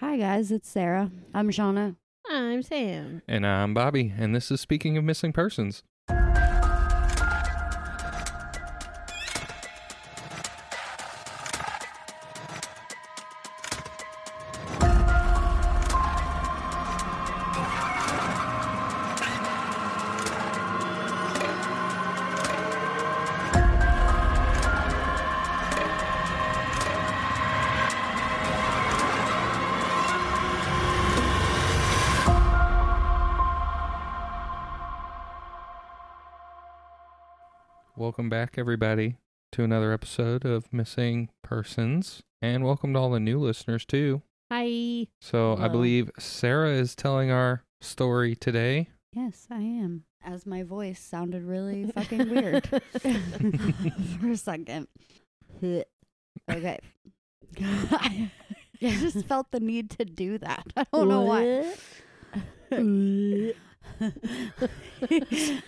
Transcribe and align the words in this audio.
Hi 0.00 0.18
guys, 0.18 0.52
it's 0.52 0.68
Sara. 0.68 1.10
I'm 1.32 1.48
Shauna. 1.50 1.96
I'm 2.28 2.62
Sam. 2.62 3.22
And 3.26 3.46
I'm 3.46 3.72
Bobby, 3.72 4.12
and 4.18 4.34
this 4.34 4.50
is 4.50 4.60
Speaking 4.60 4.98
of 4.98 5.04
Missing 5.04 5.32
Persons. 5.32 5.82
Back, 38.46 38.58
everybody, 38.58 39.16
to 39.50 39.64
another 39.64 39.92
episode 39.92 40.44
of 40.44 40.72
Missing 40.72 41.30
Persons. 41.42 42.22
And 42.40 42.64
welcome 42.64 42.92
to 42.92 42.98
all 43.00 43.10
the 43.10 43.18
new 43.18 43.40
listeners, 43.40 43.84
too. 43.84 44.22
Hi. 44.52 45.08
So 45.20 45.56
I 45.56 45.66
believe 45.66 46.12
Sara 46.16 46.70
is 46.70 46.94
telling 46.94 47.32
our 47.32 47.64
story 47.80 48.36
today. 48.36 48.86
Yes, 49.12 49.48
I 49.50 49.62
am. 49.62 50.04
As 50.24 50.46
my 50.46 50.62
voice 50.62 51.00
sounded 51.00 51.42
really 51.42 51.90
fucking 51.90 52.30
weird 52.30 52.68
for 54.20 54.30
a 54.30 54.36
second. 54.36 54.86
Okay. 56.48 56.78
I 57.58 58.30
just 58.80 59.26
felt 59.26 59.50
the 59.50 59.58
need 59.58 59.90
to 59.98 60.04
do 60.04 60.38
that. 60.38 60.66
I 60.76 60.86
don't 60.92 61.08
know 61.08 61.22
why. 61.22 61.74
oh, 64.00 64.10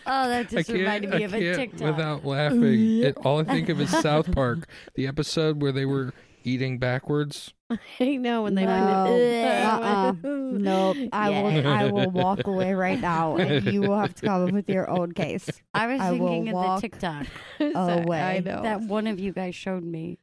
that 0.05 0.49
just 0.51 0.69
reminded 0.71 1.11
me 1.11 1.17
I 1.17 1.21
of 1.21 1.35
a 1.35 1.39
can't 1.39 1.57
TikTok. 1.57 1.81
without 1.97 2.21
oh, 2.25 2.29
laughing. 2.29 3.03
It, 3.03 3.17
all 3.25 3.41
I 3.41 3.45
think 3.45 3.69
of 3.69 3.81
is 3.81 3.91
South 3.91 4.31
Park, 4.35 4.69
the 4.95 5.07
episode 5.07 5.63
where 5.63 5.73
they 5.73 5.85
were 5.85 6.13
eating 6.45 6.79
backwards. 6.79 7.53
I 8.01 8.17
know 8.17 8.43
when 8.45 8.55
they 8.55 8.65
No. 8.65 8.73
Uh-uh. 8.73 10.13
Nope. 10.23 10.97
I 11.13 11.31
Yeah. 11.31 11.43
will. 11.43 11.67
I 11.69 11.91
will 11.91 12.11
walk 12.11 12.47
away 12.47 12.73
right 12.75 13.01
now, 13.01 13.37
and 13.37 13.67
you 13.67 13.83
will 13.83 13.99
have 13.99 14.15
to 14.17 14.27
come 14.27 14.47
up 14.49 14.53
with 14.53 14.69
your 14.69 14.89
own 14.89 15.13
case. 15.13 15.49
I 15.75 15.87
was 15.87 16.01
I 16.01 16.11
thinking 16.11 16.49
of 16.55 16.77
the 16.77 16.81
TikTok 16.81 17.27
away. 17.61 18.21
I 18.21 18.41
know. 18.41 18.63
that 18.63 18.81
one 18.83 19.07
of 19.07 19.19
you 19.19 19.33
guys 19.33 19.55
showed 19.55 19.85
me. 19.85 20.19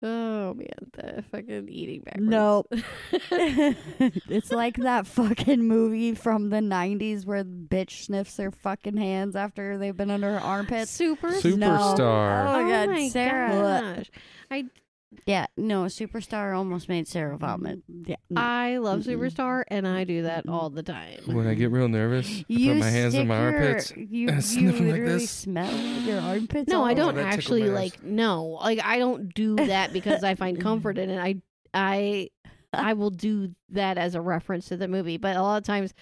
Oh 0.00 0.54
man, 0.54 0.68
the 0.92 1.24
fucking 1.32 1.68
eating 1.68 2.02
backwards. 2.02 2.28
Nope. 2.30 2.66
it's 3.30 4.52
like 4.52 4.76
that 4.76 5.06
fucking 5.08 5.66
movie 5.66 6.14
from 6.14 6.50
the 6.50 6.58
'90s 6.58 7.26
where 7.26 7.42
the 7.42 7.50
bitch 7.50 8.04
sniffs 8.04 8.36
her 8.36 8.52
fucking 8.52 8.96
hands 8.96 9.34
after 9.34 9.76
they've 9.76 9.96
been 9.96 10.10
under 10.12 10.34
her 10.34 10.40
armpits. 10.40 10.90
Super. 10.92 11.30
Superstar. 11.32 12.46
Oh, 12.46 12.64
Oh, 12.64 12.68
God, 12.68 12.88
my 12.90 13.08
Sara. 13.08 13.96
gosh. 13.96 14.10
I 14.52 14.66
Yeah, 15.26 15.46
no, 15.56 15.84
Superstar 15.84 16.56
almost 16.56 16.88
made 16.88 17.08
Sara 17.08 17.36
vomit. 17.38 17.80
Yeah. 17.88 18.16
I 18.36 18.76
love. 18.76 19.00
Superstar 19.00 19.64
and 19.68 19.88
I 19.88 20.04
do 20.04 20.22
that 20.22 20.46
all 20.48 20.68
the 20.70 20.82
time. 20.82 21.20
When 21.26 21.46
I 21.46 21.54
get 21.54 21.70
real 21.70 21.88
nervous, 21.88 22.28
I 22.40 22.44
You 22.48 22.72
put 22.74 22.80
my 22.80 22.90
hands 22.90 23.14
in 23.14 23.26
my 23.26 23.40
your- 23.40 23.54
armpits. 23.62 23.92
You, 23.96 24.28
and 24.28 24.36
you 24.36 24.42
sniff 24.42 24.74
'em 24.76 24.86
like 24.86 24.92
literally 24.96 25.12
this. 25.20 25.30
smell 25.30 25.74
your 26.02 26.20
armpits. 26.20 26.68
No, 26.68 26.80
all 26.80 26.84
I 26.84 26.94
don't 26.94 27.14
that 27.14 27.24
actually 27.26 27.70
like 27.70 28.02
no. 28.02 28.58
Like 28.62 28.80
I 28.84 28.98
don't 28.98 29.32
do 29.34 29.56
that 29.66 29.92
because 29.94 30.22
I 30.24 30.34
find 30.34 30.60
comfort 30.60 30.98
in 30.98 31.08
it. 31.10 31.18
I 31.18 31.40
I 31.72 32.28
I 32.74 32.92
will 32.92 33.10
do 33.10 33.54
that 33.70 33.96
as 33.96 34.14
a 34.14 34.20
reference 34.20 34.68
to 34.68 34.76
the 34.76 34.88
movie, 34.88 35.16
but 35.16 35.36
a 35.36 35.42
lot 35.42 35.56
of 35.56 35.64
times 35.64 35.94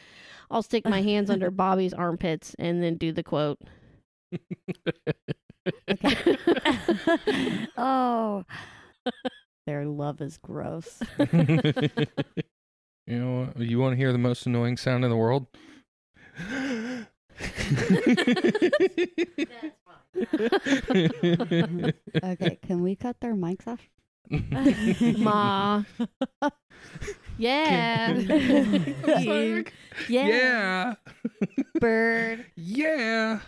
I'll 0.51 0.63
stick 0.63 0.85
my 0.85 1.03
hands 1.03 1.31
under 1.31 1.51
Bobby's 1.53 1.95
armpits 1.95 2.55
and 2.59 2.83
then 2.83 2.97
do 2.97 3.13
the 3.13 3.23
quote. 3.23 3.59
oh, 7.77 8.45
their 9.67 9.85
love 9.87 10.21
is 10.21 10.39
gross. 10.39 11.01
you 11.19 12.07
know, 13.07 13.51
what? 13.55 13.59
you 13.59 13.79
want 13.79 13.93
to 13.93 13.97
hear 13.97 14.13
the 14.13 14.19
most 14.19 14.47
annoying 14.47 14.77
sound 14.77 15.05
in 15.05 15.11
the 15.11 15.17
world? 15.17 15.47
Okay, 22.23 22.59
can 22.67 22.83
we 22.83 22.97
cut 22.97 23.21
their 23.21 23.35
mics 23.35 23.67
off? 23.67 23.81
Ma. 25.19 25.83
yeah. 27.39 28.15
Yeah. 30.09 30.27
yeah. 30.27 30.95
Bird. 31.81 32.45
Yeah. 32.55 33.41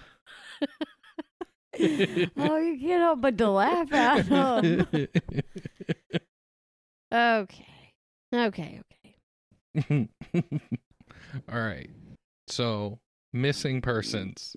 Oh, 2.36 2.56
you 2.56 2.78
can't 2.80 3.00
help 3.02 3.20
but 3.20 3.38
to 3.38 3.50
laugh 3.50 3.92
at 3.92 4.28
them. 4.28 4.86
Okay. 7.12 7.66
Okay, 8.34 8.80
okay. 9.80 10.08
All 11.50 11.58
right. 11.60 11.88
So, 12.48 12.98
missing 13.32 13.80
persons. 13.80 14.54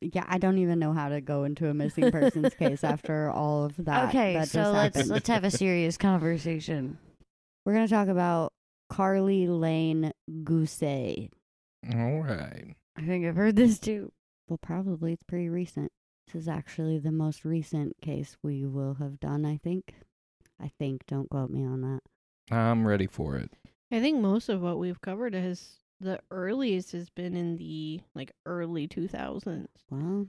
Yeah, 0.00 0.24
I 0.26 0.38
don't 0.38 0.58
even 0.58 0.78
know 0.80 0.92
how 0.92 1.08
to 1.08 1.20
go 1.20 1.44
into 1.44 1.68
a 1.68 1.74
missing 1.74 2.10
persons 2.10 2.52
case 2.54 2.82
after 2.82 3.30
all 3.30 3.64
of 3.64 3.76
that. 3.84 4.08
okay, 4.08 4.34
that 4.34 4.48
so 4.48 4.72
let's 4.72 4.96
happened. 4.96 5.10
let's 5.10 5.28
have 5.28 5.44
a 5.44 5.50
serious 5.50 5.96
conversation. 5.96 6.98
We're 7.64 7.74
gonna 7.74 7.86
talk 7.88 8.08
about 8.08 8.52
Karlie 8.92 9.46
Lane 9.48 10.12
Guse. 10.42 11.28
All 11.94 12.20
right. 12.22 12.74
I 12.96 13.02
think 13.02 13.24
I've 13.24 13.36
heard 13.36 13.56
this 13.56 13.78
too. 13.78 14.10
Well, 14.48 14.58
probably 14.60 15.12
it's 15.12 15.22
pretty 15.22 15.48
recent. 15.48 15.92
This 16.26 16.42
is 16.42 16.48
actually 16.48 16.98
the 16.98 17.12
most 17.12 17.44
recent 17.44 17.96
case 18.00 18.36
we 18.42 18.64
will 18.66 18.94
have 18.94 19.20
done. 19.20 19.44
I 19.44 19.56
think. 19.62 19.94
I 20.60 20.70
think. 20.78 21.06
Don't 21.06 21.28
quote 21.30 21.50
me 21.50 21.64
on 21.64 21.80
that. 21.82 22.00
I'm 22.54 22.86
ready 22.86 23.06
for 23.06 23.36
it. 23.36 23.50
I 23.92 24.00
think 24.00 24.20
most 24.20 24.48
of 24.48 24.60
what 24.62 24.78
we've 24.78 25.00
covered 25.00 25.34
has 25.34 25.76
the 26.00 26.18
earliest 26.30 26.92
has 26.92 27.08
been 27.10 27.36
in 27.36 27.56
the 27.56 28.00
like 28.14 28.32
early 28.46 28.88
2000s. 28.88 29.66
Well, 29.90 30.26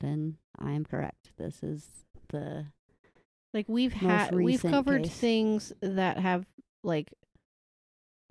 then 0.00 0.36
I 0.58 0.72
am 0.72 0.84
correct. 0.84 1.30
This 1.38 1.62
is 1.62 1.86
the 2.30 2.66
Like 3.54 3.66
we've 3.68 3.92
had 3.92 4.34
we've 4.34 4.62
covered 4.62 5.04
case. 5.04 5.12
things 5.16 5.72
that 5.80 6.18
have 6.18 6.44
like 6.82 7.12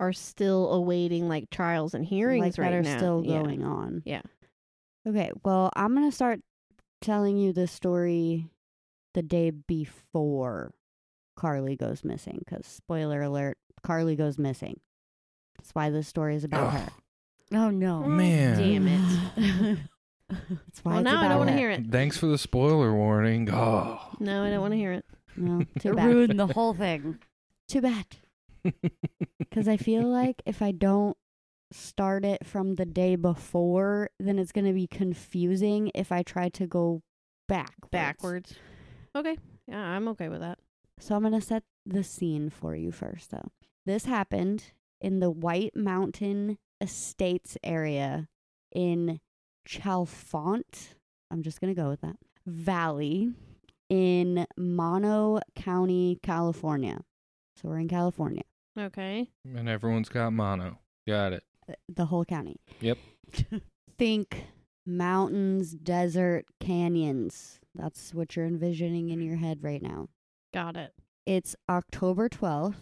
are 0.00 0.12
still 0.12 0.72
awaiting 0.72 1.28
like 1.28 1.50
trials 1.50 1.94
and 1.94 2.04
hearings 2.04 2.58
like 2.58 2.64
right 2.66 2.70
that 2.70 2.76
are 2.76 2.82
now. 2.82 2.96
still 2.98 3.22
Yeah. 3.24 3.42
going 3.42 3.64
on. 3.64 4.02
Yeah. 4.04 4.22
Okay, 5.06 5.32
well, 5.44 5.70
I'm 5.74 5.94
gonna 5.94 6.12
start 6.12 6.40
telling 7.00 7.36
you 7.36 7.52
the 7.52 7.66
story 7.66 8.50
the 9.14 9.22
day 9.22 9.50
before 9.50 10.72
Karlie 11.38 11.78
goes 11.78 12.04
missing. 12.04 12.38
Because 12.44 12.66
spoiler 12.66 13.22
alert, 13.22 13.58
Karlie 13.82 14.16
goes 14.16 14.38
missing. 14.38 14.80
That's 15.58 15.70
why 15.74 15.90
this 15.90 16.06
story 16.08 16.34
is 16.36 16.44
about 16.44 16.72
her. 16.72 16.88
Oh 17.52 17.70
no. 17.70 18.02
Man. 18.04 18.58
Damn 18.58 18.86
it. 18.88 19.78
That's 20.30 20.84
why 20.84 20.92
Well, 20.92 20.98
it's 21.00 21.04
now 21.04 21.16
I 21.16 21.20
about 21.24 21.28
don't 21.28 21.38
want 21.38 21.48
to 21.48 21.52
her. 21.54 21.58
hear 21.58 21.70
it. 21.70 21.90
Thanks 21.90 22.18
for 22.18 22.26
the 22.26 22.36
spoiler 22.38 22.92
warning. 22.94 23.48
Oh. 23.50 23.98
No, 24.20 24.44
I 24.44 24.50
don't 24.50 24.60
want 24.60 24.72
to 24.72 24.78
hear 24.78 24.92
it. 24.92 25.04
No, 25.36 25.60
too 25.78 25.90
It 25.92 25.96
bad. 25.96 26.06
ruined 26.06 26.38
the 26.38 26.46
whole 26.48 26.74
thing. 26.74 27.18
Too 27.68 27.80
bad. 27.80 28.04
Because 29.38 29.66
I 29.66 29.78
feel 29.78 30.02
like 30.02 30.42
if 30.44 30.60
I 30.60 30.72
don't 30.72 31.16
start 31.72 32.24
it 32.24 32.46
from 32.46 32.74
the 32.76 32.86
day 32.86 33.16
before, 33.16 34.10
then 34.18 34.38
it's 34.38 34.52
going 34.52 34.66
to 34.66 34.72
be 34.72 34.86
confusing 34.86 35.90
if 35.94 36.10
I 36.12 36.22
try 36.22 36.48
to 36.50 36.66
go 36.66 37.02
backwards. 37.48 37.90
Backwards. 37.90 38.54
Okay. 39.16 39.36
Yeah, 39.66 39.80
I'm 39.80 40.08
okay 40.08 40.28
with 40.28 40.40
that. 40.40 40.58
So 41.00 41.14
I'm 41.14 41.22
going 41.22 41.32
to 41.38 41.40
set 41.40 41.62
the 41.86 42.02
scene 42.02 42.50
for 42.50 42.74
you 42.74 42.90
first, 42.90 43.30
though. 43.30 43.50
This 43.86 44.04
happened 44.06 44.72
in 45.00 45.20
the 45.20 45.30
White 45.30 45.76
Mountain 45.76 46.58
Estates 46.80 47.56
area 47.62 48.28
in 48.74 49.20
Chalfant. 49.68 50.94
I'm 51.30 51.42
just 51.42 51.60
going 51.60 51.74
to 51.74 51.80
go 51.80 51.88
with 51.88 52.00
that. 52.00 52.16
Valley 52.46 53.30
in 53.90 54.46
Mono 54.56 55.40
County, 55.54 56.18
California. 56.22 57.00
So 57.56 57.68
we're 57.68 57.78
in 57.78 57.88
California, 57.88 58.42
Okay. 58.78 59.28
and 59.44 59.68
everyone's 59.68 60.08
got 60.08 60.32
mono. 60.32 60.78
Got 61.06 61.32
it. 61.32 61.42
The 61.88 62.06
whole 62.06 62.24
county. 62.24 62.56
Yep. 62.80 62.98
Think 63.98 64.44
mountains, 64.86 65.72
desert, 65.72 66.44
canyons. 66.60 67.60
That's 67.74 68.14
what 68.14 68.36
you're 68.36 68.46
envisioning 68.46 69.10
in 69.10 69.20
your 69.20 69.36
head 69.36 69.62
right 69.62 69.82
now. 69.82 70.08
Got 70.54 70.76
it. 70.76 70.92
It's 71.26 71.54
October 71.68 72.28
12th 72.28 72.76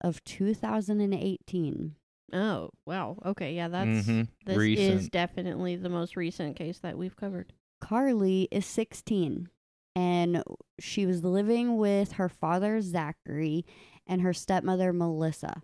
of 0.00 0.22
2018. 0.24 1.94
Oh, 2.32 2.70
wow. 2.86 3.18
Okay, 3.24 3.54
yeah, 3.54 3.68
that's 3.68 4.06
Mhm. 4.08 4.28
this 4.44 4.56
is 4.56 4.58
Recent. 4.58 5.12
definitely 5.12 5.76
the 5.76 5.88
most 5.88 6.16
recent 6.16 6.56
case 6.56 6.78
that 6.80 6.98
we've 6.98 7.16
covered. 7.16 7.52
Karlie 7.80 8.48
is 8.50 8.66
16 8.66 9.48
and 9.94 10.42
she 10.80 11.06
was 11.06 11.22
living 11.24 11.76
with 11.76 12.12
her 12.12 12.28
father 12.28 12.80
Zachary 12.80 13.64
and 14.06 14.22
her 14.22 14.32
stepmother, 14.32 14.92
Melissa, 14.92 15.62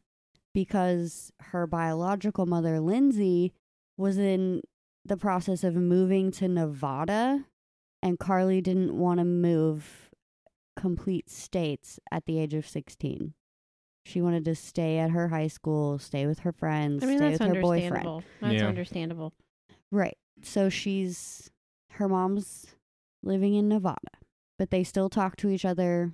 because 0.55 1.33
her 1.41 1.67
biological 1.67 2.47
mother, 2.47 2.81
Lindsay, 2.81 3.53
was 3.97 4.19
in 4.19 4.63
the 5.05 5.17
process 5.17 5.65
of 5.65 5.75
moving 5.75 6.31
to 6.33 6.49
Nevada, 6.49 7.45
and 8.03 8.19
Karlie 8.19 8.63
didn't 8.63 8.97
want 8.97 9.19
to 9.19 9.25
move 9.25 10.11
complete 10.77 11.29
states 11.29 11.99
at 12.11 12.25
the 12.27 12.39
age 12.39 12.55
of 12.55 12.67
16. 12.67 13.35
She 14.05 14.21
wanted 14.21 14.45
to 14.47 14.55
stay 14.55 14.99
at 14.99 15.11
her 15.11 15.29
high 15.29 15.47
school, 15.49 15.99
stay 15.99 16.27
with 16.27 16.41
her 16.41 16.53
friends, 16.53 17.03
I 17.05 17.07
mean, 17.07 17.19
stay 17.19 17.31
that's 17.31 17.41
with 17.41 17.57
her 17.57 17.61
boyfriend. 17.63 18.23
That's 18.41 18.55
Yeah. 18.55 18.67
understandable. 18.67 19.33
Right. 19.91 20.17
So 20.43 20.69
she's 20.69 21.51
her 21.93 22.09
mom's 22.09 22.75
living 23.23 23.55
in 23.55 23.69
Nevada, 23.69 24.19
but 24.59 24.71
they 24.71 24.83
still 24.83 25.09
talk 25.09 25.37
to 25.37 25.51
each 25.51 25.65
other 25.65 26.13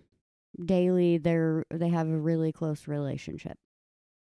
daily. 0.62 1.16
They're 1.18 1.64
they 1.70 1.88
have 1.88 2.08
a 2.08 2.18
really 2.18 2.52
close 2.52 2.86
relationship. 2.88 3.56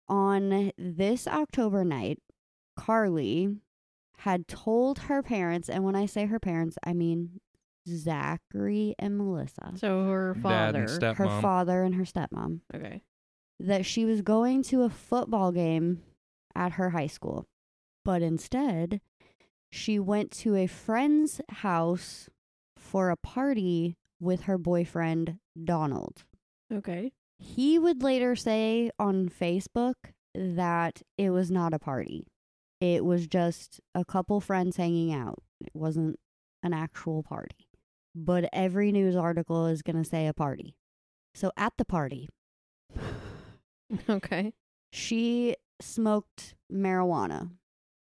On 0.07 0.71
this 0.77 1.27
October 1.27 1.83
night, 1.83 2.19
Karlie 2.77 3.57
had 4.19 4.47
told 4.47 4.99
her 4.99 5.21
parents, 5.23 5.69
and 5.69 5.83
when 5.83 5.95
I 5.95 6.05
say 6.05 6.25
her 6.25 6.39
parents, 6.39 6.77
I 6.85 6.93
mean 6.93 7.39
Zachary 7.87 8.95
and 8.99 9.17
Melissa, 9.17 9.73
So 9.75 10.05
her 10.05 10.33
Dad 10.33 10.41
father. 10.41 10.85
and 11.01 11.17
her 11.17 11.41
father 11.41 11.83
and 11.83 11.95
her 11.95 12.03
stepmom, 12.03 12.61
okay. 12.73 13.01
that 13.59 13.85
she 13.85 14.05
was 14.05 14.21
going 14.21 14.63
to 14.63 14.83
a 14.83 14.89
football 14.89 15.51
game 15.51 16.01
at 16.55 16.73
her 16.73 16.91
high 16.91 17.07
school. 17.07 17.45
But 18.03 18.21
instead, 18.21 19.01
she 19.71 19.99
went 19.99 20.31
to 20.31 20.55
a 20.55 20.67
friend's 20.67 21.41
house 21.49 22.29
for 22.77 23.09
a 23.09 23.17
party 23.17 23.97
with 24.19 24.41
her 24.43 24.57
boyfriend, 24.57 25.37
Donald. 25.63 26.23
Okay. 26.71 27.11
He 27.37 27.77
would 27.77 28.01
later 28.01 28.35
say 28.35 28.91
on 28.97 29.29
Facebook 29.29 29.95
that 30.33 31.01
it 31.17 31.29
was 31.29 31.51
not 31.51 31.73
a 31.73 31.79
party. 31.79 32.27
It 32.81 33.05
was 33.05 33.27
just 33.27 33.79
a 33.93 34.03
couple 34.05 34.41
friends 34.41 34.77
hanging 34.77 35.13
out. 35.13 35.41
It 35.61 35.71
wasn't 35.73 36.19
an 36.63 36.73
actual 36.73 37.23
party. 37.23 37.67
But 38.13 38.49
every 38.53 38.91
news 38.91 39.15
article 39.15 39.67
is 39.67 39.81
going 39.81 40.01
to 40.01 40.09
say 40.09 40.27
a 40.27 40.33
party. 40.33 40.75
So 41.33 41.51
at 41.57 41.73
the 41.77 41.85
party, 41.85 42.29
Okay. 44.09 44.53
she 44.91 45.55
smoked 45.81 46.55
marijuana. 46.71 47.51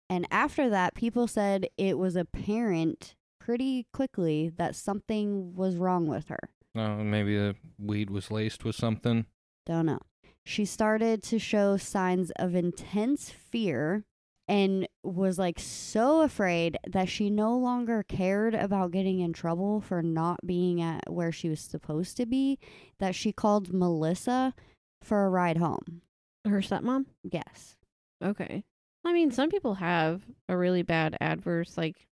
And 0.09 0.27
after 0.31 0.69
that, 0.71 0.95
people 0.95 1.27
said 1.27 1.67
it 1.77 1.99
was 1.99 2.15
apparent 2.15 3.15
pretty 3.41 3.87
quickly 3.93 4.49
that 4.57 4.77
something 4.77 5.55
was 5.55 5.77
wrong 5.77 6.07
with 6.07 6.29
her. 6.29 6.51
Oh, 6.77 6.97
maybe 6.97 7.37
the 7.37 7.55
weed 7.79 8.11
was 8.11 8.31
laced 8.31 8.65
with 8.65 8.75
something. 8.75 9.27
Don't 9.67 9.87
know. 9.87 10.01
She 10.45 10.65
started 10.65 11.23
to 11.25 11.39
show 11.39 11.77
signs 11.77 12.31
of 12.33 12.55
intense 12.55 13.31
fear 13.31 14.05
and 14.47 14.87
was 15.03 15.39
like 15.39 15.59
so 15.59 16.21
afraid 16.21 16.77
that 16.87 17.09
she 17.09 17.31
no 17.31 17.57
longer 17.57 18.03
cared 18.03 18.55
about 18.55 18.91
getting 18.91 19.21
in 19.21 19.33
trouble 19.33 19.81
for 19.81 20.03
not 20.03 20.41
being 20.45 20.83
at 20.83 21.11
where 21.11 21.33
she 21.33 21.49
was 21.49 21.61
supposed 21.61 22.17
to 22.19 22.27
be 22.27 22.59
that 22.99 23.15
she 23.15 23.33
called 23.33 23.73
Melissa 23.73 24.53
for 25.01 25.25
a 25.25 25.31
ride 25.31 25.57
home. 25.57 26.03
Her 26.45 26.61
stepmom? 26.61 27.07
Yes. 27.23 27.77
Okay. 28.23 28.65
I 29.03 29.13
mean, 29.13 29.31
some 29.31 29.49
people 29.49 29.75
have 29.75 30.23
a 30.49 30.57
really 30.57 30.83
bad 30.83 31.17
adverse 31.21 31.79
like 31.79 32.07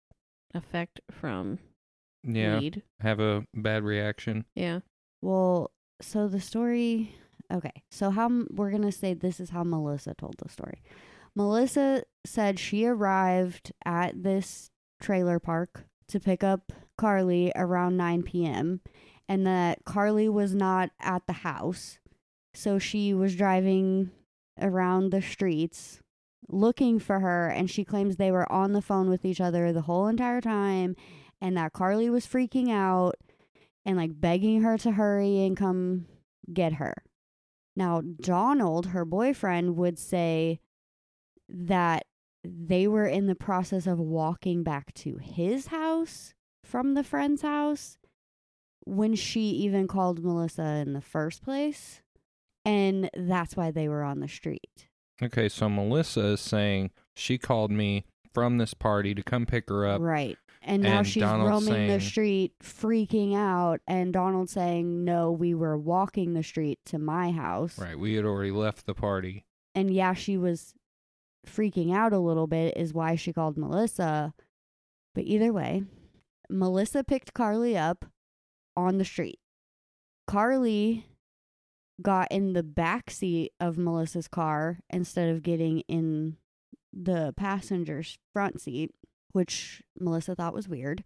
effect 0.55 1.01
from 1.11 1.59
Yeah, 2.25 2.59
weed. 2.59 2.83
have 3.01 3.21
a 3.21 3.45
bad 3.55 3.83
reaction. 3.85 4.45
Yeah. 4.55 4.81
Well, 5.21 5.71
so 6.01 6.29
the 6.29 6.41
story. 6.41 7.15
Okay, 7.53 7.83
so 7.91 8.11
how 8.11 8.45
we're 8.51 8.71
gonna 8.71 8.93
say 8.93 9.15
this 9.15 9.41
is 9.41 9.51
how 9.51 9.63
Melissa 9.65 10.15
told 10.15 10.37
the 10.39 10.49
story. 10.49 10.83
Melissa 11.35 12.05
said 12.25 12.59
she 12.59 12.87
arrived 12.87 13.73
at 13.85 14.23
this 14.23 14.71
trailer 15.01 15.39
park 15.39 15.87
to 16.09 16.21
pick 16.21 16.45
up 16.45 16.73
Karlie 16.99 17.53
around 17.57 17.97
9 17.97 18.23
p.m. 18.23 18.81
and 19.29 19.47
that 19.47 19.85
Karlie 19.85 20.29
was 20.29 20.55
not 20.55 20.91
at 21.01 21.27
the 21.27 21.33
house. 21.33 21.99
So 22.55 22.79
she 22.79 23.15
was 23.15 23.35
driving 23.35 24.11
around 24.61 25.11
the 25.11 25.23
streets 25.23 26.01
looking 26.49 26.99
for 26.99 27.21
her 27.21 27.49
and 27.49 27.71
she 27.71 27.85
claims 27.85 28.17
they 28.17 28.31
were 28.31 28.51
on 28.53 28.73
the 28.73 28.83
phone 28.83 29.09
with 29.09 29.25
each 29.25 29.41
other 29.41 29.73
the 29.73 29.83
whole 29.83 30.07
entire 30.07 30.41
time 30.41 30.95
and 31.43 31.57
that 31.57 31.73
Karlie 31.73 32.09
was 32.09 32.25
freaking 32.25 32.71
out 32.71 33.17
and 33.85 33.97
like 33.97 34.19
begging 34.19 34.63
her 34.63 34.79
to 34.79 34.93
hurry 34.93 35.45
and 35.45 35.57
come 35.57 36.07
get 36.51 36.75
her. 36.75 36.95
Now, 37.75 38.01
Donald, 38.01 38.87
her 38.87 39.05
boyfriend, 39.05 39.77
would 39.77 39.99
say 39.99 40.61
that 41.49 42.07
they 42.45 42.87
were 42.87 43.07
in 43.07 43.27
the 43.27 43.35
process 43.35 43.87
of 43.87 43.99
walking 43.99 44.63
back 44.63 44.95
to 44.95 45.17
his 45.17 45.67
house 45.67 46.33
from 46.65 46.95
the 46.95 47.03
friend's 47.05 47.43
house 47.43 47.99
when 48.85 49.15
she 49.15 49.41
even 49.41 49.89
called 49.89 50.25
Melissa 50.25 50.83
in 50.87 50.93
the 50.93 51.01
first 51.01 51.43
place. 51.43 52.03
And 52.65 53.11
that's 53.15 53.57
why 53.57 53.73
they 53.73 53.89
were 53.89 54.05
on 54.05 54.21
the 54.21 54.29
street. 54.29 54.89
Okay, 55.21 55.49
so 55.49 55.69
Melissa 55.69 56.21
is 56.27 56.41
saying 56.41 56.91
she 57.17 57.37
called 57.37 57.73
me 57.73 58.05
from 58.33 58.59
this 58.59 58.75
party 58.75 59.15
to 59.15 59.23
come 59.23 59.47
pick 59.47 59.69
her 59.69 59.87
up. 59.87 60.01
Right. 60.01 60.39
And 60.65 60.83
now 60.83 60.99
and 60.99 61.07
she's 61.07 61.23
Donald's 61.23 61.67
roaming 61.67 61.89
the 61.89 62.01
street, 62.01 62.53
freaking 62.63 63.37
out. 63.37 63.81
And 63.87 64.13
Donald 64.13 64.49
saying, 64.49 65.05
No, 65.05 65.33
we 65.33 65.55
were 65.55 65.77
walking 65.77 66.35
the 66.35 66.43
street 66.43 66.79
to 66.87 66.99
my 66.99 67.33
house. 67.33 67.79
Right, 67.79 67.99
we 67.99 68.15
had 68.15 68.25
already 68.25 68.53
left 68.53 68.87
the 68.87 68.95
party. 68.95 69.45
and 69.75 69.93
yeah, 69.93 70.15
she 70.15 70.37
was 70.37 70.75
freaking 71.47 71.93
out 71.93 72.13
a 72.13 72.19
little 72.19 72.47
bit, 72.47 72.77
is 72.77 72.95
why 72.95 73.17
she 73.17 73.33
called 73.33 73.57
Melissa. 73.57 74.35
But 75.15 75.25
either 75.25 75.53
way, 75.53 75.83
Melissa 76.49 77.03
picked 77.03 77.35
Karlie 77.35 77.77
up 77.77 78.05
on 78.77 78.99
the 78.99 79.05
street. 79.05 79.41
Karlie 80.29 81.05
got 82.01 82.31
in 82.31 82.53
the 82.53 82.63
back 82.63 83.11
seat 83.11 83.53
of 83.61 83.77
Melissa's 83.77 84.29
car 84.29 84.79
instead 84.91 85.29
of 85.29 85.43
getting 85.43 85.81
in 85.89 86.37
the 86.93 87.35
passenger's 87.37 88.19
front 88.33 88.61
seat, 88.61 88.93
which 89.33 89.83
Melissa 89.99 90.35
thought 90.35 90.55
was 90.55 90.69
weird. 90.69 91.05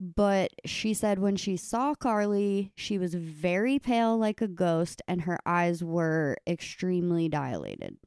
But 0.00 0.50
she 0.64 0.94
said 0.94 1.20
when 1.20 1.36
she 1.36 1.56
saw 1.56 1.94
Karlie, 1.94 2.72
she 2.74 2.98
was 2.98 3.14
very 3.14 3.78
pale 3.78 4.18
like 4.18 4.40
a 4.40 4.48
ghost 4.48 5.00
and 5.06 5.22
her 5.22 5.38
eyes 5.46 5.84
were 5.84 6.36
extremely 6.46 7.28
dilated. 7.28 7.98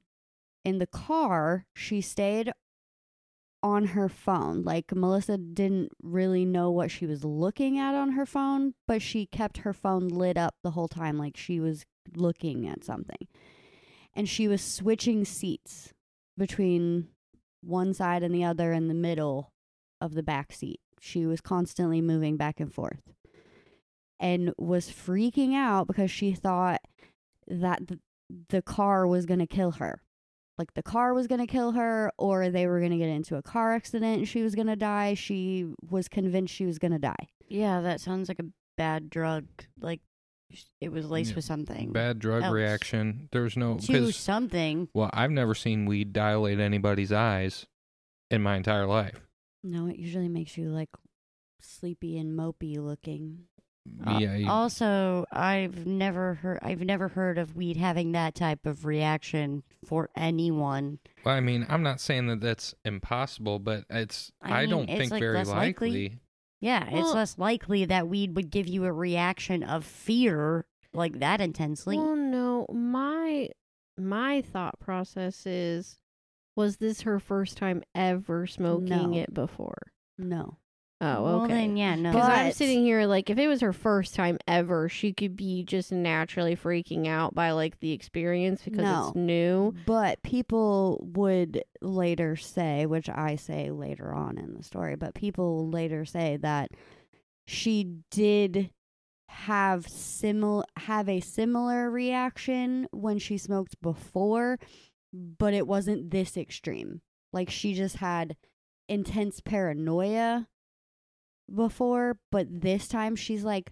In 0.65 0.79
the 0.79 0.87
car, 0.87 1.65
she 1.73 2.01
stayed 2.01 2.51
on 3.63 3.85
her 3.87 4.09
phone. 4.09 4.63
Like 4.63 4.93
Melissa 4.93 5.37
didn't 5.37 5.93
really 6.03 6.43
know 6.43 6.69
what 6.69 6.91
she 6.91 7.05
was 7.05 7.23
looking 7.23 7.79
at 7.79 7.95
on 7.95 8.11
her 8.11 8.25
phone, 8.25 8.73
but 8.87 9.01
she 9.01 9.25
kept 9.25 9.59
her 9.59 9.73
phone 9.73 10.07
lit 10.07 10.37
up 10.37 10.55
the 10.63 10.71
whole 10.71 10.87
time 10.87 11.17
like 11.17 11.37
she 11.37 11.59
was 11.59 11.85
looking 12.15 12.67
at 12.67 12.83
something. 12.83 13.27
And 14.13 14.27
she 14.27 14.47
was 14.47 14.61
switching 14.61 15.25
seats 15.25 15.93
between 16.37 17.07
one 17.65 17.93
side 17.93 18.23
and 18.23 18.33
the 18.33 18.43
other 18.43 18.71
in 18.71 18.87
the 18.87 18.93
middle 18.93 19.51
of 20.01 20.13
the 20.13 20.23
back 20.23 20.53
seat. 20.53 20.79
She 20.99 21.25
was 21.25 21.41
constantly 21.41 22.01
moving 22.01 22.37
back 22.37 22.59
and 22.59 22.73
forth 22.73 23.01
and 24.19 24.53
was 24.57 24.89
freaking 24.89 25.53
out 25.53 25.87
because 25.87 26.09
she 26.09 26.33
thought 26.33 26.81
that 27.47 27.81
the, 28.49 28.61
car 28.61 29.05
was 29.05 29.25
going 29.25 29.39
to 29.39 29.47
kill 29.47 29.71
her. 29.71 30.01
Like 30.57 30.73
the 30.73 30.83
car 30.83 31.13
was 31.13 31.27
going 31.27 31.41
to 31.41 31.47
kill 31.47 31.73
her, 31.73 32.11
or 32.17 32.49
they 32.49 32.65
were 32.65 32.79
going 32.79 32.91
to 32.91 32.97
get 32.97 33.09
into 33.09 33.35
a 33.35 33.41
car 33.41 33.75
accident 33.75 34.19
and 34.19 34.27
she 34.27 34.41
was 34.41 34.55
going 34.55 34.67
to 34.67 34.75
die. 34.75 35.13
She 35.13 35.67
was 35.89 36.07
convinced 36.07 36.53
she 36.53 36.65
was 36.65 36.79
going 36.79 36.93
to 36.93 36.99
die. 36.99 37.27
Yeah, 37.49 37.81
that 37.81 37.99
sounds 37.99 38.29
like 38.29 38.39
a 38.39 38.45
bad 38.77 39.09
drug. 39.09 39.45
Like 39.79 39.99
it 40.79 40.91
was 40.91 41.09
laced 41.09 41.31
Yeah. 41.31 41.35
with 41.37 41.45
something. 41.45 41.91
Bad 41.91 42.19
drug 42.19 42.43
else. 42.43 42.53
reaction. 42.53 43.29
There's 43.31 43.57
no 43.57 43.77
to 43.79 44.11
something. 44.11 44.87
well, 44.93 45.09
I've 45.13 45.31
never 45.31 45.55
seen 45.55 45.85
weed 45.85 46.13
dilate 46.13 46.59
anybody's 46.59 47.11
eyes 47.11 47.65
in 48.31 48.41
my 48.41 48.55
entire 48.55 48.85
life. 48.85 49.27
No, 49.63 49.87
it 49.87 49.97
usually 49.97 50.29
makes 50.29 50.57
you 50.57 50.69
like 50.69 50.89
sleepy 51.59 52.17
and 52.17 52.37
mopey 52.37 52.77
looking. 52.77 53.45
Uh, 54.05 54.17
yeah, 54.19 54.35
you- 54.35 54.49
also, 54.49 55.25
I've 55.31 55.85
never 55.85 56.35
heard. 56.35 56.59
I've 56.63 56.81
never 56.81 57.07
heard 57.09 57.37
of 57.37 57.55
weed 57.55 57.77
having 57.77 58.13
that 58.13 58.33
type 58.33 58.65
of 58.65 58.83
reaction 58.85 59.61
for 59.83 60.09
anyone. 60.15 60.97
well, 61.23 61.35
I 61.35 61.39
mean, 61.39 61.65
I'm 61.69 61.83
not 61.83 61.99
saying 62.01 62.25
that 62.27 62.41
that's 62.41 62.73
impossible, 62.83 63.59
but 63.59 63.85
it's 63.91 64.31
I 64.41 64.53
I, 64.53 64.61
mean, 64.61 64.69
don't 64.71 64.89
it's, 64.89 64.99
think 64.99 65.11
like, 65.11 65.19
very 65.21 65.43
likely. 65.43 65.51
likely. 65.53 66.19
Yeah, 66.65 66.87
it's 66.89 67.13
less 67.13 67.37
likely 67.37 67.85
that 67.85 68.07
weed 68.07 68.35
would 68.35 68.49
give 68.49 68.67
you 68.67 68.85
a 68.85 68.91
reaction 68.91 69.61
of 69.61 69.85
fear 69.85 70.65
like 70.93 71.19
that 71.19 71.39
intensely. 71.39 71.95
Well, 71.95 72.15
no, 72.15 72.65
my 72.73 73.49
my 73.99 74.41
thought 74.41 74.79
process 74.79 75.45
is 75.45 75.99
was 76.55 76.77
this 76.77 77.01
her 77.01 77.19
first 77.19 77.55
time 77.55 77.83
ever 77.93 78.47
smoking 78.47 79.11
No. 79.11 79.15
it 79.15 79.31
before? 79.31 79.77
No. 80.17 80.57
Oh, 81.05 81.23
Well, 81.23 81.43
okay. 81.43 81.53
then, 81.53 81.77
yeah, 81.77 81.95
no. 81.95 82.11
Because 82.11 82.29
I'm 82.29 82.47
But- 82.47 82.55
sitting 82.55 82.83
here 82.83 83.05
like, 83.05 83.29
if 83.29 83.37
it 83.37 83.47
was 83.47 83.61
her 83.61 83.73
first 83.73 84.15
time 84.15 84.37
ever, 84.47 84.89
she 84.89 85.13
could 85.13 85.35
be 85.35 85.63
just 85.63 85.91
naturally 85.91 86.55
freaking 86.55 87.07
out 87.07 87.35
by 87.35 87.51
like 87.51 87.79
the 87.79 87.91
experience 87.91 88.63
because 88.63 89.07
it's 89.07 89.15
new. 89.15 89.73
But 89.85 90.21
people 90.23 90.99
would 91.13 91.63
later 91.81 92.35
say, 92.35 92.85
which 92.85 93.09
I 93.09 93.35
say 93.35 93.71
later 93.71 94.13
on 94.13 94.37
in 94.37 94.55
the 94.55 94.63
story, 94.63 94.95
but 94.95 95.13
people 95.13 95.69
later 95.69 96.05
say 96.05 96.37
that 96.37 96.71
she 97.47 97.97
did 98.11 98.71
have 99.27 99.85
simil 99.87 100.63
have 100.77 101.09
a 101.09 101.19
similar 101.19 101.89
reaction 101.91 102.87
when 102.91 103.19
she 103.19 103.37
smoked 103.37 103.79
before, 103.81 104.57
but 105.13 105.53
it 105.53 105.67
wasn't 105.67 106.09
this 106.11 106.37
extreme. 106.37 107.01
Like 107.33 107.49
she 107.49 107.73
just 107.73 107.97
had 107.97 108.35
intense 108.87 109.41
paranoia 109.41 110.47
before, 111.53 112.17
but 112.31 112.47
this 112.61 112.87
time 112.87 113.15
she's 113.15 113.43
like 113.43 113.71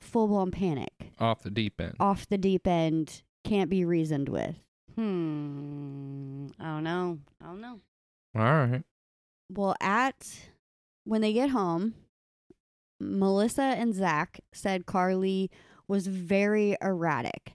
full 0.00 0.28
blown 0.28 0.50
panic, 0.50 0.92
Off 1.18 1.42
the 1.42 1.50
deep 1.50 1.80
end. 1.80 1.94
off 2.00 2.28
the 2.28 2.38
deep 2.38 2.66
end, 2.66 3.22
can't 3.44 3.70
be 3.70 3.84
reasoned 3.84 4.28
with. 4.28 4.56
Hmm. 4.94 6.46
I 6.58 6.64
don't 6.74 6.84
know. 6.84 7.18
I 7.42 7.46
don't 7.46 7.60
know. 7.60 7.80
All 8.36 8.42
right. 8.42 8.82
Well, 9.50 9.74
at 9.80 10.26
when 11.04 11.20
they 11.20 11.32
get 11.32 11.50
home, 11.50 11.94
Melissa 13.00 13.62
and 13.62 13.94
Zach 13.94 14.40
said 14.52 14.86
Karlie 14.86 15.50
was 15.86 16.06
very 16.06 16.76
erratic. 16.82 17.54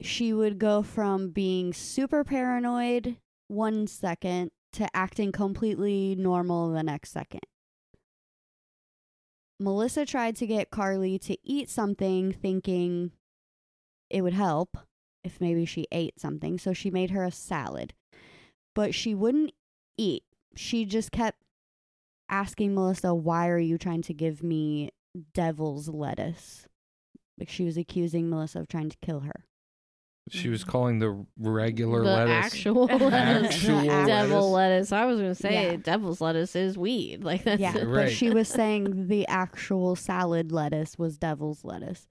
She 0.00 0.32
would 0.32 0.58
go 0.58 0.82
from 0.82 1.30
being 1.30 1.72
super 1.72 2.22
paranoid 2.22 3.16
one 3.48 3.86
second 3.86 4.50
to 4.78 4.96
acting 4.96 5.32
completely 5.32 6.16
normal 6.18 6.72
the 6.72 6.82
next 6.82 7.10
second. 7.10 7.42
Melissa 9.60 10.06
tried 10.06 10.36
to 10.36 10.46
get 10.46 10.70
Karlie 10.70 11.20
to 11.22 11.36
eat 11.44 11.68
something, 11.68 12.32
thinking 12.32 13.12
it 14.08 14.22
would 14.22 14.34
help 14.34 14.76
if 15.22 15.40
maybe 15.40 15.64
she 15.64 15.86
ate 15.92 16.18
something. 16.18 16.58
So 16.58 16.72
she 16.72 16.90
made 16.90 17.10
her 17.10 17.24
a 17.24 17.30
salad 17.30 17.92
but 18.78 18.94
she 18.94 19.12
wouldn't 19.12 19.50
eat. 19.96 20.22
She 20.54 20.84
just 20.84 21.10
kept 21.10 21.42
asking 22.28 22.76
Melissa, 22.76 23.12
Why 23.12 23.48
are 23.48 23.58
you 23.58 23.76
trying 23.76 24.02
to 24.02 24.14
give 24.14 24.40
me 24.40 24.90
devil's 25.34 25.88
lettuce? 25.88 26.68
Like 27.36 27.48
she 27.48 27.64
was 27.64 27.76
accusing 27.76 28.30
Melissa 28.30 28.60
of 28.60 28.68
trying 28.68 28.88
to 28.90 28.96
kill 29.02 29.20
her. 29.22 29.46
She 30.30 30.48
was 30.48 30.62
mm-hmm. 30.62 30.70
calling 30.70 30.98
the 30.98 31.24
regular 31.38 32.00
the 32.02 32.10
lettuce. 32.10 32.46
actual 32.46 32.84
lettuce, 32.86 33.54
Actual 33.54 33.82
devil 34.06 34.50
lettuce. 34.50 34.90
lettuce. 34.90 34.92
I 34.92 35.04
was 35.06 35.20
gonna 35.20 35.34
say 35.34 35.70
Yeah. 35.72 35.76
devil's 35.76 36.20
lettuce 36.20 36.54
is 36.56 36.76
weed. 36.78 37.24
Like 37.24 37.44
that's 37.44 37.60
yeah, 37.60 37.72
Right. 37.78 38.06
but 38.06 38.12
she 38.12 38.30
was 38.30 38.48
saying 38.48 39.08
the 39.08 39.26
actual 39.28 39.96
salad 39.96 40.52
lettuce 40.52 40.98
was 40.98 41.18
devil's 41.18 41.64
lettuce. 41.64 42.06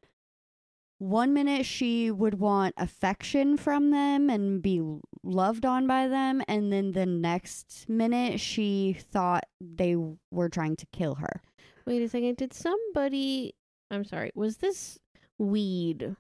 One 0.99 1.31
minute 1.33 1.65
she 1.65 2.09
would 2.09 2.39
want 2.39 2.73
affection 2.77 3.55
from 3.55 3.91
them 3.91 4.31
and 4.31 4.63
be 4.63 4.81
loved 5.23 5.63
on 5.63 5.85
by 5.85 6.07
them, 6.07 6.41
and 6.47 6.73
then 6.73 6.91
the 6.93 7.05
next 7.05 7.87
minute 7.87 8.39
she 8.39 8.97
thought 9.11 9.43
they 9.61 9.95
were 10.31 10.49
trying 10.49 10.75
to 10.77 10.87
kill 10.91 11.15
her. 11.15 11.41
Wait 11.85 12.01
a 12.01 12.09
second. 12.09 12.37
Did 12.37 12.51
somebody? 12.51 13.53
I'm 13.91 14.05
sorry. 14.05 14.31
Was 14.33 14.57
this 14.57 14.97
weed 15.37 16.15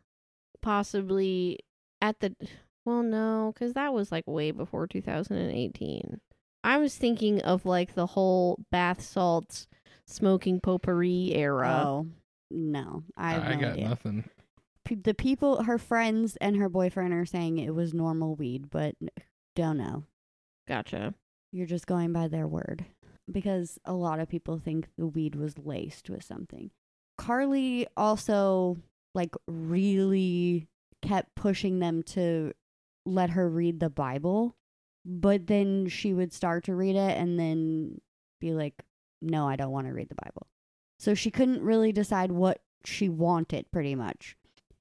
possibly 0.61 1.59
at 2.01 2.19
the? 2.19 2.35
Well, 2.85 3.03
no, 3.03 3.51
because 3.53 3.73
that 3.73 3.93
was 3.93 4.11
like 4.11 4.25
way 4.27 4.51
before 4.51 4.87
2018. 4.87 6.19
I 6.63 6.77
was 6.77 6.95
thinking 6.95 7.41
of 7.41 7.65
like 7.65 7.95
the 7.95 8.05
whole 8.07 8.59
bath 8.71 9.01
salts 9.01 9.67
smoking 10.05 10.59
potpourri 10.59 11.33
era. 11.33 11.83
Oh 11.85 12.07
no, 12.49 13.03
I 13.17 13.33
have 13.33 13.43
I 13.43 13.55
no 13.55 13.61
got 13.61 13.71
idea. 13.73 13.89
nothing. 13.89 14.23
P- 14.85 14.95
the 14.95 15.13
people, 15.13 15.63
her 15.63 15.77
friends 15.77 16.37
and 16.39 16.55
her 16.55 16.69
boyfriend 16.69 17.13
are 17.13 17.25
saying 17.25 17.57
it 17.57 17.75
was 17.75 17.93
normal 17.93 18.35
weed, 18.35 18.69
but 18.69 18.95
don't 19.55 19.77
know. 19.77 20.03
Gotcha. 20.67 21.13
You're 21.51 21.67
just 21.67 21.87
going 21.87 22.13
by 22.13 22.27
their 22.29 22.47
word 22.47 22.85
because 23.29 23.79
a 23.85 23.93
lot 23.93 24.19
of 24.19 24.29
people 24.29 24.57
think 24.59 24.87
the 24.97 25.07
weed 25.07 25.35
was 25.35 25.57
laced 25.57 26.09
with 26.09 26.23
something. 26.23 26.71
Karlie 27.19 27.85
also 27.97 28.77
like 29.13 29.33
really 29.47 30.67
kept 31.01 31.35
pushing 31.35 31.79
them 31.79 32.03
to 32.03 32.53
let 33.05 33.31
her 33.31 33.49
read 33.49 33.79
the 33.79 33.89
Bible, 33.89 34.55
but 35.05 35.47
then 35.47 35.87
she 35.87 36.13
would 36.13 36.33
start 36.33 36.65
to 36.65 36.75
read 36.75 36.95
it 36.95 37.17
and 37.17 37.39
then 37.39 38.01
be 38.39 38.53
like, 38.53 38.83
"No, 39.21 39.47
I 39.47 39.55
don't 39.55 39.71
want 39.71 39.87
to 39.87 39.93
read 39.93 40.09
the 40.09 40.15
Bible." 40.15 40.47
So 40.99 41.13
she 41.13 41.31
couldn't 41.31 41.61
really 41.61 41.91
decide 41.91 42.31
what 42.31 42.61
she 42.83 43.09
wanted 43.09 43.71
pretty 43.71 43.95
much. 43.95 44.35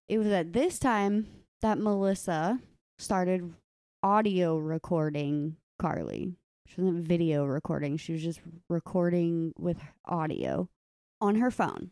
It 0.08 0.18
was 0.18 0.28
at 0.28 0.52
this 0.52 0.78
time 0.78 1.26
that 1.62 1.78
Melissa 1.78 2.61
started 2.99 3.54
audio 4.02 4.56
recording 4.56 5.56
Karlie. 5.80 6.37
She 6.66 6.80
wasn't 6.80 7.06
video 7.06 7.44
recording, 7.44 7.96
she 7.96 8.12
was 8.12 8.23
just 8.23 8.40
recording 8.68 9.52
with 9.58 9.78
audio 10.04 10.68
on 11.20 11.37
her 11.37 11.50
phone. 11.50 11.90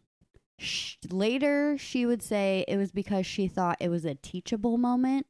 Sh- 0.58 0.96
later, 1.10 1.76
she 1.78 2.06
would 2.06 2.22
say 2.22 2.64
it 2.68 2.76
was 2.76 2.92
because 2.92 3.26
she 3.26 3.48
thought 3.48 3.76
it 3.80 3.88
was 3.88 4.04
a 4.04 4.14
teachable 4.14 4.78
moment. 4.78 5.26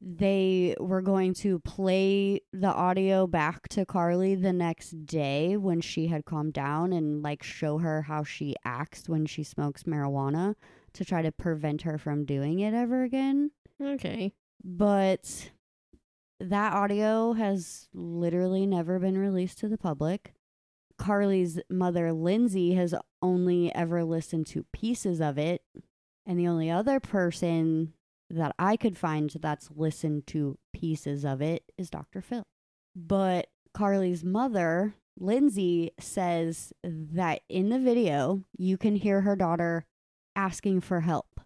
They 0.00 0.74
were 0.78 1.00
going 1.00 1.32
to 1.34 1.60
play 1.60 2.40
the 2.52 2.68
audio 2.72 3.26
back 3.26 3.68
to 3.68 3.86
Karlie 3.86 4.34
the 4.34 4.52
next 4.52 5.06
day 5.06 5.56
when 5.56 5.80
she 5.80 6.08
had 6.08 6.26
calmed 6.26 6.52
down 6.52 6.92
and 6.92 7.22
like 7.22 7.42
show 7.42 7.78
her 7.78 8.02
how 8.02 8.22
she 8.22 8.54
acts 8.66 9.08
when 9.08 9.24
she 9.24 9.42
smokes 9.42 9.84
marijuana 9.84 10.56
to 10.92 11.04
try 11.06 11.22
to 11.22 11.32
prevent 11.32 11.82
her 11.82 11.96
from 11.96 12.24
doing 12.26 12.58
it 12.60 12.74
ever 12.74 13.02
again 13.02 13.50
Okay. 13.82 14.34
but 14.62 15.50
that 16.38 16.74
audio 16.74 17.32
has 17.32 17.88
literally 17.94 18.66
never 18.66 18.98
been 18.98 19.16
released 19.16 19.58
to 19.60 19.68
the 19.68 19.78
public. 19.78 20.34
Karlie's 20.98 21.60
mother, 21.68 22.12
Lindsay, 22.12 22.74
has 22.74 22.94
only 23.20 23.74
ever 23.74 24.04
listened 24.04 24.46
to 24.48 24.66
pieces 24.72 25.20
of 25.20 25.38
it. 25.38 25.62
And 26.26 26.38
the 26.38 26.48
only 26.48 26.70
other 26.70 27.00
person 27.00 27.92
that 28.30 28.54
I 28.58 28.76
could 28.76 28.96
find 28.96 29.30
that's 29.40 29.70
listened 29.74 30.26
to 30.28 30.58
pieces 30.72 31.24
of 31.24 31.42
it 31.42 31.64
is 31.76 31.90
Dr. 31.90 32.20
Phil. 32.20 32.44
But 32.96 33.48
Karlie's 33.74 34.24
mother, 34.24 34.94
Lindsay, 35.18 35.92
says 36.00 36.72
that 36.82 37.42
in 37.48 37.68
the 37.68 37.78
video, 37.78 38.44
you 38.56 38.78
can 38.78 38.96
hear 38.96 39.20
her 39.22 39.36
daughter 39.36 39.84
asking 40.34 40.80
for 40.80 41.00
help. 41.00 41.40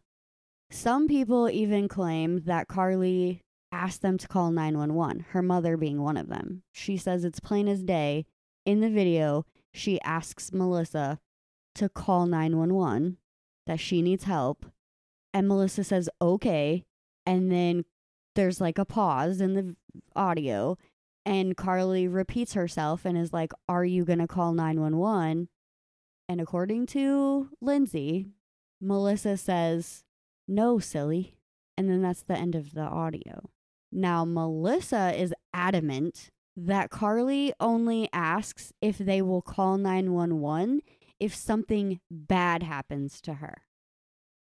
Some 0.71 1.09
people 1.09 1.49
even 1.49 1.89
claim 1.89 2.43
that 2.45 2.69
Karlie 2.69 3.41
asked 3.73 4.03
them 4.03 4.19
to 4.19 4.29
call 4.29 4.51
911, 4.51 5.27
her 5.31 5.43
mother 5.43 5.77
being 5.77 6.03
one 6.03 6.17
of 6.17 6.29
them. 6.29 6.63
She 6.73 6.97
says 6.97 7.25
it's 7.25 7.41
plain 7.41 7.69
as 7.69 7.83
day. 7.83 8.27
In 8.69 8.81
the 8.81 8.91
video, 8.91 9.47
she 9.73 9.99
asks 10.03 10.53
Melissa 10.53 11.21
to 11.77 11.89
call 11.89 12.27
911, 12.27 13.17
that 13.67 13.81
she 13.81 14.03
needs 14.03 14.25
help. 14.25 14.67
And 15.33 15.49
Melissa 15.49 15.85
says, 15.85 16.11
okay. 16.21 16.85
And 17.25 17.51
then 17.51 17.87
there's 18.35 18.61
like 18.61 18.77
a 18.77 18.85
pause 18.85 19.41
in 19.41 19.55
the 19.55 19.75
audio. 20.15 20.77
And 21.25 21.57
Karlie 21.57 22.13
repeats 22.13 22.53
herself 22.53 23.07
and 23.07 23.17
is 23.17 23.33
like, 23.33 23.55
Are 23.71 23.87
you 23.87 24.05
going 24.05 24.19
to 24.19 24.27
call 24.27 24.53
911? 24.53 25.49
And 26.29 26.39
according 26.39 26.85
to 26.89 27.49
Lindsay, 27.63 28.27
Melissa 28.83 29.39
says, 29.39 30.05
No, 30.47 30.79
silly. 30.79 31.39
And 31.79 31.89
then 31.89 32.03
that's 32.03 32.23
the 32.23 32.37
end 32.37 32.55
of 32.55 32.75
the 32.75 32.83
audio. 32.83 33.49
Now, 33.91 34.27
Melissa 34.27 35.19
is 35.19 35.33
adamant 35.55 36.31
that 36.67 36.91
Karlie 36.91 37.53
only 37.61 38.09
asks 38.13 38.73
if 38.81 38.99
they 38.99 39.23
will 39.23 39.43
call 39.43 39.79
911 39.79 40.83
if 41.21 41.35
something 41.35 42.01
bad 42.11 42.63
happens 42.63 43.21
to 43.23 43.35
her. 43.35 43.63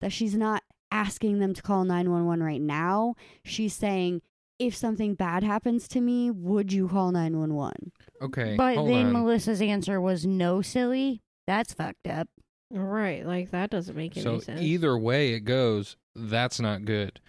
That 0.02 0.12
she's 0.12 0.36
not 0.36 0.64
asking 0.92 1.40
them 1.40 1.54
to 1.54 1.62
call 1.62 1.84
911 1.84 2.44
right 2.44 2.62
now. 2.62 3.16
She's 3.44 3.74
saying, 3.74 4.22
if 4.60 4.76
something 4.76 5.16
bad 5.16 5.44
happens 5.44 5.88
to 5.90 6.02
me, 6.02 6.32
would 6.32 6.72
you 6.72 6.88
call 6.88 7.12
911? 7.12 7.92
Okay. 8.22 8.56
But 8.56 8.76
hold 8.76 8.90
then 8.90 9.08
on. 9.08 9.14
Melissa's 9.14 9.62
answer 9.62 10.00
was 10.00 10.26
no, 10.26 10.62
silly. 10.62 11.22
That's 11.48 11.74
fucked 11.74 12.08
up. 12.08 12.28
Right. 12.72 13.26
Like 13.26 13.52
that 13.52 13.70
doesn't 13.70 13.96
make 13.96 14.16
any 14.18 14.40
sense. 14.40 14.62
either 14.62 14.98
way 14.98 15.34
it 15.34 15.42
goes, 15.42 15.98
that's 16.16 16.60
not 16.60 16.86
good. 16.86 17.20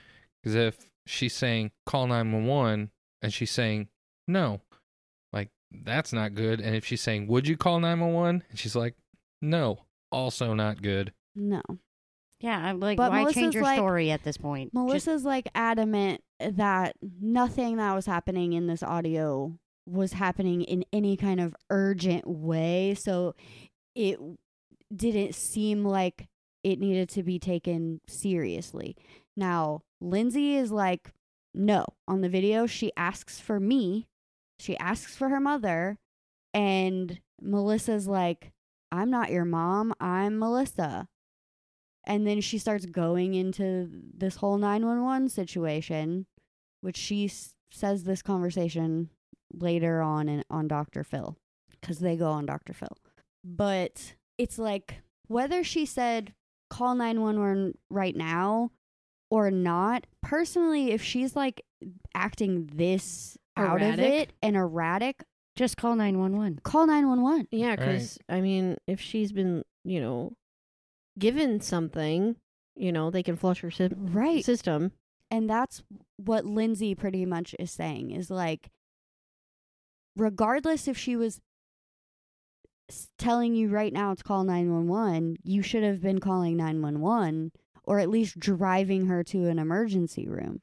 Because 0.43 0.55
if 0.55 0.91
she's 1.07 1.35
saying 1.35 1.73
call 1.87 2.07
911 2.07 2.91
and 3.23 3.33
she's 3.33 3.51
saying 3.51 3.89
no, 4.29 4.53
like 4.53 4.61
that's 5.71 6.13
not 6.13 6.35
good. 6.35 6.61
And 6.61 6.75
if 6.75 6.85
she's 6.85 7.01
saying 7.01 7.27
would 7.29 7.47
you 7.49 7.57
call 7.57 7.81
911 7.81 8.43
and 8.51 8.59
she's 8.59 8.77
like 8.77 8.95
no, 9.43 9.81
also 10.11 10.55
not 10.55 10.83
good. 10.83 11.13
No. 11.35 11.61
Yeah, 12.41 12.59
I'm 12.59 12.81
like, 12.81 12.97
But 12.99 13.11
why 13.11 13.21
Melissa's 13.21 13.43
change 13.43 13.55
your 13.55 13.63
like- 13.63 13.79
story 13.79 14.11
at 14.11 14.23
this 14.23 14.37
point? 14.37 14.69
Just- 14.69 14.75
Melissa's 14.75 15.25
like 15.25 15.49
adamant 15.55 16.23
that 16.41 16.97
nothing 17.21 17.77
that 17.77 17.95
was 17.95 18.07
happening 18.07 18.53
in 18.53 18.67
this 18.67 18.83
audio 18.83 19.59
was 19.87 20.13
happening 20.15 20.63
in 20.63 20.85
any 20.93 21.17
kind 21.17 21.41
of 21.41 21.55
urgent 21.71 22.27
way. 22.27 22.95
So 22.99 23.35
it 23.95 24.19
didn't 24.95 25.35
seem 25.35 25.85
like 25.85 26.29
it 26.65 26.79
needed 26.79 27.09
to 27.11 27.23
be 27.23 27.39
taken 27.39 28.01
seriously. 28.09 28.97
Now, 29.37 29.83
Lindsay 30.01 30.57
is 30.57 30.71
like, 30.73 31.13
no. 31.55 31.87
On 32.09 32.21
the 32.21 32.29
video, 32.29 32.67
she 32.67 32.91
asks 32.97 33.41
for 33.41 33.59
me, 33.61 34.09
she 34.59 34.77
asks 34.79 35.15
for 35.15 35.29
her 35.29 35.41
mother, 35.41 35.99
and 36.55 37.21
Melissa's 37.41 38.07
like, 38.09 38.53
I'm 38.93 39.11
not 39.11 39.31
your 39.31 39.45
mom, 39.45 39.93
I'm 40.01 40.39
Melissa. 40.39 41.09
And 42.05 42.27
then 42.27 42.41
she 42.41 42.59
starts 42.59 42.87
going 42.87 43.35
into 43.35 43.91
this 44.17 44.37
whole 44.37 44.59
911 44.59 45.29
situation, 45.29 46.27
which 46.81 46.97
she 46.97 47.27
s- 47.27 47.55
says 47.71 48.05
this 48.05 48.23
conversation 48.23 49.11
later 49.53 50.01
on 50.03 50.29
in, 50.29 50.45
on 50.49 50.69
Dr. 50.69 51.03
Phil 51.03 51.37
because 51.81 51.99
they 51.99 52.17
go 52.17 52.31
on 52.31 52.47
Dr. 52.47 52.73
Phil. 52.73 52.97
But 53.45 54.15
it's 54.39 54.59
like 54.59 55.03
whether 55.27 55.65
she 55.65 55.85
said 55.85 56.33
call 56.71 56.95
911 56.95 57.77
right 57.91 58.15
now 58.17 58.71
or 59.31 59.51
not, 59.51 60.07
personally, 60.23 60.93
if 60.93 61.03
she's 61.03 61.35
like 61.35 61.63
acting 62.15 62.71
this 62.73 63.37
out 63.57 63.77
of 63.83 63.89
Erratic? 63.99 64.29
it 64.29 64.33
and 64.43 64.57
erratic, 64.57 65.25
Just 65.55 65.77
call 65.77 65.97
911. 65.97 66.61
call 66.63 66.87
911. 66.87 67.49
Yeah, 67.51 67.69
Right. 67.71 67.79
because 67.79 68.19
I 68.29 68.41
mean, 68.41 68.77
if 68.87 69.01
she's 69.01 69.33
been, 69.33 69.65
you 69.85 70.01
know, 70.01 70.33
given 71.19 71.61
something, 71.61 72.37
you 72.75 72.93
know, 72.93 73.11
they 73.11 73.23
can 73.23 73.37
flush 73.37 73.61
her 73.61 73.71
sy- 73.71 73.89
Right. 73.97 74.45
system. 74.45 74.93
And 75.31 75.49
that's 75.51 75.83
what 76.19 76.45
Lindsay 76.45 76.95
pretty 76.95 77.25
much 77.25 77.55
is 77.59 77.71
saying 77.73 78.11
is 78.13 78.31
like, 78.31 78.71
regardless 80.17 80.87
if 80.89 80.97
she 80.97 81.17
was 81.17 81.41
s- 82.89 83.09
telling 83.19 83.55
you 83.55 83.69
right 83.69 83.93
now 83.93 84.15
to 84.15 84.23
call 84.23 84.45
911, 84.45 85.37
you 85.43 85.63
should 85.63 85.83
have 85.83 86.01
been 86.01 86.21
calling 86.21 86.57
911 86.57 87.53
or 87.85 87.99
at 87.99 88.09
least 88.11 88.39
driving 88.39 89.07
her 89.07 89.23
to 89.25 89.47
an 89.47 89.59
emergency 89.59 90.27
room 90.29 90.61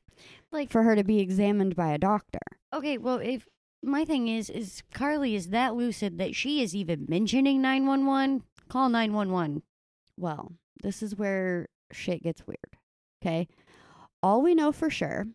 Like, 0.52 0.70
for 0.70 0.84
her 0.84 0.96
to 0.96 1.04
be 1.04 1.20
examined 1.20 1.76
by 1.76 1.92
a 1.94 1.98
doctor. 1.98 2.40
Okay, 2.74 2.98
well, 2.98 3.18
if 3.18 3.48
my 3.84 4.04
thing 4.04 4.28
is, 4.28 4.50
is 4.50 4.82
Karlie 4.94 5.36
is 5.36 5.50
that 5.50 5.76
lucid 5.76 6.18
that 6.18 6.36
she 6.36 6.64
is 6.64 6.76
even 6.76 7.06
mentioning 7.08 7.62
911, 7.62 8.44
call 8.68 8.90
911. 8.90 9.62
Well, 10.18 10.54
this 10.82 11.04
is 11.04 11.16
where 11.16 11.68
shit 11.92 12.24
gets 12.24 12.48
weird. 12.48 12.58
Okay. 13.22 13.48
All 14.24 14.42
we 14.42 14.56
know 14.56 14.72
for 14.72 14.90
sure 14.90 15.28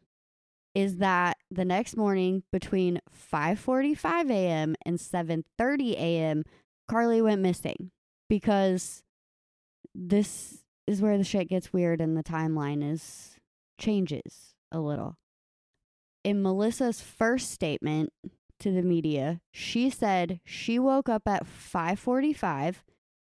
is 0.75 0.97
that 0.97 1.37
the 1.51 1.65
next 1.65 1.97
morning 1.97 2.43
between 2.53 3.01
5:45 3.33 4.31
a.m. 4.31 4.75
and 4.85 4.99
7:30 4.99 5.93
a.m. 5.93 6.45
Karlie 6.91 7.23
went 7.23 7.43
missing 7.43 7.91
because 8.29 9.03
this 9.95 10.65
is 10.87 11.03
where 11.03 11.19
the 11.19 11.25
shit 11.25 11.49
gets 11.49 11.73
weird 11.73 12.01
and 12.01 12.17
the 12.17 12.23
timeline 12.23 12.83
is 12.83 13.37
changes 13.79 14.55
a 14.73 14.81
little. 14.81 15.17
In 16.29 16.43
Melissa's 16.43 17.01
first 17.01 17.51
statement 17.51 18.13
to 18.61 18.71
the 18.71 18.83
media, 18.83 19.41
she 19.51 19.89
said 19.89 20.41
she 20.45 20.79
woke 20.79 21.09
up 21.09 21.27
at 21.27 21.47
5:45 21.47 22.83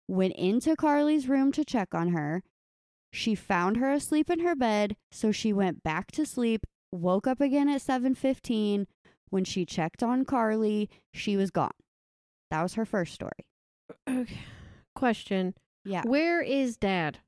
went 0.09 0.33
into 0.37 0.75
Karlie's 0.75 1.29
room 1.29 1.53
to 1.53 1.67
check 1.67 1.95
on 1.95 2.15
her. 2.15 2.43
She 3.13 3.35
found 3.35 3.77
her 3.77 3.93
asleep 3.93 4.31
in 4.31 4.41
her 4.41 4.57
bed, 4.57 4.97
so 5.13 5.33
she 5.33 5.53
went 5.53 5.83
back 5.83 6.13
to 6.13 6.25
sleep, 6.25 6.65
woke 6.91 7.27
up 7.27 7.43
again 7.43 7.69
at 7.69 7.83
7:15. 7.83 8.87
When 9.29 9.45
she 9.45 9.67
checked 9.67 10.03
on 10.03 10.25
Karlie, 10.25 10.89
she 11.13 11.37
was 11.37 11.51
gone. 11.51 11.77
That 12.51 12.63
was 12.63 12.73
her 12.73 12.87
first 12.87 13.13
story. 13.13 13.45
Okay. 14.09 14.39
Question: 14.95 15.55
Yeah. 15.85 16.05
Where 16.07 16.41
is 16.41 16.79
Dad? 16.79 17.19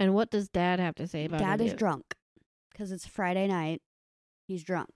And 0.00 0.14
what 0.14 0.30
does 0.30 0.48
Dad 0.48 0.80
have 0.80 0.96
to 0.96 1.06
say 1.06 1.26
about 1.26 1.42
it? 1.42 1.44
Dad 1.44 1.60
is 1.60 1.74
drunk 1.74 2.16
cuz 2.74 2.90
it's 2.90 3.06
Friday 3.06 3.46
night. 3.46 3.82
He's 4.46 4.62
drunk. 4.64 4.90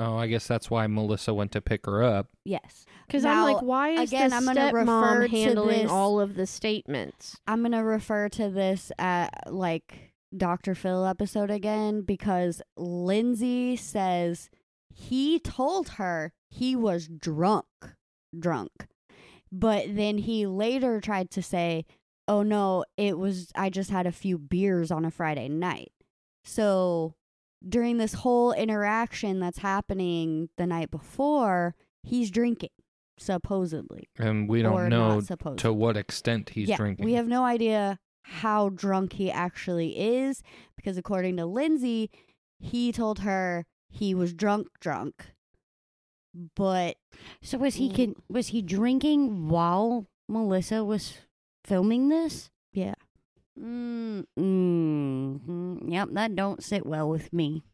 Oh, 0.00 0.16
I 0.16 0.28
guess 0.28 0.46
that's 0.46 0.70
why 0.70 0.86
Melissa 0.86 1.34
went 1.34 1.50
to 1.52 1.60
pick 1.60 1.86
her 1.86 2.02
up. 2.04 2.28
Yes. 2.44 2.84
Because 3.06 3.24
I'm 3.24 3.34
Now, 3.36 3.44
like, 3.44 3.62
why 3.62 3.88
is 3.90 4.12
again, 4.12 4.30
the 4.30 4.36
I'm 4.36 4.44
gonna 4.44 4.70
refer 4.72 4.86
stepmom 4.86 5.30
to 5.30 5.36
handling 5.36 5.82
this- 5.82 5.90
all 5.90 6.20
of 6.20 6.34
the 6.36 6.46
statements? 6.46 7.36
I'm 7.48 7.60
going 7.62 7.72
to 7.72 7.78
refer 7.78 8.28
to 8.30 8.48
this 8.48 8.92
at 8.98 9.30
like 9.52 10.12
Dr. 10.36 10.74
Phil 10.76 11.04
episode 11.04 11.50
again 11.50 12.02
because 12.02 12.62
Lindsay 12.76 13.74
says 13.74 14.50
he 14.94 15.40
told 15.40 15.88
her 15.90 16.32
he 16.50 16.76
was 16.76 17.08
drunk, 17.08 17.66
drunk. 18.38 18.86
But 19.50 19.96
then 19.96 20.18
he 20.18 20.46
later 20.46 21.00
tried 21.00 21.30
to 21.32 21.42
say, 21.42 21.86
"Oh 22.28 22.42
no, 22.42 22.84
it 22.98 23.18
was 23.18 23.50
I 23.56 23.70
just 23.70 23.90
had 23.90 24.06
a 24.06 24.12
few 24.12 24.36
beers 24.38 24.90
on 24.92 25.04
a 25.06 25.10
Friday 25.10 25.48
night." 25.48 25.90
So, 26.44 27.14
during 27.66 27.96
this 27.98 28.14
whole 28.14 28.52
interaction 28.52 29.40
that's 29.40 29.58
happening 29.58 30.48
the 30.56 30.66
night 30.66 30.90
before, 30.90 31.74
he's 32.02 32.30
drinking 32.30 32.70
supposedly. 33.18 34.08
And 34.18 34.48
we 34.48 34.62
don't 34.62 34.88
know 34.88 35.20
to 35.56 35.72
what 35.72 35.96
extent 35.96 36.50
he's 36.50 36.68
yeah, 36.68 36.76
drinking. 36.76 37.04
We 37.04 37.14
have 37.14 37.28
no 37.28 37.44
idea 37.44 37.98
how 38.22 38.68
drunk 38.68 39.14
he 39.14 39.30
actually 39.30 39.98
is 39.98 40.42
because 40.76 40.98
according 40.98 41.36
to 41.38 41.46
Lindsay, 41.46 42.10
he 42.58 42.92
told 42.92 43.20
her 43.20 43.64
he 43.88 44.14
was 44.14 44.32
drunk 44.34 44.68
drunk. 44.80 45.32
But 46.54 46.96
So 47.42 47.58
was 47.58 47.76
he 47.76 47.92
con- 47.92 48.16
was 48.28 48.48
he 48.48 48.62
drinking 48.62 49.48
while 49.48 50.06
Melissa 50.28 50.84
was 50.84 51.18
filming 51.64 52.08
this? 52.08 52.50
yeah. 52.72 52.94
Mm, 53.60 54.24
yep, 55.90 56.08
that 56.12 56.36
don't 56.36 56.62
sit 56.62 56.86
well 56.86 57.08
with 57.08 57.32
me. 57.32 57.64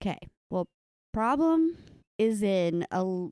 Okay. 0.00 0.18
Well, 0.50 0.68
problem 1.12 1.78
is 2.18 2.42
in 2.42 2.86
a 2.90 3.28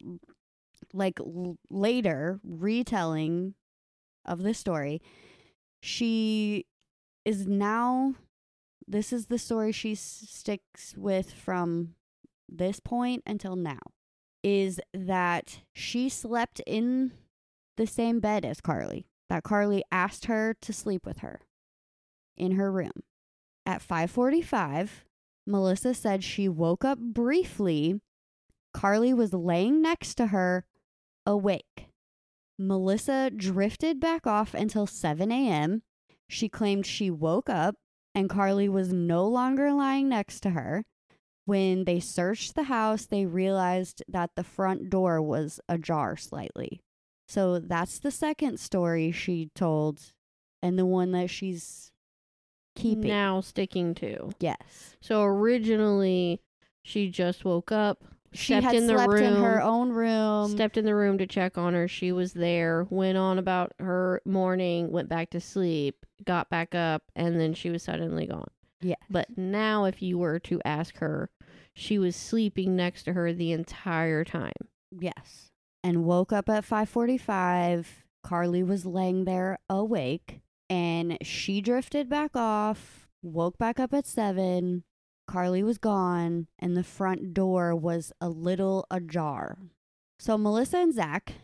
like 0.93 1.21
l- 1.21 1.57
later 1.71 2.41
retelling 2.45 3.55
of 4.25 4.43
the 4.43 4.55
story. 4.55 5.01
She 5.83 6.67
is 7.25 7.47
now 7.47 8.15
this 8.87 9.13
is 9.13 9.27
the 9.27 9.39
story 9.39 9.73
she 9.73 9.95
sticks 9.95 10.95
with 10.97 11.33
from 11.33 11.95
this 12.49 12.81
point 12.81 13.23
until 13.27 13.57
now 13.57 13.79
is 14.43 14.79
that 14.93 15.61
she 15.73 16.09
slept 16.11 16.61
in 16.67 17.13
the 17.77 17.87
same 17.87 18.21
bed 18.21 18.45
as 18.45 18.61
Karlie. 18.61 19.07
That 19.31 19.43
Karlie 19.43 19.83
asked 19.91 20.27
her 20.27 20.55
to 20.61 20.73
sleep 20.73 21.07
with 21.07 21.19
her 21.19 21.41
in 22.37 22.53
her 22.53 22.71
room. 22.71 23.03
At 23.67 23.83
5:45, 23.83 25.05
Melissa 25.47 25.95
said 25.95 26.25
she 26.25 26.49
woke 26.49 26.85
up 26.85 26.99
briefly. 26.99 28.01
Karlie 28.75 29.15
was 29.15 29.33
laying 29.33 29.81
next 29.81 30.15
to 30.17 30.29
her, 30.29 30.65
awake. 31.27 31.89
Melissa 32.59 33.31
drifted 33.31 34.01
back 34.01 34.27
off 34.27 34.55
until 34.55 34.87
7 34.87 35.31
a.m. 35.31 35.83
She 36.29 36.49
claimed 36.49 36.87
she 36.87 37.11
woke 37.11 37.49
up 37.49 37.77
and 38.15 38.31
Karlie 38.31 38.69
was 38.69 38.93
no 38.93 39.27
longer 39.27 39.73
lying 39.73 40.09
next 40.09 40.41
to 40.41 40.51
her. 40.51 40.85
When 41.47 41.85
they 41.85 42.01
searched 42.01 42.55
the 42.55 42.65
house, 42.65 43.07
they 43.07 43.27
realized 43.27 44.03
that 44.09 44.31
the 44.35 44.45
front 44.45 44.89
door 44.89 45.21
was 45.21 45.61
ajar 45.69 46.17
slightly. 46.17 46.81
So 47.29 47.59
that's 47.59 47.99
the 47.99 48.11
second 48.11 48.61
story 48.61 49.11
she 49.11 49.51
told, 49.55 50.01
and 50.63 50.79
the 50.79 50.87
one 50.87 51.13
that 51.13 51.31
she's 51.31 51.91
keeping. 52.75 53.09
Now 53.09 53.41
sticking 53.41 53.95
to. 53.97 54.31
yes. 54.41 54.97
So 55.01 55.23
originally, 55.23 56.41
she 56.83 57.09
just 57.11 57.45
woke 57.45 57.73
up, 57.73 58.03
She 58.33 58.53
stepped 58.55 58.65
had 58.67 58.75
in 58.75 58.87
the 58.87 58.95
slept 58.95 59.13
room, 59.13 59.23
in 59.23 59.43
her 59.43 59.63
own 59.63 59.91
room. 59.91 60.51
stepped 60.51 60.77
in 60.77 60.85
the 60.85 60.95
room 60.95 61.19
to 61.19 61.27
check 61.27 61.57
on 61.57 61.75
her. 61.75 61.89
She 61.89 62.13
was 62.13 62.33
there, 62.35 62.87
went 62.91 63.17
on 63.19 63.39
about 63.39 63.73
her 63.79 64.21
morning, 64.25 64.91
went 64.91 65.09
back 65.09 65.31
to 65.31 65.41
sleep, 65.41 66.05
got 66.25 66.51
back 66.51 66.75
up, 66.75 67.05
and 67.17 67.39
then 67.41 67.55
she 67.55 67.71
was 67.71 67.83
suddenly 67.83 68.27
gone. 68.27 68.49
Yeah. 68.81 68.97
But 69.09 69.37
now, 69.39 69.85
if 69.85 70.03
you 70.03 70.19
were 70.19 70.39
to 70.41 70.61
ask 70.65 70.99
her, 70.99 71.31
she 71.73 71.99
was 71.99 72.15
sleeping 72.17 72.77
next 72.77 73.05
to 73.05 73.13
her 73.15 73.33
the 73.33 73.53
entire 73.53 74.25
time. 74.25 74.53
Yes. 74.91 75.51
And 75.83 76.05
woke 76.05 76.33
up 76.33 76.49
at 76.49 76.65
5:45. 76.65 77.87
Karlie 78.25 78.63
was 78.67 78.87
laying 78.87 79.25
there 79.25 79.59
awake 79.69 80.41
and 80.69 81.19
she 81.23 81.61
drifted 81.61 82.09
back 82.09 82.33
off, 82.35 83.07
woke 83.23 83.59
back 83.59 83.79
up 83.79 83.93
at 83.93 84.07
7. 84.07 84.85
Karlie 85.29 85.63
was 85.63 85.79
gone 85.79 86.49
and 86.59 86.77
the 86.77 86.85
front 86.85 87.33
door 87.33 87.75
was 87.75 88.13
a 88.21 88.29
little 88.29 88.87
ajar. 88.91 89.59
So 90.19 90.37
Melissa 90.37 90.79
and 90.79 90.95
Zach 90.95 91.35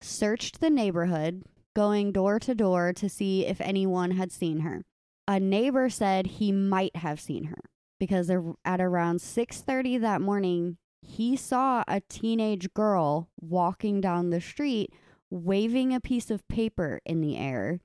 searched 0.00 0.60
the 0.60 0.70
neighborhood, 0.70 1.44
going 1.74 2.12
door 2.12 2.38
to 2.40 2.54
door 2.54 2.92
to 2.94 3.08
see 3.08 3.46
if 3.46 3.60
anyone 3.60 4.12
had 4.12 4.32
seen 4.32 4.60
her. 4.60 4.84
A 5.26 5.38
neighbor 5.38 5.90
said 5.90 6.26
he 6.26 6.52
might 6.52 6.96
have 6.96 7.20
seen 7.20 7.44
her 7.44 7.58
because 8.00 8.30
at 8.64 8.80
around 8.80 9.20
6:30 9.20 9.98
that 10.00 10.22
morning 10.22 10.78
he 11.02 11.36
saw 11.36 11.84
a 11.86 12.00
teenage 12.08 12.72
girl 12.72 13.28
walking 13.40 14.00
down 14.00 14.30
the 14.30 14.40
street 14.40 14.92
waving 15.30 15.92
a 15.94 16.00
piece 16.00 16.30
of 16.30 16.48
paper 16.48 17.00
in 17.04 17.20
the 17.20 17.36
air. 17.36 17.80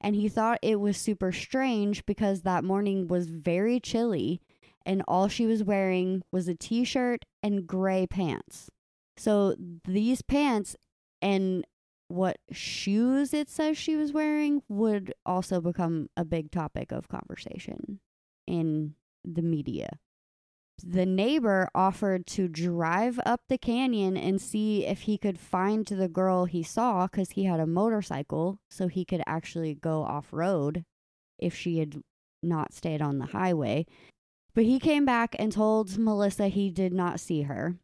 And 0.00 0.14
he 0.14 0.28
thought 0.28 0.60
it 0.62 0.80
was 0.80 0.96
super 0.96 1.32
strange 1.32 2.06
because 2.06 2.42
that 2.42 2.64
morning 2.64 3.08
was 3.08 3.26
very 3.28 3.80
chilly 3.80 4.40
and 4.86 5.02
all 5.06 5.28
she 5.28 5.44
was 5.44 5.64
wearing 5.64 6.22
was 6.32 6.48
a 6.48 6.54
t 6.54 6.84
shirt 6.84 7.24
and 7.42 7.66
gray 7.66 8.06
pants. 8.06 8.70
So 9.16 9.56
these 9.84 10.22
pants 10.22 10.76
and 11.20 11.66
what 12.08 12.38
shoes 12.50 13.34
it 13.34 13.50
says 13.50 13.76
she 13.76 13.96
was 13.96 14.12
wearing 14.12 14.62
would 14.68 15.12
also 15.26 15.60
become 15.60 16.08
a 16.16 16.24
big 16.24 16.50
topic 16.50 16.90
of 16.90 17.08
conversation 17.08 18.00
in 18.46 18.94
the 19.24 19.42
media. 19.42 19.98
The 20.84 21.06
neighbor 21.06 21.68
offered 21.74 22.26
to 22.28 22.46
drive 22.46 23.18
up 23.26 23.42
the 23.48 23.58
canyon 23.58 24.16
and 24.16 24.40
see 24.40 24.86
if 24.86 25.02
he 25.02 25.18
could 25.18 25.38
find 25.38 25.84
the 25.84 26.08
girl 26.08 26.44
he 26.44 26.62
saw 26.62 27.06
because 27.06 27.30
he 27.30 27.44
had 27.44 27.58
a 27.58 27.66
motorcycle 27.66 28.60
so 28.70 28.86
he 28.86 29.04
could 29.04 29.22
actually 29.26 29.74
go 29.74 30.02
off 30.02 30.28
road 30.32 30.84
if 31.38 31.54
she 31.54 31.78
had 31.78 32.00
not 32.42 32.72
stayed 32.72 33.02
on 33.02 33.18
the 33.18 33.26
highway. 33.26 33.86
But 34.54 34.64
he 34.64 34.78
came 34.78 35.04
back 35.04 35.34
and 35.38 35.52
told 35.52 35.98
Melissa 35.98 36.48
he 36.48 36.70
did 36.70 36.92
not 36.92 37.20
see 37.20 37.42
her. 37.42 37.76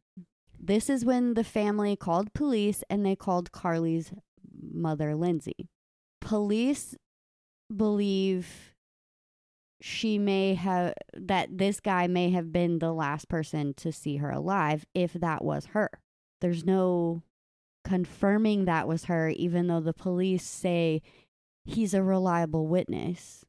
This 0.58 0.88
is 0.88 1.04
when 1.04 1.34
the 1.34 1.44
family 1.44 1.96
called 1.96 2.32
police 2.32 2.84
and 2.88 3.04
they 3.04 3.16
called 3.16 3.52
Karlie's 3.52 4.12
mother, 4.72 5.14
Lindsay. 5.14 5.68
Police 6.20 6.96
believe 7.74 8.73
she 9.80 10.18
may 10.18 10.54
have 10.54 10.94
that 11.14 11.58
this 11.58 11.80
guy 11.80 12.06
may 12.06 12.30
have 12.30 12.52
been 12.52 12.78
the 12.78 12.92
last 12.92 13.28
person 13.28 13.74
to 13.74 13.92
see 13.92 14.16
her 14.16 14.30
alive 14.30 14.86
if 14.94 15.12
that 15.14 15.44
was 15.44 15.66
her. 15.66 15.90
There's 16.40 16.64
no 16.64 17.22
confirming 17.84 18.64
that 18.64 18.88
was 18.88 19.04
her 19.04 19.28
even 19.28 19.66
though 19.66 19.80
the 19.80 19.92
police 19.92 20.44
say 20.44 21.02
he's 21.64 21.92
a 21.94 22.02
reliable 22.02 22.66
witness. 22.66 23.44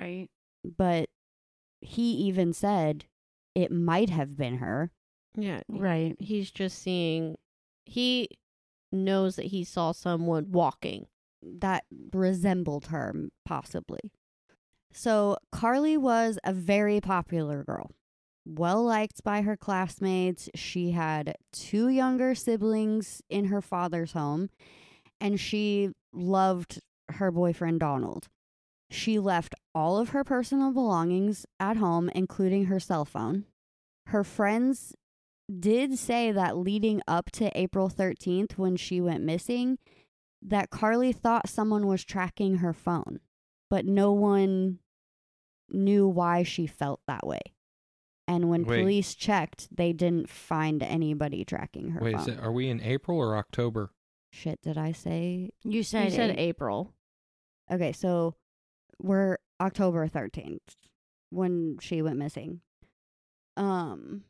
Right. 0.00 0.28
But 0.64 1.08
he 1.80 2.12
even 2.12 2.52
said 2.52 3.06
it 3.54 3.70
might 3.72 4.10
have 4.10 4.36
been 4.36 4.58
her. 4.58 4.90
Yeah. 5.36 5.62
Right. 5.68 6.14
He's 6.20 6.50
just 6.50 6.78
seeing 6.80 7.36
he 7.84 8.28
knows 8.92 9.36
that 9.36 9.46
he 9.46 9.64
saw 9.64 9.92
someone 9.92 10.52
walking. 10.52 11.06
that 11.42 11.84
resembled 12.12 12.86
her, 12.86 13.14
possibly. 13.44 14.00
So, 14.96 15.36
Karlie 15.52 15.98
was 15.98 16.38
a 16.44 16.52
very 16.52 17.00
popular 17.00 17.64
girl, 17.64 17.90
well 18.46 18.80
liked 18.84 19.24
by 19.24 19.42
her 19.42 19.56
classmates. 19.56 20.48
She 20.54 20.92
had 20.92 21.34
two 21.52 21.88
younger 21.88 22.36
siblings 22.36 23.20
in 23.28 23.46
her 23.46 23.60
father's 23.60 24.12
home, 24.12 24.50
and 25.20 25.40
she 25.40 25.90
loved 26.12 26.80
her 27.08 27.32
boyfriend, 27.32 27.80
Donald. 27.80 28.28
She 28.88 29.18
left 29.18 29.56
all 29.74 29.98
of 29.98 30.10
her 30.10 30.22
personal 30.22 30.70
belongings 30.70 31.44
at 31.58 31.76
home, 31.76 32.08
including 32.14 32.66
her 32.66 32.78
cell 32.78 33.04
phone. 33.04 33.46
Her 34.06 34.22
friends 34.22 34.94
did 35.50 35.98
say 35.98 36.30
that 36.30 36.56
leading 36.56 37.02
up 37.08 37.32
to 37.32 37.50
April 37.58 37.90
13th, 37.90 38.52
when 38.52 38.76
she 38.76 39.00
went 39.00 39.24
missing, 39.24 39.78
that 40.40 40.70
Karlie 40.70 41.12
thought 41.12 41.48
someone 41.48 41.88
was 41.88 42.04
tracking 42.04 42.58
her 42.58 42.72
phone, 42.72 43.18
but 43.68 43.84
no 43.84 44.12
one 44.12 44.78
knew 45.70 46.06
why 46.06 46.42
she 46.42 46.66
felt 46.66 47.00
that 47.06 47.26
way. 47.26 47.40
And 48.26 48.48
when 48.48 48.64
Wait. 48.64 48.80
police 48.80 49.14
checked, 49.14 49.68
they 49.74 49.92
didn't 49.92 50.30
find 50.30 50.82
anybody 50.82 51.44
tracking 51.44 51.90
her 51.90 52.00
Wait, 52.00 52.12
phone. 52.12 52.20
is 52.20 52.28
it, 52.28 52.40
are 52.40 52.52
we 52.52 52.68
in 52.68 52.80
April 52.80 53.18
or 53.18 53.36
October? 53.36 53.90
Shit, 54.32 54.62
did 54.62 54.78
I 54.78 54.92
say? 54.92 55.50
You 55.62 55.82
said, 55.82 56.06
you 56.06 56.10
said 56.10 56.30
it. 56.30 56.38
April. 56.38 56.94
Okay, 57.70 57.92
so 57.92 58.34
we're 58.98 59.38
October 59.60 60.08
13th 60.08 60.58
when 61.30 61.78
she 61.80 62.02
went 62.02 62.18
missing. 62.18 62.60
Um 63.56 64.24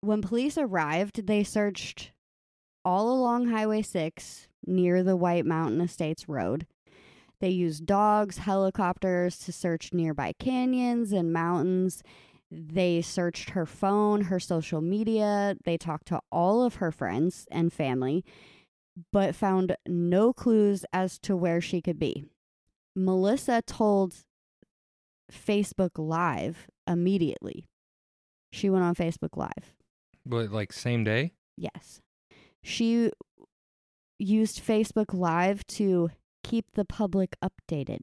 when 0.00 0.22
police 0.22 0.56
arrived, 0.56 1.26
they 1.26 1.44
searched 1.44 2.12
all 2.86 3.12
along 3.12 3.48
Highway 3.48 3.82
6 3.82 4.48
near 4.66 5.02
the 5.02 5.16
White 5.16 5.44
Mountain 5.44 5.82
Estates 5.82 6.26
Road. 6.26 6.66
They 7.40 7.48
used 7.48 7.86
dogs, 7.86 8.38
helicopters 8.38 9.38
to 9.40 9.52
search 9.52 9.92
nearby 9.92 10.34
canyons 10.38 11.12
and 11.12 11.32
mountains. 11.32 12.02
They 12.50 13.00
searched 13.00 13.50
her 13.50 13.64
phone, 13.64 14.22
her 14.22 14.38
social 14.38 14.80
media. 14.80 15.56
They 15.64 15.78
talked 15.78 16.08
to 16.08 16.20
all 16.30 16.62
of 16.62 16.76
her 16.76 16.92
friends 16.92 17.46
and 17.50 17.72
family, 17.72 18.24
but 19.12 19.34
found 19.34 19.76
no 19.86 20.32
clues 20.32 20.84
as 20.92 21.18
to 21.20 21.36
where 21.36 21.60
she 21.60 21.80
could 21.80 21.98
be. 21.98 22.24
Melissa 22.94 23.62
told 23.62 24.16
Facebook 25.32 25.92
Live 25.96 26.68
immediately. 26.86 27.66
She 28.52 28.68
went 28.68 28.84
on 28.84 28.94
Facebook 28.94 29.36
Live. 29.36 29.74
But 30.26 30.50
like 30.50 30.72
same 30.72 31.04
day? 31.04 31.32
Yes. 31.56 32.00
She 32.62 33.10
used 34.18 34.62
Facebook 34.62 35.14
Live 35.14 35.66
to 35.68 36.10
keep 36.42 36.66
the 36.74 36.84
public 36.84 37.36
updated, 37.42 38.00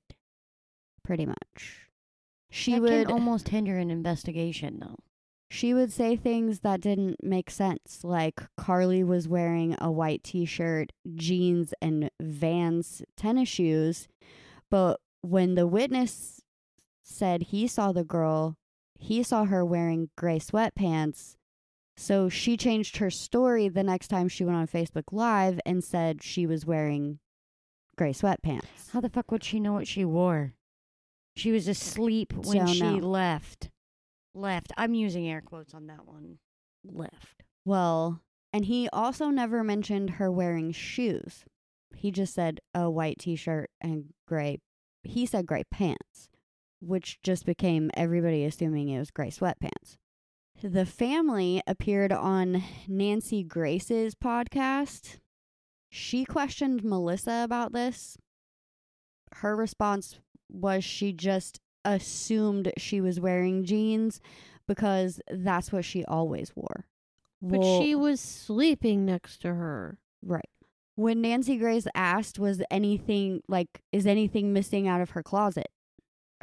pretty 1.04 1.26
much. 1.26 1.88
She 2.50 2.74
that 2.74 2.82
would 2.82 3.12
almost 3.12 3.50
hinder 3.50 3.78
an 3.78 3.92
investigation, 3.92 4.80
though. 4.80 4.98
she 5.50 5.74
would 5.74 5.92
say 5.92 6.16
things 6.16 6.62
that 6.62 6.82
didn't 6.82 7.24
make 7.24 7.50
sense, 7.50 8.04
like 8.04 8.42
Karlie 8.58 9.04
was 9.04 9.28
wearing 9.28 9.76
a 9.80 9.92
white 9.92 10.24
t-shirt, 10.24 10.92
jeans, 11.16 11.74
and 11.82 12.10
Vans 12.22 13.02
tennis 13.16 13.50
shoes, 13.50 14.08
but 14.70 15.00
when 15.22 15.56
the 15.56 15.68
witness 15.68 16.42
said 17.02 17.44
he 17.44 17.68
saw 17.68 17.92
the 17.92 18.04
girl, 18.04 18.58
he 19.00 19.24
saw 19.24 19.46
her 19.46 19.64
wearing 19.66 20.10
gray 20.18 20.40
sweatpants. 20.40 21.36
So 21.96 22.30
she 22.30 22.58
changed 22.58 22.98
her 22.98 23.10
story 23.10 23.70
the 23.70 23.84
next 23.84 24.10
time 24.10 24.28
she 24.28 24.46
went 24.46 24.58
on 24.58 24.68
Facebook 24.68 25.12
Live 25.12 25.60
and 25.66 25.84
said 25.84 26.22
she 26.22 26.46
was 26.46 26.66
wearing 26.66 27.20
gray 27.98 28.14
sweatpants. 28.14 28.92
How 28.94 29.02
the 29.02 29.10
fuck 29.10 29.32
would 29.32 29.44
she 29.44 29.60
know 29.60 29.74
what 29.74 29.88
she 29.88 30.06
wore? 30.06 30.54
She 31.36 31.52
was 31.52 31.68
asleep 31.68 32.34
when 32.34 32.58
Don't 32.58 32.68
she 32.68 33.00
know. 33.00 33.08
left. 33.08 33.70
Left. 34.34 34.72
I'm 34.78 34.94
using 34.94 35.28
air 35.28 35.42
quotes 35.42 35.74
on 35.74 35.88
that 35.88 36.06
one. 36.08 36.38
Left. 36.86 37.44
Well, 37.66 38.22
and 38.54 38.66
he 38.66 38.88
also 38.94 39.28
never 39.30 39.64
mentioned 39.64 40.12
her 40.12 40.32
wearing 40.32 40.72
shoes. 40.72 41.44
He 41.96 42.12
just 42.12 42.34
said 42.34 42.60
a 42.74 42.90
white 42.90 43.20
t 43.20 43.36
shirt 43.36 43.70
and 43.82 44.14
gray, 44.28 44.60
he 45.04 45.26
said 45.26 45.46
gray 45.46 45.64
pants, 45.72 46.30
which 46.80 47.20
just 47.24 47.46
became 47.46 47.92
everybody 47.96 48.46
assuming 48.46 48.90
it 48.90 49.00
was 49.00 49.12
gray 49.12 49.30
sweatpants. 49.30 49.98
The 50.64 50.86
family 50.86 51.62
appeared 51.68 52.12
on 52.12 52.64
Nancy 52.88 53.44
Grace's 53.44 54.16
podcast. 54.16 55.18
She 55.90 56.26
questioned 56.26 56.84
Melissa 56.84 57.42
about 57.44 57.74
this. 57.74 58.18
Her 59.36 59.56
response 59.56 60.20
was 60.50 60.84
she 60.84 61.14
just 61.14 61.60
assumed 61.86 62.72
she 62.78 63.02
was 63.02 63.20
wearing 63.20 63.64
jeans 63.64 64.20
because 64.68 65.22
that's 65.30 65.72
what 65.72 65.86
she 65.86 66.04
always 66.06 66.56
wore. 66.56 66.86
But 67.42 67.60
Well- 67.60 67.82
she 67.82 67.96
was 67.96 68.20
sleeping 68.20 69.06
next 69.06 69.38
to 69.44 69.54
her. 69.54 70.00
Right. 70.22 70.50
When 70.96 71.22
Nancy 71.22 71.58
Grace 71.58 71.88
asked, 71.94 72.40
was 72.40 72.62
anything 72.72 73.42
like, 73.48 73.84
is 73.92 74.08
anything 74.08 74.52
missing 74.52 74.88
out 74.88 75.00
of 75.00 75.12
her 75.12 75.22
closet? 75.22 75.68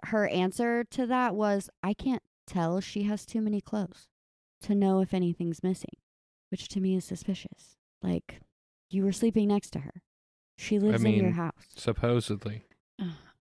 Her 0.05 0.29
answer 0.29 0.85
to 0.85 1.07
that 1.07 1.35
was, 1.35 1.69
I 1.83 1.93
can't 1.93 2.23
tell. 2.47 2.81
She 2.81 3.03
has 3.05 3.27
too 3.27 3.41
many 3.41 3.61
clothes 3.61 4.07
to 4.63 4.75
know 4.75 5.01
if 5.01 5.13
anything's 5.13 5.63
missing, 5.63 5.97
which 6.51 6.69
to 6.69 6.81
me 6.81 6.95
is 6.97 7.05
suspicious. 7.05 7.77
Like, 8.01 8.41
you 8.91 9.05
were 9.05 9.13
sleeping 9.13 9.49
next 9.49 9.71
to 9.71 9.81
her. 9.81 10.03
She 10.57 10.79
lives 10.79 11.03
in 11.03 11.15
your 11.15 11.33
house. 11.33 11.67
Supposedly. 11.77 12.65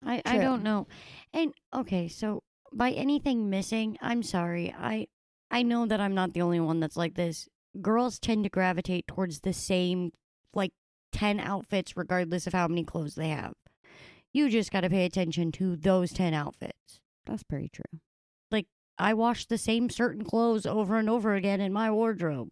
I, 0.06 0.21
I 0.25 0.34
True. 0.34 0.41
don't 0.41 0.63
know. 0.63 0.88
And 1.34 1.53
okay, 1.73 2.08
so 2.08 2.43
by 2.73 2.91
anything 2.91 3.49
missing, 3.49 3.97
I'm 4.01 4.23
sorry. 4.23 4.73
I 4.77 5.08
I 5.51 5.62
know 5.62 5.86
that 5.86 6.01
I'm 6.01 6.15
not 6.15 6.34
the 6.34 6.41
only 6.41 6.60
one 6.60 6.79
that's 6.79 6.97
like 6.97 7.15
this. 7.15 7.47
Girls 7.82 8.19
tend 8.19 8.43
to 8.43 8.49
gravitate 8.49 9.08
towards 9.08 9.41
the 9.41 9.53
same 9.53 10.12
like 10.53 10.71
10 11.12 11.39
outfits 11.39 11.95
regardless 11.95 12.47
of 12.47 12.53
how 12.53 12.67
many 12.67 12.84
clothes 12.84 13.15
they 13.15 13.29
have. 13.29 13.53
You 14.32 14.49
just 14.49 14.71
got 14.71 14.82
to 14.82 14.89
pay 14.89 15.06
attention 15.06 15.51
to 15.53 15.75
those 15.75 16.12
10 16.12 16.34
outfits. 16.34 16.99
That's 17.25 17.43
pretty 17.43 17.69
true. 17.69 17.99
Like 18.49 18.65
I 18.97 19.13
wash 19.13 19.45
the 19.45 19.58
same 19.58 19.89
certain 19.89 20.23
clothes 20.23 20.65
over 20.65 20.97
and 20.97 21.10
over 21.10 21.36
again 21.36 21.62
in 21.62 21.71
my 21.71 21.91
wardrobe. 21.91 22.49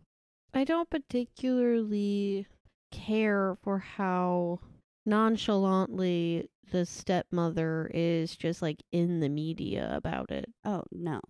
I 0.53 0.63
don't 0.63 0.89
particularly 0.89 2.45
care 2.91 3.57
for 3.63 3.79
how 3.79 4.59
nonchalantly 5.05 6.49
the 6.71 6.85
stepmother 6.85 7.89
is 7.93 8.35
just 8.35 8.61
like 8.61 8.83
in 8.91 9.19
the 9.19 9.29
media 9.29 9.91
about 9.93 10.31
it. 10.31 10.49
Oh, 10.63 10.83
no. 10.91 11.21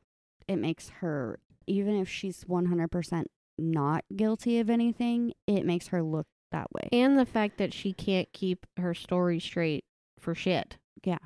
It 0.48 0.58
makes 0.58 0.90
her, 1.00 1.40
even 1.68 1.96
if 1.96 2.10
she's 2.10 2.44
100% 2.44 3.24
not 3.58 4.04
guilty 4.16 4.60
of 4.60 4.70
anything, 4.70 5.34
it 5.48 5.66
makes 5.66 5.88
her 5.88 6.04
look 6.04 6.28
that 6.52 6.72
way. 6.74 6.90
And 6.92 7.18
the 7.18 7.26
fact 7.26 7.58
that 7.58 7.74
she 7.74 7.94
can't 7.94 8.32
keep 8.34 8.66
her 8.78 8.94
story 8.94 9.40
straight 9.40 9.86
for 10.20 10.36
shit. 10.36 10.78
Yeah. 11.04 11.20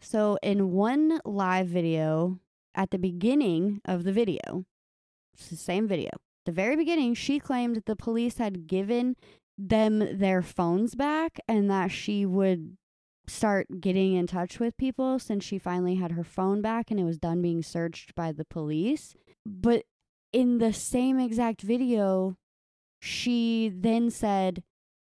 So, 0.00 0.38
in 0.42 0.70
one 0.70 1.20
live 1.24 1.66
video 1.66 2.38
at 2.74 2.90
the 2.92 2.98
beginning 2.98 3.80
of 3.84 4.04
the 4.04 4.12
video, 4.12 4.64
it's 5.34 5.48
the 5.48 5.56
same 5.56 5.88
video, 5.88 6.10
the 6.48 6.52
very 6.52 6.76
beginning, 6.76 7.12
she 7.12 7.38
claimed 7.38 7.82
the 7.84 7.94
police 7.94 8.38
had 8.38 8.66
given 8.66 9.16
them 9.58 10.18
their 10.18 10.40
phones 10.40 10.94
back 10.94 11.38
and 11.48 11.68
that 11.70 11.90
she 11.90 12.24
would 12.24 12.76
start 13.26 13.66
getting 13.80 14.14
in 14.14 14.26
touch 14.26 14.58
with 14.60 14.76
people 14.76 15.18
since 15.18 15.44
she 15.44 15.58
finally 15.58 15.96
had 15.96 16.12
her 16.12 16.24
phone 16.24 16.62
back 16.62 16.90
and 16.90 16.98
it 17.00 17.04
was 17.04 17.18
done 17.18 17.42
being 17.42 17.62
searched 17.62 18.14
by 18.14 18.32
the 18.32 18.44
police. 18.44 19.14
But 19.44 19.82
in 20.32 20.58
the 20.58 20.72
same 20.72 21.18
exact 21.18 21.60
video, 21.62 22.36
she 23.00 23.70
then 23.74 24.10
said 24.10 24.62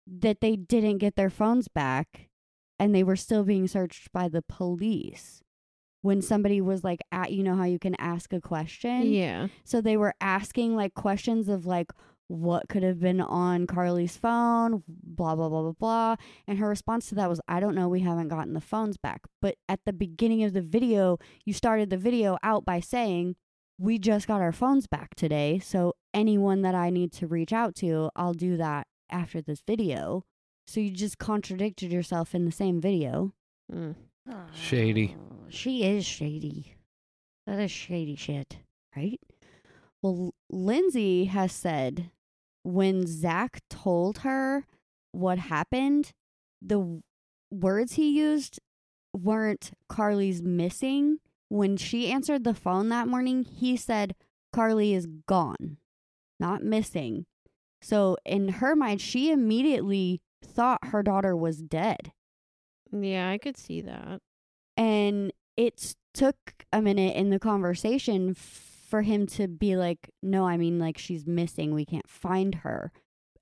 that 0.08 0.40
they 0.42 0.56
didn't 0.56 1.00
get 1.00 1.16
their 1.16 1.30
phones 1.30 1.68
back 1.68 2.30
and 2.80 2.94
they 2.94 3.04
were 3.04 3.16
still 3.16 3.44
being 3.44 3.68
searched 3.68 4.12
by 4.12 4.28
the 4.30 4.42
police 4.42 5.42
when 6.02 6.22
somebody 6.22 6.62
was 6.62 6.84
like 6.84 7.00
at 7.12 7.32
you 7.32 7.42
know 7.42 7.56
how 7.56 7.64
you 7.64 7.80
can 7.80 7.96
ask 8.00 8.32
a 8.32 8.40
question 8.42 9.12
Yeah. 9.12 9.48
so 9.64 9.82
they 9.82 9.98
were 9.98 10.14
asking 10.22 10.76
like 10.76 10.94
questions 10.94 11.50
of 11.50 11.66
like 11.66 11.92
what 12.28 12.68
could 12.70 12.82
have 12.84 13.00
been 13.00 13.22
on 13.22 13.68
Karlie's 13.68 14.18
phone, 14.18 14.84
blah, 14.88 15.36
blah, 15.36 15.48
blah, 15.50 15.62
blah, 15.62 15.72
blah. 15.74 16.16
And 16.48 16.58
her 16.60 16.68
response 16.68 17.08
to 17.10 17.16
that 17.16 17.30
was, 17.30 17.40
I 17.48 17.60
don't 17.60 17.76
know, 17.76 17.88
we 17.88 18.00
haven't 18.02 18.30
gotten 18.30 18.54
the 18.54 18.62
phones 18.62 18.98
back. 18.98 19.22
But 19.42 19.56
at 19.70 19.82
the 19.86 19.94
beginning 19.94 20.44
of 20.44 20.54
the 20.54 20.62
video, 20.62 21.20
you 21.46 21.54
started 21.54 21.90
the 21.90 21.98
video 21.98 22.38
out 22.42 22.66
by 22.66 22.80
saying, 22.80 23.36
We 23.78 24.00
just 24.00 24.28
got 24.28 24.42
our 24.42 24.52
phones 24.52 24.88
back 24.88 25.14
today. 25.16 25.60
So 25.60 25.94
anyone 26.14 26.62
that 26.64 26.74
I 26.76 26.90
need 26.90 27.12
to 27.14 27.28
reach 27.28 27.54
out 27.54 27.76
to, 27.76 28.10
I'll 28.16 28.34
do 28.34 28.58
that 28.58 28.88
after 29.12 29.42
this 29.42 29.62
video. 29.66 30.24
So 30.66 30.80
you 30.80 30.90
just 30.90 31.20
contradicted 31.20 31.92
yourself 31.92 32.34
in 32.34 32.46
the 32.46 32.52
same 32.52 32.82
video. 32.82 33.34
Mm. 33.72 33.96
Shady. 34.56 35.16
Oh, 35.20 35.46
She 35.50 35.84
is 35.84 36.06
shady. 36.06 36.74
That 37.46 37.60
is 37.60 37.70
shady 37.70 38.16
shit. 38.16 38.58
right? 38.96 39.20
Well, 40.02 40.34
Lindsay 40.50 41.26
has 41.26 41.52
said 41.52 42.10
when 42.66 43.06
Zach 43.06 43.62
told 43.70 44.20
her 44.20 44.66
what 45.12 45.38
happened, 45.38 46.12
the 46.62 47.02
words 47.52 47.94
he 47.94 48.10
used 48.10 48.60
weren't 49.14 49.72
Karlie's 49.88 50.42
missing. 50.42 51.20
When 51.48 51.78
she 51.78 52.12
answered 52.12 52.44
the 52.44 52.56
phone 52.56 52.90
that 52.90 53.08
morning, 53.08 53.46
he 53.46 53.78
said 53.78 54.16
Karlie 54.52 54.96
is 54.96 55.08
gone, 55.28 55.78
not 56.40 56.64
missing. 56.64 57.28
So 57.84 58.18
in 58.26 58.50
her 58.50 58.76
mind, 58.76 59.00
she 59.00 59.32
immediately 59.32 60.22
thought 60.44 60.86
her 60.86 61.04
daughter 61.04 61.36
was 61.36 61.62
dead. 61.62 62.12
Yeah, 62.92 63.30
I 63.30 63.38
could 63.38 63.58
see 63.58 63.82
that. 63.82 64.22
And 64.76 65.32
it 65.56 65.96
took 66.16 66.36
a 66.74 66.82
minute 66.82 67.16
in 67.16 67.30
the 67.30 67.40
conversation 67.40 68.34
for 68.86 69.02
him 69.02 69.26
to 69.28 69.48
be 69.48 69.76
like, 69.76 70.12
no, 70.22 70.48
I 70.48 70.58
mean, 70.58 70.80
like, 70.80 70.98
she's 70.98 71.26
missing. 71.26 71.74
We 71.74 71.86
can't 71.86 72.10
find 72.10 72.56
her. 72.56 72.92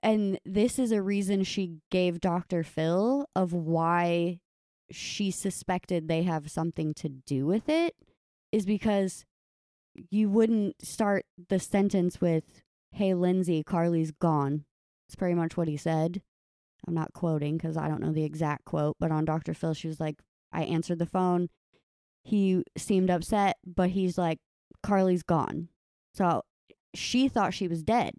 And 0.01 0.39
this 0.45 0.79
is 0.79 0.91
a 0.91 1.01
reason 1.01 1.43
she 1.43 1.77
gave 1.91 2.19
Dr. 2.19 2.63
Phil 2.63 3.25
of 3.35 3.53
why 3.53 4.39
she 4.91 5.31
suspected 5.31 6.07
they 6.07 6.23
have 6.23 6.51
something 6.51 6.93
to 6.95 7.09
do 7.09 7.45
with 7.45 7.69
it, 7.69 7.95
is 8.51 8.65
because 8.65 9.25
you 10.09 10.29
wouldn't 10.29 10.75
start 10.85 11.25
the 11.49 11.59
sentence 11.59 12.19
with, 12.19 12.43
hey, 12.91 13.13
Lindsay, 13.13 13.63
Karlie's 13.63 14.11
gone. 14.11 14.65
It's 15.07 15.15
pretty 15.15 15.35
much 15.35 15.55
what 15.55 15.67
he 15.67 15.77
said. 15.77 16.21
I'm 16.87 16.93
not 16.93 17.13
quoting 17.13 17.57
because 17.57 17.77
I 17.77 17.87
don't 17.87 18.01
know 18.01 18.11
the 18.11 18.25
exact 18.25 18.65
quote, 18.65 18.97
but 18.99 19.11
on 19.11 19.25
Dr. 19.25 19.53
Phil, 19.53 19.73
she 19.73 19.87
was 19.87 19.99
like, 19.99 20.15
I 20.51 20.63
answered 20.63 20.99
the 20.99 21.05
phone. 21.05 21.49
He 22.23 22.63
seemed 22.77 23.09
upset, 23.09 23.57
but 23.65 23.91
he's 23.91 24.17
like, 24.17 24.39
Karlie's 24.83 25.23
gone. 25.23 25.69
So 26.13 26.43
she 26.93 27.27
thought 27.27 27.53
she 27.53 27.67
was 27.67 27.81
dead. 27.83 28.13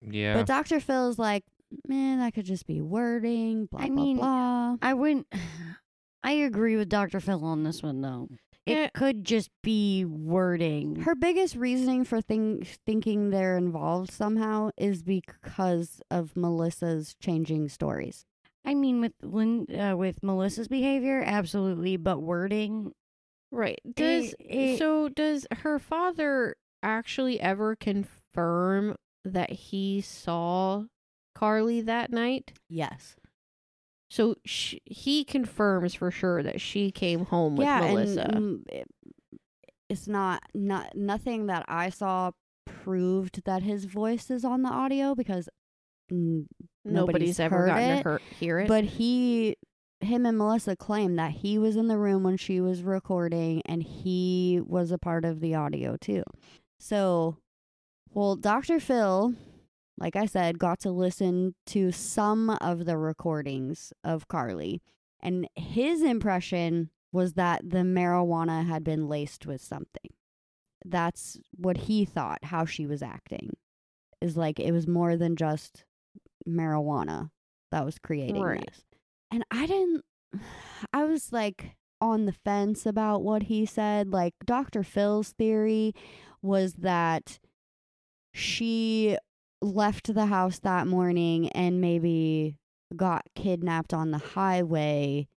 Yeah. 0.00 0.34
But 0.34 0.46
Dr. 0.46 0.78
Phil's 0.80 1.18
like, 1.18 1.44
man, 1.88 2.18
that 2.20 2.34
could 2.34 2.44
just 2.44 2.66
be 2.66 2.80
wording, 2.80 3.66
blah, 3.66 3.80
I 3.80 3.86
blah, 3.86 3.94
mean, 3.94 4.16
blah. 4.18 4.76
I 4.82 4.94
wouldn't. 4.94 5.26
I 6.24 6.32
agree 6.32 6.76
with 6.76 6.88
Dr. 6.88 7.18
Phil 7.18 7.44
on 7.44 7.64
this 7.64 7.82
one, 7.82 8.00
though. 8.00 8.28
It 8.64 8.76
Yeah. 8.78 8.88
could 8.94 9.24
just 9.24 9.50
be 9.64 10.04
wording. 10.04 10.96
Her 11.00 11.16
biggest 11.16 11.56
reasoning 11.56 12.04
for 12.04 12.20
think, 12.20 12.78
thinking 12.86 13.30
they're 13.30 13.56
involved 13.58 14.12
somehow 14.12 14.70
is 14.76 15.02
because 15.02 16.00
of 16.12 16.36
Melissa's 16.36 17.16
changing 17.20 17.68
stories. 17.70 18.24
I 18.64 18.74
mean, 18.74 19.00
with 19.00 19.14
Lynn, 19.20 19.66
uh, 19.76 19.96
with 19.96 20.22
Melissa's 20.22 20.68
behavior, 20.68 21.20
absolutely, 21.26 21.96
but 21.96 22.20
wording. 22.20 22.92
Right. 23.52 23.80
Does 23.94 24.34
it- 24.40 24.78
so 24.78 25.08
does 25.08 25.46
her 25.58 25.78
father 25.78 26.56
actually 26.82 27.38
ever 27.38 27.76
confirm 27.76 28.96
that 29.24 29.50
he 29.50 30.00
saw 30.00 30.84
Karlie 31.36 31.84
that 31.84 32.10
night? 32.10 32.52
Yes. 32.68 33.14
So 34.10 34.36
sh- 34.44 34.76
he 34.84 35.24
confirms 35.24 35.94
for 35.94 36.10
sure 36.10 36.42
that 36.42 36.60
she 36.60 36.90
came 36.90 37.26
home 37.26 37.56
with 37.56 37.66
yeah, 37.66 37.80
Melissa. 37.80 38.22
and 38.22 38.34
mm, 38.34 38.62
it, 38.68 38.86
it's 39.88 40.08
not 40.08 40.42
not 40.54 40.94
nothing 40.96 41.46
that 41.46 41.64
I 41.68 41.88
saw 41.90 42.32
proved 42.66 43.44
that 43.44 43.62
his 43.62 43.84
voice 43.84 44.30
is 44.30 44.44
on 44.44 44.62
the 44.62 44.68
audio 44.70 45.14
because 45.14 45.48
mm, 46.10 46.46
Nobody's, 46.84 47.38
nobody's 47.38 47.40
ever 47.40 47.58
heard 47.58 47.66
gotten 47.68 47.90
it, 47.98 48.02
to 48.02 48.20
hear 48.34 48.58
it. 48.60 48.68
But 48.68 48.84
he, 48.84 49.56
him 50.04 50.26
and 50.26 50.36
Melissa 50.38 50.76
claim 50.76 51.16
that 51.16 51.32
he 51.32 51.58
was 51.58 51.76
in 51.76 51.88
the 51.88 51.98
room 51.98 52.22
when 52.22 52.36
she 52.36 52.60
was 52.60 52.82
recording 52.82 53.62
and 53.66 53.82
he 53.82 54.60
was 54.64 54.90
a 54.90 54.98
part 54.98 55.24
of 55.24 55.40
the 55.40 55.54
audio 55.54 55.96
too. 55.96 56.22
So, 56.78 57.36
well, 58.10 58.36
Dr. 58.36 58.80
Phil, 58.80 59.34
like 59.98 60.16
I 60.16 60.26
said, 60.26 60.58
got 60.58 60.80
to 60.80 60.90
listen 60.90 61.54
to 61.66 61.92
some 61.92 62.50
of 62.60 62.84
the 62.84 62.96
recordings 62.98 63.92
of 64.02 64.28
Karlie. 64.28 64.80
And 65.20 65.48
his 65.54 66.02
impression 66.02 66.90
was 67.12 67.34
that 67.34 67.60
the 67.70 67.78
marijuana 67.78 68.66
had 68.66 68.82
been 68.82 69.08
laced 69.08 69.46
with 69.46 69.60
something. 69.60 70.10
That's 70.84 71.38
what 71.56 71.76
he 71.76 72.04
thought, 72.04 72.44
how 72.44 72.64
she 72.64 72.86
was 72.86 73.02
acting. 73.02 73.56
Is 74.20 74.36
like 74.36 74.58
it 74.58 74.72
was 74.72 74.86
more 74.88 75.16
than 75.16 75.36
just 75.36 75.84
marijuana 76.48 77.30
that 77.70 77.84
was 77.84 77.98
creating 77.98 78.40
Right. 78.42 78.64
this. 78.66 78.84
And 79.32 79.44
I 79.50 79.66
didn't 79.66 80.04
I 80.92 81.04
was 81.04 81.32
like 81.32 81.76
on 82.00 82.26
the 82.26 82.32
fence 82.32 82.86
about 82.86 83.22
what 83.22 83.44
he 83.44 83.66
said. 83.66 84.12
Like 84.12 84.34
Dr. 84.44 84.82
Phil's 84.82 85.30
theory 85.30 85.94
was 86.42 86.74
that 86.74 87.38
she 88.32 89.16
left 89.60 90.12
the 90.12 90.26
house 90.26 90.58
that 90.60 90.86
morning 90.86 91.48
and 91.50 91.80
maybe 91.80 92.56
got 92.96 93.22
kidnapped 93.34 93.94
on 93.94 94.10
the 94.10 94.18
highway 94.18 95.28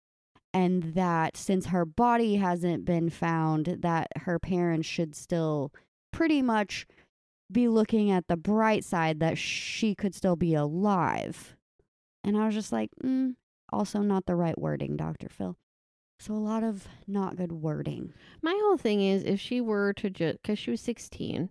and 0.53 0.95
that 0.95 1.37
since 1.37 1.67
her 1.67 1.85
body 1.85 2.37
hasn't 2.37 2.85
been 2.85 3.09
found 3.09 3.77
that 3.81 4.07
her 4.21 4.39
parents 4.39 4.87
should 4.87 5.15
still 5.15 5.71
pretty 6.11 6.41
much 6.41 6.87
be 7.51 7.67
looking 7.67 8.09
at 8.09 8.27
the 8.27 8.37
bright 8.37 8.83
side 8.83 9.19
that 9.19 9.37
she 9.37 9.93
could 9.93 10.15
still 10.15 10.35
be 10.35 10.55
alive. 10.55 11.55
And 12.23 12.37
I 12.37 12.45
was 12.45 12.55
just 12.55 12.71
like, 12.71 12.89
mm, 13.03 13.35
also 13.75 13.99
not 14.01 14.25
the 14.25 14.35
right 14.35 14.57
wording, 14.57 14.95
Dr. 14.97 15.27
Phil. 15.29 15.57
So 16.19 16.33
a 16.33 16.37
lot 16.37 16.63
of 16.63 16.87
not 17.07 17.35
good 17.35 17.51
wording. 17.51 18.13
My 18.41 18.57
whole 18.63 18.77
thing 18.77 19.01
is 19.01 19.23
if 19.23 19.39
she 19.39 19.59
were 19.59 19.91
to 19.93 20.09
just 20.09 20.41
because 20.41 20.57
she 20.57 20.71
was 20.71 20.81
16. 20.81 21.49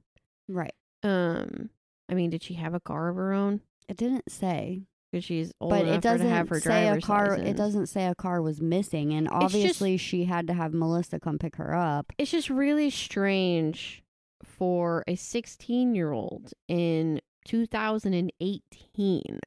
Right. 0.49 0.75
Um, 1.03 1.69
I 2.09 2.15
mean, 2.15 2.31
did 2.31 2.43
she 2.43 2.55
have 2.55 2.73
a 2.75 2.81
car 2.81 3.09
of 3.09 3.17
her 3.17 3.33
own? 3.33 3.61
It 3.89 3.99
didn't 3.99 4.31
say, 4.33 4.83
Because 5.13 5.25
she's 5.25 5.53
old 5.61 5.71
but 5.71 5.83
enough 5.83 5.97
it 5.99 6.01
doesn't 6.03 6.27
to 6.27 6.33
have 6.33 6.49
her 6.49 6.61
say 6.61 6.85
a 6.89 6.93
driver's 6.99 7.05
car. 7.05 7.29
license. 7.31 7.49
It 7.49 7.57
doesn't 7.59 7.87
say 7.89 8.07
a 8.07 8.15
car 8.15 8.41
was 8.41 8.61
missing, 8.63 9.13
and 9.13 9.27
just- 9.29 9.45
obviously 9.45 9.97
she 9.99 10.25
had 10.25 10.47
to 10.47 10.55
have 10.55 10.73
Melissa 10.73 11.21
come 11.21 11.39
pick 11.39 11.57
her 11.57 11.75
up. 11.75 12.11
It's 12.17 12.31
just 12.31 12.49
really 12.49 12.89
strange 12.89 14.03
for 14.43 15.05
a 15.07 15.15
16 15.15 15.95
year 15.95 16.13
old 16.13 16.53
in 16.69 17.21
2018 17.47 19.41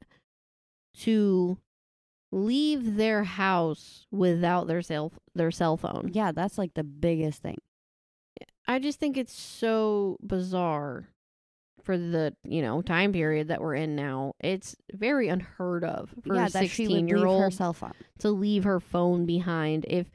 to 0.98 1.58
leave 2.30 2.96
their 2.96 3.24
house 3.24 4.06
without 4.10 4.66
their 4.66 4.82
cell 4.82 5.12
their 5.34 5.50
cell 5.50 5.76
phone. 5.76 6.10
Yeah, 6.12 6.32
that's 6.32 6.58
like 6.58 6.74
the 6.74 6.84
biggest 6.84 7.42
thing. 7.42 7.58
I 8.66 8.78
just 8.78 9.00
think 9.00 9.16
it's 9.16 9.32
so 9.32 10.18
bizarre 10.22 11.08
for 11.82 11.96
the 11.96 12.34
you 12.44 12.60
know 12.60 12.82
time 12.82 13.12
period 13.12 13.48
that 13.48 13.60
we're 13.60 13.74
in 13.74 13.96
now. 13.96 14.34
It's 14.40 14.76
very 14.92 15.28
unheard 15.28 15.84
of 15.84 16.10
for 16.22 16.34
yeah, 16.34 16.46
a 16.46 16.50
that 16.50 16.60
16 16.60 16.90
would 16.90 17.08
year 17.08 17.18
her 17.20 17.26
old 17.26 17.54
cell 17.54 17.72
phone. 17.72 17.94
to 18.18 18.30
leave 18.30 18.64
her 18.64 18.78
phone 18.78 19.24
behind. 19.24 19.86
If 19.88 20.10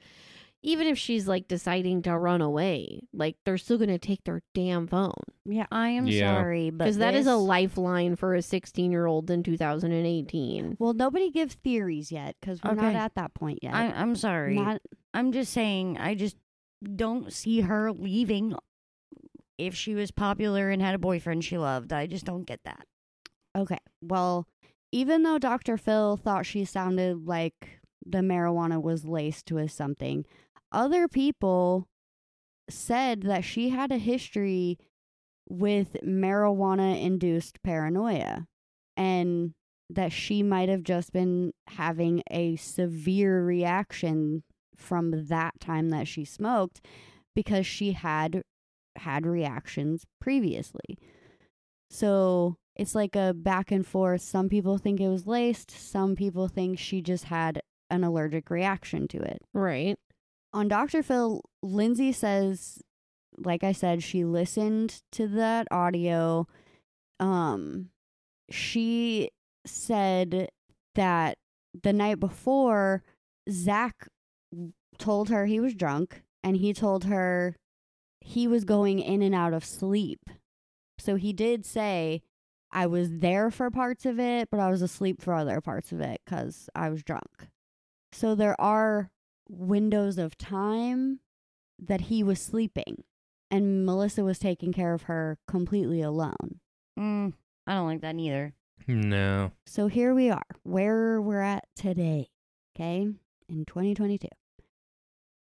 even 0.64 0.88
if 0.88 0.98
she's 0.98 1.28
like 1.28 1.48
deciding 1.48 2.02
to 2.04 2.18
run 2.18 2.42
away, 2.42 3.02
like 3.14 3.36
they're 3.46 3.58
still 3.58 3.78
going 3.78 3.90
to 3.90 3.98
take 4.00 4.24
their 4.24 4.42
damn 4.54 4.88
phone 4.88 5.14
Yeah, 5.46 5.66
I 5.72 5.90
am 5.90 6.08
Yeah. 6.08 6.36
sorry, 6.42 6.70
but 6.70 6.86
because 6.86 6.98
that 7.00 7.14
is 7.14 7.28
a 7.28 7.36
lifeline 7.36 8.16
for 8.16 8.34
a 8.34 8.42
16 8.42 8.92
year 8.92 9.06
old 9.06 9.30
in 9.30 9.44
2018. 9.44 10.78
Well, 10.80 10.94
nobody 10.94 11.30
gives 11.32 11.56
theories 11.56 12.12
yet 12.12 12.36
because 12.40 12.64
we're 12.64 12.74
not 12.76 12.96
at 12.96 13.16
that 13.16 13.34
point 13.34 13.60
yet. 13.62 13.74
I, 13.74 13.88
I'm 13.88 14.16
sorry. 14.16 14.56
Not 14.56 14.82
I'm 15.14 15.32
just 15.32 15.52
saying, 15.54 15.98
I 16.00 16.16
just 16.16 16.38
don't 16.96 17.32
see 17.32 17.62
her 17.62 17.92
leaving 17.92 18.56
if 19.58 19.76
she 19.76 19.94
was 19.96 20.12
popular 20.12 20.70
and 20.70 20.82
had 20.82 20.96
a 20.96 21.00
boyfriend 21.00 21.44
she 21.44 21.58
loved. 21.58 21.94
I 21.94 22.08
just 22.08 22.26
don't 22.26 22.46
get 22.46 22.62
that. 22.66 22.86
okay. 23.56 23.78
Well, 24.02 24.48
even 24.92 25.24
though 25.24 25.38
Dr. 25.40 25.78
Phil 25.78 26.18
thought 26.18 26.46
she 26.46 26.66
sounded 26.66 27.26
like 27.28 27.80
the 28.06 28.20
marijuana 28.20 28.82
was 28.82 29.06
laced 29.06 29.52
with 29.52 29.72
something, 29.72 30.26
other 30.74 31.08
people 31.08 31.88
said 32.70 33.22
that 33.24 33.44
she 33.44 33.70
had 33.70 33.92
a 33.92 33.98
history 33.98 34.78
with 35.50 35.98
marijuana 36.04 37.02
induced 37.02 37.62
paranoia 37.64 38.46
and 38.96 39.54
that 39.90 40.12
she 40.12 40.42
might 40.42 40.70
have 40.70 40.84
just 40.84 41.12
been 41.12 41.52
having 41.68 42.24
a 42.32 42.56
severe 42.56 43.44
reaction 43.44 44.44
from 44.76 45.28
that 45.28 45.60
time 45.60 45.90
that 45.90 46.08
she 46.08 46.26
smoked 46.26 46.82
because 47.36 47.66
she 47.66 47.92
had 47.92 48.42
had 48.96 49.26
reactions 49.26 50.06
previously. 50.22 50.98
So 51.90 52.56
it's 52.76 52.96
like 52.96 53.16
a 53.16 53.34
back 53.34 53.72
and 53.72 53.86
forth. 53.86 54.22
Some 54.22 54.50
people 54.50 54.78
think 54.78 55.00
it 55.00 55.10
was 55.10 55.28
laced, 55.28 55.72
some 55.72 56.16
people 56.16 56.48
think 56.48 56.80
she 56.80 57.02
just 57.02 57.26
had 57.26 57.62
an 57.90 58.04
allergic 58.04 58.50
reaction 58.50 59.08
to 59.08 59.20
it 59.20 59.40
Right. 59.54 59.98
On 60.54 60.68
Dr. 60.68 61.02
Phil, 61.02 61.42
Lindsay 61.62 62.12
says, 62.12 62.80
like 63.38 63.64
I 63.64 63.72
said, 63.72 64.04
she 64.04 64.24
listened 64.24 65.02
to 65.14 65.28
that 65.30 65.68
audio. 65.72 66.48
Um, 67.20 67.90
she 68.50 69.32
said 69.66 70.50
that 70.96 71.38
the 71.82 71.94
night 71.94 72.20
before, 72.20 73.04
Zach 73.50 74.08
told 75.00 75.30
her 75.30 75.46
he 75.46 75.60
was 75.60 75.74
drunk 75.74 76.22
and 76.44 76.58
he 76.58 76.74
told 76.74 77.06
her 77.06 77.56
he 78.22 78.48
was 78.48 78.64
going 78.64 79.00
in 79.00 79.22
and 79.22 79.34
out 79.34 79.54
of 79.54 79.66
sleep. 79.66 80.20
So 81.00 81.16
he 81.16 81.34
did 81.34 81.66
say, 81.66 82.22
I 82.72 82.86
was 82.86 83.20
there 83.20 83.52
for 83.52 83.70
parts 83.70 84.06
of 84.06 84.20
it, 84.20 84.50
but 84.50 84.60
I 84.60 84.70
was 84.70 84.82
asleep 84.82 85.22
for 85.22 85.34
other 85.34 85.62
parts 85.62 85.92
of 85.92 86.00
it 86.02 86.22
because 86.26 86.70
I 86.76 86.90
was 86.90 87.04
drunk. 87.04 87.48
So 88.12 88.36
there 88.36 88.60
are 88.60 89.10
windows 89.50 90.18
of 90.18 90.38
time 90.38 91.20
that 91.80 92.02
he 92.02 92.24
was 92.24 92.40
sleeping 92.40 93.04
and 93.54 93.86
Melissa 93.86 94.24
was 94.24 94.40
taking 94.40 94.74
care 94.74 94.94
of 94.94 95.04
her 95.04 95.38
completely 95.48 96.02
alone. 96.02 96.60
Mm, 97.00 97.34
I 97.68 97.76
don't 97.76 97.88
like 97.88 98.02
that 98.02 98.16
either. 98.16 98.54
No. 98.88 99.52
So 99.68 99.88
here 99.88 100.16
we 100.16 100.32
are, 100.32 100.46
where 100.64 101.22
we're 101.22 101.42
at 101.42 101.68
today, 101.76 102.30
okay, 102.76 103.08
in 103.48 103.66
2022. 103.66 104.28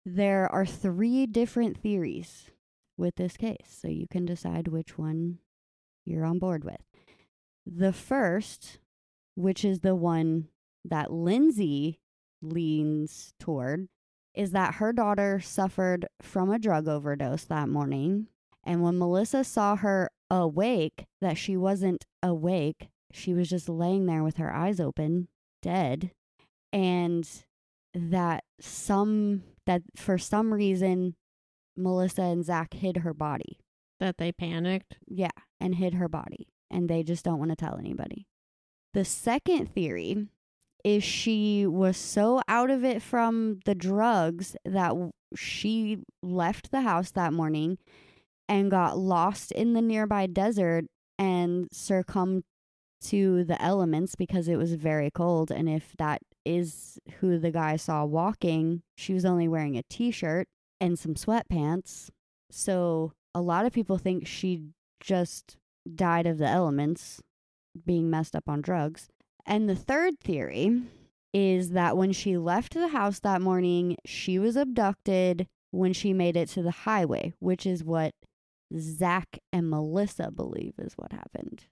There 0.06 0.52
are 0.52 0.66
three 0.66 1.28
different 1.28 1.78
theories 1.78 2.50
with 2.98 3.16
this 3.16 3.38
case, 3.38 3.78
so 3.80 3.88
you 3.88 4.08
can 4.10 4.26
decide 4.26 4.68
which 4.68 4.98
one 4.98 5.38
you're 6.04 6.26
on 6.26 6.40
board 6.40 6.64
with. 6.64 6.82
The 7.66 7.94
first, 7.94 8.80
which 9.36 9.64
is 9.64 9.82
the 9.82 9.96
one 9.96 10.48
that 10.84 11.12
Lindsay 11.14 12.00
leans 12.42 13.34
toward, 13.40 13.88
is 14.34 14.52
that 14.52 14.76
her 14.76 14.94
daughter 14.94 15.40
suffered 15.40 16.08
from 16.22 16.52
a 16.52 16.60
drug 16.60 16.88
overdose 16.88 17.46
that 17.46 17.70
morning. 17.70 18.28
And 18.64 18.82
when 18.82 18.98
Melissa 18.98 19.44
saw 19.44 19.76
her 19.78 20.10
awake, 20.30 21.06
that 21.22 21.38
she 21.38 21.58
wasn't 21.58 22.06
awake, 22.22 22.90
she 23.12 23.34
was 23.34 23.50
just 23.50 23.70
laying 23.70 24.06
there 24.06 24.24
with 24.24 24.38
her 24.38 24.54
eyes 24.54 24.80
open, 24.80 25.28
dead. 25.62 26.12
And 26.72 27.28
that 27.94 28.44
some, 28.60 29.44
that 29.66 29.82
for 29.96 30.18
some 30.18 30.54
reason, 30.54 31.16
Melissa 31.76 32.22
and 32.24 32.46
Zach 32.46 32.74
hid 32.74 32.98
her 32.98 33.14
body. 33.14 33.60
That 34.00 34.18
they 34.18 34.32
panicked. 34.32 34.98
Yeah, 35.08 35.32
and 35.60 35.76
hid 35.76 35.96
her 35.96 36.08
body. 36.08 36.48
And 36.70 36.90
they 36.90 37.04
just 37.04 37.26
don't 37.26 37.40
want 37.40 37.50
to 37.50 37.56
tell 37.56 37.78
anybody. 37.78 38.28
The 38.94 39.06
second 39.06 39.74
theory 39.74 40.28
is 40.84 41.04
she 41.04 41.66
was 41.66 41.98
so 41.98 42.42
out 42.48 42.70
of 42.70 42.84
it 42.84 43.02
from 43.02 43.60
the 43.66 43.76
drugs 43.76 44.56
that 44.66 44.94
she 45.36 46.00
left 46.24 46.72
the 46.72 46.82
house 46.82 47.12
that 47.12 47.34
morning 47.34 47.78
and 48.48 48.72
got 48.72 48.98
lost 48.98 49.52
in 49.52 49.74
the 49.74 49.82
nearby 49.82 50.26
desert 50.26 50.86
and 51.18 51.68
succumbed 51.72 52.44
to 53.02 53.44
the 53.44 53.62
elements 53.62 54.16
because 54.16 54.48
it 54.48 54.58
was 54.58 54.74
very 54.74 55.12
cold. 55.12 55.52
And 55.52 55.70
if 55.70 55.94
that 55.98 56.22
is 56.46 56.98
who 57.20 57.38
the 57.38 57.52
guy 57.52 57.76
saw 57.76 58.06
walking, 58.06 58.82
she 58.98 59.14
was 59.14 59.26
only 59.26 59.48
wearing 59.48 59.78
a 59.78 59.84
t 59.90 60.12
shirt 60.12 60.48
and 60.82 60.98
some 60.98 61.14
sweatpants. 61.14 62.10
So 62.52 63.14
a 63.36 63.42
lot 63.42 63.66
of 63.66 63.74
people 63.74 63.98
think 63.98 64.26
she 64.28 64.64
just 65.00 65.58
died 65.96 66.26
of 66.26 66.38
the 66.38 66.48
elements 66.48 67.22
being 67.86 68.10
messed 68.10 68.36
up 68.36 68.50
on 68.50 68.62
drugs. 68.62 69.08
And 69.50 69.68
the 69.68 69.76
third 69.76 70.20
theory 70.20 70.84
is 71.34 71.72
that 71.72 71.98
when 71.98 72.14
she 72.14 72.38
left 72.38 72.76
the 72.76 72.90
house 72.90 73.20
that 73.22 73.42
morning, 73.42 73.98
she 74.06 74.38
was 74.38 74.56
abducted 74.56 75.48
when 75.72 75.92
she 75.92 76.14
made 76.14 76.38
it 76.38 76.50
to 76.50 76.62
the 76.62 76.72
highway, 76.72 77.34
which 77.40 77.66
is 77.66 77.84
what 77.84 78.14
Zach 78.78 79.40
and 79.52 79.68
Melissa 79.70 80.30
believe 80.30 80.74
is 80.78 80.94
what 80.96 81.12
happened. 81.12 81.66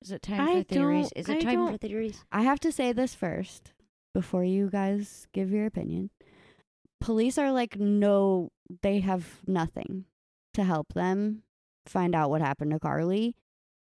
Is 0.00 0.12
it 0.12 0.22
time 0.22 0.40
I 0.40 0.62
for 0.62 0.62
theories? 0.62 1.10
Is 1.16 1.28
it 1.28 1.38
I 1.38 1.40
time 1.40 1.72
for 1.72 1.78
theories? 1.78 2.24
I 2.30 2.42
have 2.42 2.60
to 2.60 2.72
say 2.72 2.92
this 2.92 3.14
first 3.14 3.72
before 4.14 4.44
you 4.44 4.70
guys 4.70 5.26
give 5.32 5.50
your 5.50 5.66
opinion. 5.66 6.10
Police 7.00 7.36
are 7.36 7.50
like, 7.50 7.78
no, 7.78 8.50
they 8.82 9.00
have 9.00 9.40
nothing 9.46 10.04
to 10.54 10.62
help 10.62 10.92
them 10.92 11.42
find 11.86 12.14
out 12.14 12.30
what 12.30 12.40
happened 12.40 12.70
to 12.70 12.78
Karlie. 12.78 13.34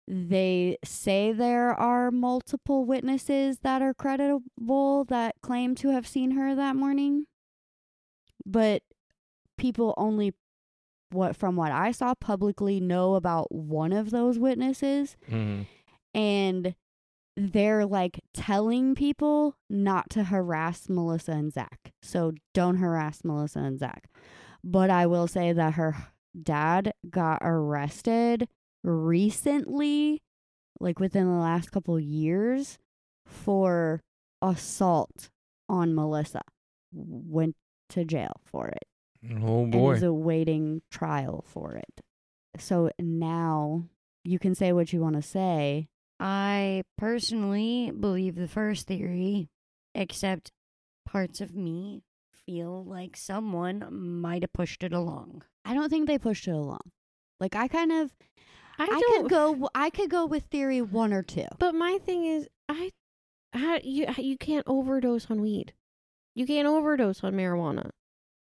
They 0.06 0.76
say 0.84 1.32
there 1.32 1.72
are 1.72 2.10
multiple 2.10 2.84
witnesses 2.84 3.60
that 3.60 3.80
are 3.80 3.94
credible 3.94 5.04
that 5.06 5.36
claim 5.40 5.74
to 5.76 5.88
have 5.88 6.06
seen 6.06 6.32
her 6.32 6.54
that 6.54 6.76
morning. 6.76 7.24
But 8.44 8.82
people 9.56 9.94
only 9.96 10.34
what 11.10 11.36
from 11.36 11.56
what 11.56 11.72
I 11.72 11.92
saw 11.92 12.14
publicly 12.14 12.80
know 12.80 13.14
about 13.14 13.52
one 13.54 13.92
of 13.92 14.10
those 14.10 14.38
witnesses 14.38 15.16
Mhm. 15.28 15.66
and 16.12 16.74
they're 17.36 17.86
like 17.86 18.20
telling 18.32 18.94
people 18.94 19.56
not 19.70 20.10
to 20.10 20.24
harass 20.24 20.88
Melissa 20.88 21.32
and 21.32 21.52
Zach. 21.52 21.92
So 22.02 22.32
don't 22.52 22.76
harass 22.76 23.24
Melissa 23.24 23.60
and 23.60 23.78
Zach. 23.78 24.08
But 24.62 24.90
I 24.90 25.06
will 25.06 25.26
say 25.26 25.52
that 25.52 25.74
her 25.74 25.96
dad 26.40 26.92
got 27.08 27.38
arrested 27.42 28.48
recently, 28.84 30.22
like 30.80 31.00
within 31.00 31.26
the 31.26 31.38
last 31.40 31.70
couple 31.72 31.98
years, 31.98 32.78
for 33.26 34.02
assault 34.42 35.30
on 35.68 35.94
Melissa. 35.94 36.42
Went 36.92 37.56
to 37.90 38.04
jail 38.04 38.40
for 38.44 38.68
it 38.68 38.84
Oh 39.42 39.62
and 39.64 39.72
boy. 39.72 39.94
is 39.94 40.02
awaiting 40.02 40.82
trial 40.90 41.44
for 41.48 41.74
it. 41.74 42.00
So 42.58 42.90
now 43.00 43.84
you 44.24 44.38
can 44.38 44.54
say 44.54 44.72
what 44.72 44.92
you 44.92 45.00
want 45.00 45.16
to 45.16 45.22
say. 45.22 45.88
I 46.20 46.84
personally 46.96 47.90
believe 47.98 48.36
the 48.36 48.46
first 48.48 48.86
theory, 48.86 49.48
except 49.94 50.52
parts 51.06 51.40
of 51.40 51.54
me 51.54 52.02
feel 52.46 52.84
like 52.84 53.16
someone 53.16 53.84
might 54.20 54.42
have 54.42 54.52
pushed 54.52 54.84
it 54.84 54.92
along. 54.92 55.42
I 55.64 55.74
don't 55.74 55.90
think 55.90 56.06
they 56.06 56.18
pushed 56.18 56.46
it 56.46 56.52
along. 56.52 56.80
Like 57.40 57.56
I 57.56 57.66
kind 57.66 57.90
of 57.90 58.12
I, 58.78 58.84
I, 58.84 59.02
could 59.20 59.30
go 59.30 59.68
I 59.74 59.90
could 59.90 60.10
go 60.10 60.26
with 60.26 60.44
theory 60.44 60.80
1 60.82 61.12
or 61.12 61.22
2. 61.22 61.44
But 61.58 61.74
my 61.74 61.98
thing 62.04 62.24
is, 62.26 62.48
I, 62.68 62.90
how 63.52 63.78
you 63.82 64.06
you 64.18 64.36
can't 64.36 64.64
overdose 64.66 65.30
on 65.30 65.40
weed. 65.40 65.72
You 66.34 66.46
can't 66.46 66.66
overdose 66.66 67.22
on 67.22 67.34
marijuana. 67.34 67.90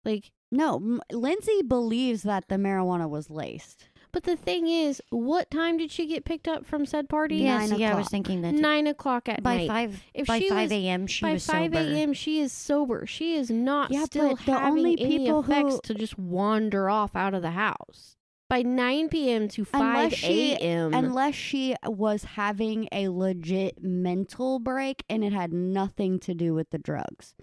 Like, 0.06 0.32
No, 0.52 0.76
M- 0.78 1.02
Lindsay 1.12 1.62
believes 1.68 2.24
that 2.24 2.48
the 2.48 2.56
marijuana 2.56 3.10
was 3.10 3.30
laced. 3.30 3.90
but 4.12 4.24
the 4.24 4.36
thing 4.38 4.68
is, 4.68 5.02
what 5.10 5.50
time 5.52 5.78
did 5.78 5.92
she 5.92 6.06
get 6.08 6.24
picked 6.26 6.48
up 6.48 6.66
from 6.66 6.86
said 6.86 7.10
party? 7.10 7.38
Yes, 7.38 7.70
Nine 7.72 7.80
yeah, 7.80 7.88
I 7.92 7.96
was 7.96 8.02
o'clock. 8.08 8.12
thinking 8.12 8.42
that. 8.44 8.54
Nine 8.54 8.88
o'clock 8.88 9.28
at 9.28 9.42
by 9.44 9.58
night. 9.58 9.68
five 9.68 10.04
If 10.14 10.28
by 10.28 10.40
she 10.40 10.50
five 10.50 10.72
a.m. 10.72 11.06
she 11.08 11.26
By 11.26 11.34
was 11.34 11.46
five 11.46 11.74
a.m., 11.74 12.14
she 12.14 12.40
is 12.40 12.52
sober. 12.54 13.06
She 13.08 13.36
is 13.36 13.50
not 13.52 13.92
Yeah, 13.92 14.06
still 14.06 14.36
but 14.36 14.46
the 14.46 14.54
having 14.54 14.78
only 14.80 15.00
any 15.02 15.18
people 15.18 15.40
effects 15.42 15.74
who- 15.76 15.82
to 15.86 15.94
just 15.96 16.18
wander 16.18 16.90
off 16.90 17.16
out 17.16 17.34
of 17.34 17.42
the 17.42 17.52
house. 17.52 18.16
By 18.50 18.64
nine 18.64 19.10
p.m. 19.10 19.48
to 19.50 19.64
five 19.64 20.12
a.m. 20.24 20.94
Unless 20.94 21.36
she 21.36 21.76
was 21.86 22.24
having 22.24 22.90
a 22.92 23.08
legit 23.10 23.84
mental 23.84 24.58
break 24.60 25.04
and 25.10 25.24
it 25.24 25.34
had 25.34 25.54
nothing 25.54 26.20
to 26.22 26.34
do 26.34 26.54
with 26.56 26.72
the 26.72 26.80
drugs. 26.80 27.36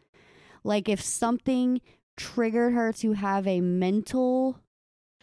Like 0.65 0.89
if 0.89 1.01
something 1.01 1.81
triggered 2.17 2.73
her 2.73 2.93
to 2.95 3.13
have 3.13 3.47
a 3.47 3.61
mental 3.61 4.59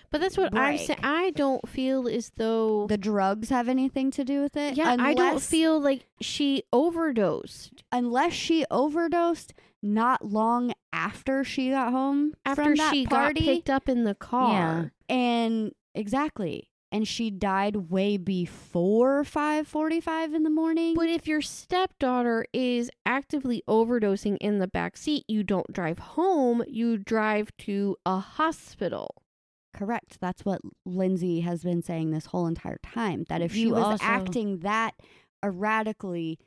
But 0.10 0.22
that's 0.22 0.38
what 0.38 0.56
I'm 0.56 0.78
saying. 0.78 1.00
I 1.04 1.32
don't 1.32 1.68
feel 1.68 2.08
as 2.08 2.32
though. 2.38 2.86
the 2.88 2.98
drugs 2.98 3.50
have 3.50 3.68
anything 3.68 4.10
to 4.12 4.24
do 4.24 4.42
with 4.42 4.56
it. 4.56 4.78
yeah, 4.78 4.96
I 5.00 5.14
don't 5.14 5.42
feel 5.42 5.82
like 5.82 6.06
she 6.22 6.64
overdosed 6.72 7.84
unless 7.92 8.32
she 8.32 8.64
overdosed 8.72 9.54
not 9.82 10.24
long 10.24 10.72
after 10.94 11.44
she 11.44 11.72
got 11.72 11.92
home 11.92 12.34
after 12.46 12.74
she 12.76 13.06
party. 13.06 13.40
got 13.42 13.46
picked 13.46 13.70
up 13.70 13.90
in 13.90 14.06
the 14.06 14.16
car. 14.16 14.94
And 15.14 15.72
exactly. 15.95 16.70
And 16.91 17.07
she 17.07 17.32
died 17.32 17.89
way 17.89 18.18
before 18.18 19.24
5:45 19.24 20.34
in 20.36 20.43
the 20.43 20.49
morning. 20.51 20.93
But 20.93 21.09
if 21.09 21.28
your 21.28 21.41
stepdaughter 21.41 22.45
is 22.53 22.91
actively 23.05 23.64
overdosing 23.68 24.38
in 24.39 24.59
the 24.59 24.68
back 24.68 24.95
seat, 24.97 25.24
you 25.28 25.43
don't 25.43 25.72
drive 25.74 25.97
home, 25.99 26.64
you 26.68 26.97
drive 26.99 27.49
to 27.59 27.95
a 28.05 28.20
hospital. 28.20 29.16
Correct. 29.74 30.20
That's 30.22 30.45
what 30.45 30.61
Lindsay 30.86 31.39
has 31.41 31.64
been 31.64 31.82
saying 31.82 32.11
this 32.11 32.28
whole 32.28 32.45
entire 32.45 32.78
time. 32.84 33.26
That 33.28 33.41
if 33.41 33.53
she 33.53 33.61
You 33.61 33.72
was 33.72 33.84
also- 33.84 34.05
acting 34.05 34.59
that 34.59 34.93
erratically 35.43 36.38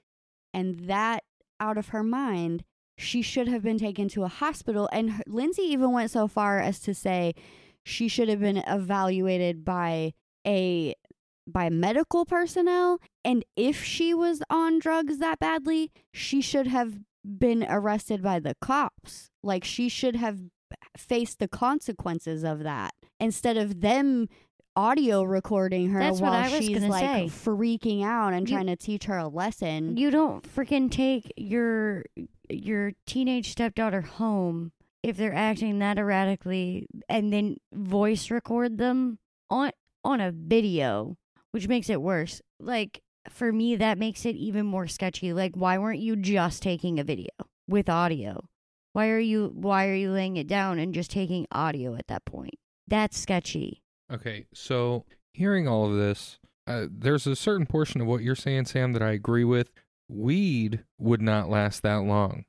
and 0.55 0.81
that 0.89 1.25
out 1.59 1.77
of 1.77 1.89
her 1.89 2.05
mind, 2.05 2.63
she 2.97 3.21
should 3.21 3.49
have 3.49 3.63
been 3.65 3.79
taken 3.79 4.09
to 4.11 4.23
a 4.23 4.29
hospital. 4.29 4.89
And 4.93 5.11
her, 5.13 5.23
Lindsay 5.27 5.63
even 5.63 5.91
went 5.91 6.13
so 6.13 6.29
far 6.29 6.61
as 6.61 6.79
to 6.81 6.95
say 6.95 7.35
she 7.89 8.09
should 8.09 8.29
have 8.29 8.41
been 8.41 8.57
evaluated 8.67 9.65
by 9.65 10.13
a 10.45 10.95
by 11.47 11.71
medical 11.71 12.25
personnel. 12.25 12.99
And 13.25 13.45
if 13.55 13.85
she 13.85 14.13
was 14.13 14.43
on 14.51 14.81
drugs 14.81 15.19
that 15.19 15.39
badly 15.39 15.93
she 16.13 16.41
should 16.41 16.67
have 16.67 16.99
been 17.25 17.65
arrested 17.69 18.23
by 18.23 18.41
the 18.41 18.57
cops. 18.61 19.31
Like 19.45 19.63
she 19.63 19.89
should 19.89 20.17
have 20.17 20.41
faced 20.97 21.39
the 21.39 21.47
consequences 21.49 22.43
of 22.43 22.65
that 22.65 22.93
instead 23.21 23.57
of 23.57 23.81
them 23.81 24.29
audio 24.75 25.23
recording 25.23 25.89
her 25.91 26.01
That's 26.01 26.21
what 26.21 26.33
while 26.33 26.53
I 26.53 26.59
she's 26.61 26.83
like 26.83 27.05
say. 27.05 27.27
freaking 27.29 28.05
out 28.05 28.35
and 28.35 28.49
You- 28.49 28.57
trying 28.57 28.67
to 28.67 28.77
teach 28.77 29.05
her 29.05 29.17
a 29.17 29.29
lesson. 29.29 29.97
You 29.97 30.11
don't 30.11 30.43
freaking 30.43 30.91
take 30.91 31.33
your 31.37 32.05
your 32.51 32.93
teenage 33.07 33.51
stepdaughter 33.53 34.03
home 34.03 34.73
if 35.07 35.17
they're 35.17 35.33
acting 35.33 35.79
that 35.79 35.99
erratically 35.99 36.89
and 37.09 37.33
then 37.33 37.57
voice 37.73 38.29
record 38.29 38.77
them 38.77 39.21
on 39.49 39.71
on 40.05 40.21
a 40.21 40.33
video, 40.33 41.17
which 41.53 41.69
makes 41.69 41.89
it 41.89 42.03
worse. 42.03 42.43
Like 42.59 43.01
for 43.31 43.53
me 43.53 43.77
that 43.77 43.99
makes 43.99 44.27
it 44.27 44.35
even 44.35 44.67
more 44.67 44.89
sketchy. 44.89 45.33
Like 45.33 45.55
why 45.55 45.79
weren't 45.79 46.01
you 46.01 46.17
just 46.17 46.61
taking 46.61 46.99
a 46.99 47.05
video 47.05 47.31
with 47.69 47.89
audio? 47.89 48.49
Why 48.95 49.11
are 49.11 49.21
you 49.21 49.53
why 49.55 49.87
are 49.87 49.95
you 49.95 50.11
laying 50.11 50.37
it 50.37 50.49
down 50.49 50.81
and 50.81 50.93
just 50.93 51.13
taking 51.13 51.47
audio 51.53 51.95
at 51.95 52.09
that 52.09 52.25
point? 52.25 52.59
That's 52.89 53.17
sketchy. 53.17 53.83
Okay, 54.13 54.47
so 54.53 55.05
hearing 55.33 55.69
all 55.69 55.87
of 55.87 55.97
this, 55.97 56.41
uh, 56.67 56.87
there's 56.91 57.29
a 57.29 57.37
certain 57.37 57.67
portion 57.67 58.01
of 58.01 58.09
what 58.09 58.23
you're 58.23 58.35
saying, 58.35 58.65
Sam, 58.65 58.93
that 58.93 59.03
I 59.03 59.13
agree 59.13 59.45
with. 59.45 59.71
Weed 60.09 60.83
would 60.99 61.23
not 61.23 61.49
last 61.49 61.83
that 61.83 62.03
long. 62.03 62.45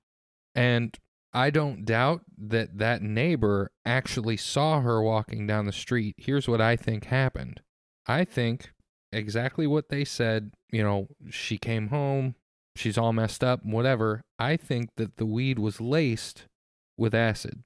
And 0.56 0.98
I 1.34 1.50
don't 1.50 1.86
doubt 1.86 2.22
that 2.38 2.78
that 2.78 3.02
neighbor 3.02 3.72
actually 3.86 4.38
saw 4.38 4.82
her 4.82 5.02
walking 5.02 5.46
down 5.46 5.66
the 5.66 5.72
street. 5.72 6.16
Here's 6.18 6.48
what 6.48 6.62
I 6.62 6.76
think 6.76 7.06
happened 7.06 7.62
I 8.08 8.24
think 8.24 8.72
exactly 9.12 9.68
what 9.68 9.90
they 9.90 10.06
said. 10.06 10.52
You 10.72 10.84
know, 10.84 11.08
she 11.30 11.58
came 11.58 11.90
home, 11.90 12.36
she's 12.76 12.98
all 12.98 13.14
messed 13.14 13.44
up, 13.44 13.66
whatever. 13.66 14.24
I 14.40 14.58
think 14.58 14.92
that 14.98 15.18
the 15.18 15.26
weed 15.26 15.60
was 15.60 15.82
laced 15.82 16.46
with 16.98 17.14
acid 17.14 17.64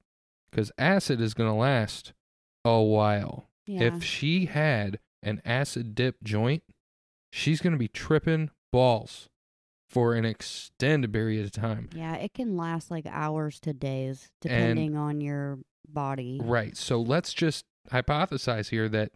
because 0.51 0.71
acid 0.77 1.21
is 1.21 1.33
going 1.33 1.49
to 1.49 1.55
last 1.55 2.13
a 2.65 2.81
while. 2.81 3.49
yeah 3.65 3.83
If 3.83 4.03
she 4.03 4.45
had 4.45 4.99
an 5.23 5.41
acid 5.45 5.95
dip 5.95 6.23
joint, 6.23 6.63
she's 7.31 7.61
going 7.61 7.73
to 7.73 7.79
be 7.79 7.87
tripping 7.87 8.49
balls 8.71 9.29
for 9.91 10.13
an 10.15 10.25
extended 10.25 11.11
period 11.11 11.45
of 11.45 11.51
time. 11.51 11.89
yeah 11.93 12.15
it 12.15 12.33
can 12.33 12.55
last 12.57 12.89
like 12.89 13.05
hours 13.09 13.59
to 13.59 13.73
days 13.73 14.31
depending 14.41 14.95
on 14.95 15.19
your 15.21 15.59
body 15.87 16.39
Right. 16.41 16.77
So 16.77 17.01
let's 17.01 17.33
just 17.33 17.65
hypothesize 17.91 18.69
here 18.69 18.87
that 18.89 19.11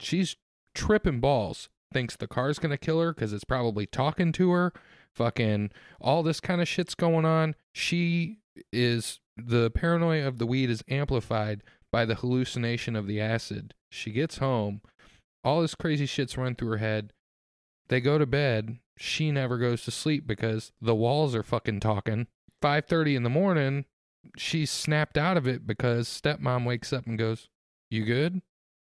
she's 0.00 0.36
tripping 0.74 1.20
balls, 1.20 1.68
thinks 1.92 2.16
the 2.16 2.26
car's 2.26 2.58
going 2.58 2.70
to 2.70 2.78
kill 2.78 3.00
her 3.00 3.12
because 3.12 3.32
it's 3.34 3.44
probably 3.44 3.84
talking 3.86 4.32
to 4.32 4.50
her, 4.52 4.72
fucking 5.14 5.70
all 6.00 6.22
this 6.22 6.40
kind 6.40 6.60
of 6.62 6.68
shit's 6.68 6.94
going 6.94 7.24
on. 7.26 7.54
She 7.74 8.38
is, 8.72 9.20
the 9.36 9.70
paranoia 9.70 10.26
of 10.26 10.38
the 10.38 10.46
weed 10.46 10.70
is 10.70 10.82
amplified 10.88 11.62
by 11.92 12.06
the 12.06 12.14
hallucination 12.14 12.96
of 12.96 13.06
the 13.06 13.20
acid. 13.20 13.74
She 13.90 14.10
gets 14.12 14.38
home, 14.38 14.80
all 15.44 15.60
this 15.60 15.74
crazy 15.74 16.06
shit's 16.06 16.38
run 16.38 16.54
through 16.54 16.70
her 16.70 16.76
head. 16.78 17.12
They 17.88 18.00
go 18.00 18.16
to 18.16 18.26
bed. 18.26 18.78
She 18.96 19.30
never 19.30 19.58
goes 19.58 19.84
to 19.84 19.90
sleep 19.90 20.26
because 20.26 20.72
the 20.80 20.94
walls 20.94 21.34
are 21.34 21.42
fucking 21.42 21.80
talking. 21.80 22.26
5:30 22.62 23.16
in 23.16 23.22
the 23.22 23.30
morning, 23.30 23.84
she's 24.36 24.70
snapped 24.70 25.18
out 25.18 25.36
of 25.36 25.46
it 25.46 25.66
because 25.66 26.08
stepmom 26.08 26.64
wakes 26.64 26.92
up 26.92 27.06
and 27.06 27.18
goes, 27.18 27.48
"You 27.90 28.04
good?" 28.04 28.42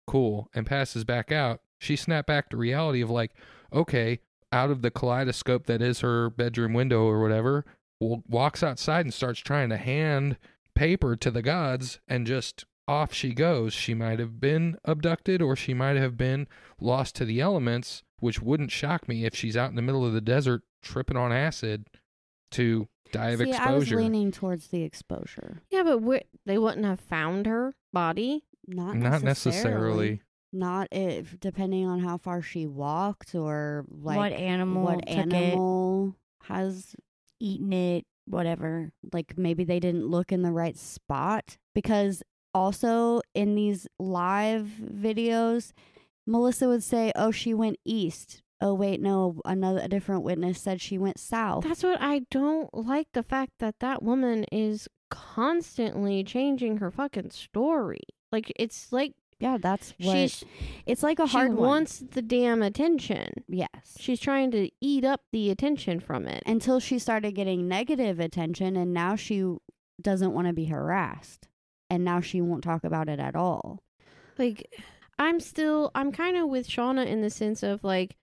Cool, 0.08 0.50
and 0.54 0.66
passes 0.66 1.04
back 1.04 1.32
out. 1.32 1.62
She 1.80 1.96
snapped 1.96 2.28
back 2.28 2.50
to 2.50 2.58
reality 2.58 3.02
of 3.02 3.10
like, 3.10 3.34
okay, 3.72 4.20
out 4.52 4.72
of 4.72 4.82
the 4.82 4.92
kaleidoscope 4.92 5.68
that 5.68 5.82
is 5.82 6.00
her 6.00 6.30
bedroom 6.30 6.74
window 6.74 7.04
or 7.04 7.22
whatever, 7.22 7.66
walks 8.00 8.64
outside 8.64 9.06
and 9.06 9.14
starts 9.14 9.40
trying 9.40 9.70
to 9.70 9.78
hand 9.78 10.38
paper 10.76 11.16
to 11.16 11.30
the 11.30 11.42
gods 11.42 12.00
and 12.08 12.26
just 12.26 12.66
off 12.88 13.14
she 13.14 13.34
goes. 13.34 13.74
She 13.74 13.94
might 13.94 14.20
have 14.20 14.40
been 14.40 14.78
abducted 14.84 15.42
or 15.42 15.56
she 15.56 15.74
might 15.74 15.98
have 15.98 16.18
been 16.18 16.48
lost 16.80 17.16
to 17.18 17.26
the 17.26 17.40
elements, 17.40 18.02
which 18.22 18.42
wouldn't 18.42 18.72
shock 18.72 19.08
me 19.08 19.26
if 19.26 19.36
she's 19.36 19.56
out 19.58 19.70
in 19.70 19.76
the 19.76 19.82
middle 19.82 20.06
of 20.06 20.14
the 20.14 20.22
desert 20.22 20.62
tripping 20.82 21.18
on 21.18 21.32
acid 21.32 21.88
to 22.52 22.88
die 23.12 23.30
of 23.30 23.40
See, 23.40 23.46
I 23.54 23.72
was 23.74 23.84
exposure. 23.84 23.98
leaning 24.02 24.32
towards 24.32 24.68
the 24.68 24.84
exposure 24.84 25.62
Yeah, 25.70 25.84
but 25.84 26.00
wh- 26.00 26.28
they 26.46 26.58
wouldn't 26.58 26.86
have 26.86 27.00
found 27.00 27.46
her 27.48 27.74
body. 27.94 28.44
not 28.68 28.96
Not 28.96 29.24
necessarily. 29.24 29.24
necessarily. 29.24 30.22
not 30.54 30.88
if 30.92 31.40
depending 31.40 31.86
on 31.88 32.00
how 32.00 32.18
far 32.18 32.42
she 32.42 32.66
walked 32.68 33.36
or 33.36 33.86
like 33.90 34.18
what 34.18 34.32
animal 34.32 34.84
what 34.84 35.00
took 35.08 35.18
it, 35.18 35.34
animal 35.34 36.16
has 36.44 36.96
eaten 37.40 37.72
it, 37.74 38.06
whatever. 38.26 38.92
like 39.14 39.38
maybe 39.38 39.64
they 39.64 39.80
didn't 39.80 40.06
look 40.08 40.32
in 40.32 40.42
the 40.44 40.52
right 40.52 40.78
spot 40.78 41.58
because 41.76 42.22
also 42.54 43.22
in 43.36 43.54
these 43.56 43.88
live 44.00 44.68
videos 44.82 45.72
melissa 46.30 46.68
would 46.68 46.84
say 46.84 47.12
oh 47.16 47.32
she 47.32 47.54
went 47.54 47.78
east 47.84 48.42
oh 48.62 48.74
wait 48.74 49.02
no 49.02 49.42
another 49.46 49.80
a 49.82 49.88
different 49.88 50.24
witness 50.24 50.62
said 50.62 50.80
she 50.80 50.98
went 50.98 51.20
south 51.20 51.64
That's 51.64 51.84
what 51.84 52.00
I 52.02 52.22
don't 52.30 52.70
like 52.74 53.08
the 53.14 53.24
fact 53.24 53.54
that 53.60 53.76
that 53.80 54.04
woman 54.04 54.46
is 54.52 54.88
constantly 55.10 56.24
changing 56.24 56.78
her 56.78 56.92
fucking 56.92 57.32
story. 57.32 58.02
Like 58.32 58.52
it's 58.58 58.92
like 58.92 59.14
yeah 59.40 59.58
that's 59.58 59.94
what 60.02 60.14
she's 60.14 60.44
it's 60.86 61.02
like 61.02 61.18
a 61.20 61.28
she 61.28 61.32
hard 61.38 61.54
one 61.54 61.68
wants 61.68 62.04
the 62.12 62.22
damn 62.22 62.62
attention. 62.62 63.30
yes 63.48 63.96
She's 63.98 64.20
trying 64.20 64.52
to 64.52 64.70
eat 64.82 65.06
up 65.06 65.22
the 65.32 65.50
attention 65.50 66.00
from 66.02 66.28
it. 66.28 66.44
until 66.46 66.80
she 66.82 67.00
started 67.00 67.34
getting 67.36 67.68
negative 67.68 68.20
attention 68.20 68.76
and 68.76 68.94
now 68.94 69.16
she 69.16 69.56
doesn't 70.02 70.34
want 70.34 70.48
to 70.48 70.54
be 70.54 70.66
harassed 70.66 71.48
and 71.90 72.04
now 72.04 72.20
she 72.22 72.42
won't 72.42 72.64
talk 72.64 72.84
about 72.84 73.08
it 73.10 73.20
at 73.20 73.36
all 73.36 73.82
like 74.38 74.70
I'm 75.20 75.40
still 75.40 75.92
I'm 75.94 76.12
kind 76.12 76.38
of 76.38 76.48
with 76.48 76.68
Shauna 76.68 77.06
in 77.06 77.22
the 77.22 77.30
sense 77.30 77.62
of 77.62 77.84
like 77.84 78.16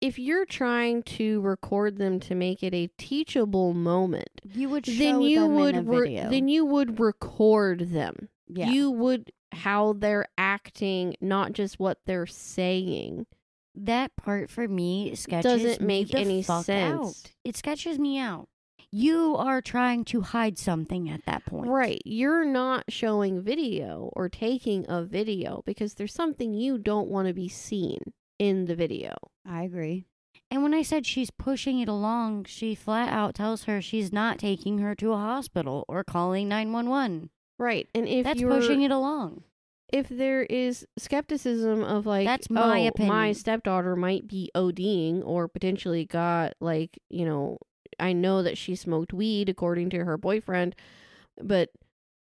if 0.00 0.18
you're 0.18 0.46
trying 0.46 1.02
to 1.02 1.40
record 1.40 1.98
them 1.98 2.20
to 2.20 2.34
make 2.34 2.62
it 2.62 2.72
a 2.74 2.88
teachable 2.98 3.74
moment, 3.74 4.40
you 4.44 4.68
would 4.70 4.84
then 4.84 5.20
you 5.20 5.46
would 5.46 5.86
re- 5.86 6.26
then 6.30 6.48
you 6.48 6.64
would 6.64 6.98
record 6.98 7.90
them. 7.90 8.28
yeah. 8.48 8.70
You 8.70 8.90
would 8.90 9.32
how 9.52 9.94
they're 9.94 10.26
acting, 10.36 11.16
not 11.20 11.52
just 11.52 11.78
what 11.78 11.98
they're 12.06 12.26
saying. 12.26 13.26
That 13.74 14.16
part 14.16 14.50
for 14.50 14.66
me 14.66 15.14
sketches 15.14 15.62
Doesn't 15.62 15.80
me 15.80 15.86
make 15.86 16.14
any 16.14 16.42
sense. 16.42 16.68
Out. 16.68 17.30
It 17.44 17.56
sketches 17.56 17.98
me 17.98 18.18
out. 18.18 18.48
You 18.90 19.36
are 19.36 19.60
trying 19.60 20.04
to 20.06 20.22
hide 20.22 20.56
something 20.56 21.10
at 21.10 21.24
that 21.26 21.44
point. 21.44 21.68
Right. 21.68 22.00
You're 22.06 22.44
not 22.44 22.84
showing 22.88 23.42
video 23.42 24.10
or 24.14 24.28
taking 24.28 24.86
a 24.88 25.02
video 25.04 25.62
because 25.66 25.94
there's 25.94 26.14
something 26.14 26.54
you 26.54 26.78
don't 26.78 27.08
want 27.08 27.28
to 27.28 27.34
be 27.34 27.48
seen 27.48 27.98
in 28.38 28.64
the 28.64 28.74
video. 28.74 29.14
I 29.46 29.64
agree. 29.64 30.06
And 30.50 30.62
when 30.62 30.72
I 30.72 30.80
said 30.80 31.04
she's 31.04 31.30
pushing 31.30 31.80
it 31.80 31.88
along, 31.88 32.44
she 32.44 32.74
flat 32.74 33.12
out 33.12 33.34
tells 33.34 33.64
her 33.64 33.82
she's 33.82 34.10
not 34.10 34.38
taking 34.38 34.78
her 34.78 34.94
to 34.94 35.12
a 35.12 35.16
hospital 35.18 35.84
or 35.86 36.02
calling 36.02 36.48
911. 36.48 37.28
Right. 37.58 37.86
And 37.94 38.08
if 38.08 38.24
That's 38.24 38.40
you're 38.40 38.50
pushing 38.50 38.80
it 38.80 38.90
along. 38.90 39.42
if 39.92 40.08
there 40.08 40.44
is 40.44 40.86
skepticism 40.96 41.82
of 41.82 42.06
like 42.06 42.26
That's 42.26 42.48
my 42.48 42.90
oh, 42.98 43.04
my 43.06 43.32
stepdaughter 43.32 43.96
might 43.96 44.26
be 44.26 44.50
ODing 44.54 45.22
or 45.26 45.48
potentially 45.48 46.06
got 46.06 46.54
like, 46.60 46.98
you 47.10 47.26
know, 47.26 47.58
I 47.98 48.12
know 48.12 48.42
that 48.42 48.58
she 48.58 48.74
smoked 48.74 49.12
weed 49.12 49.48
according 49.48 49.90
to 49.90 50.04
her 50.04 50.16
boyfriend, 50.16 50.74
but 51.40 51.70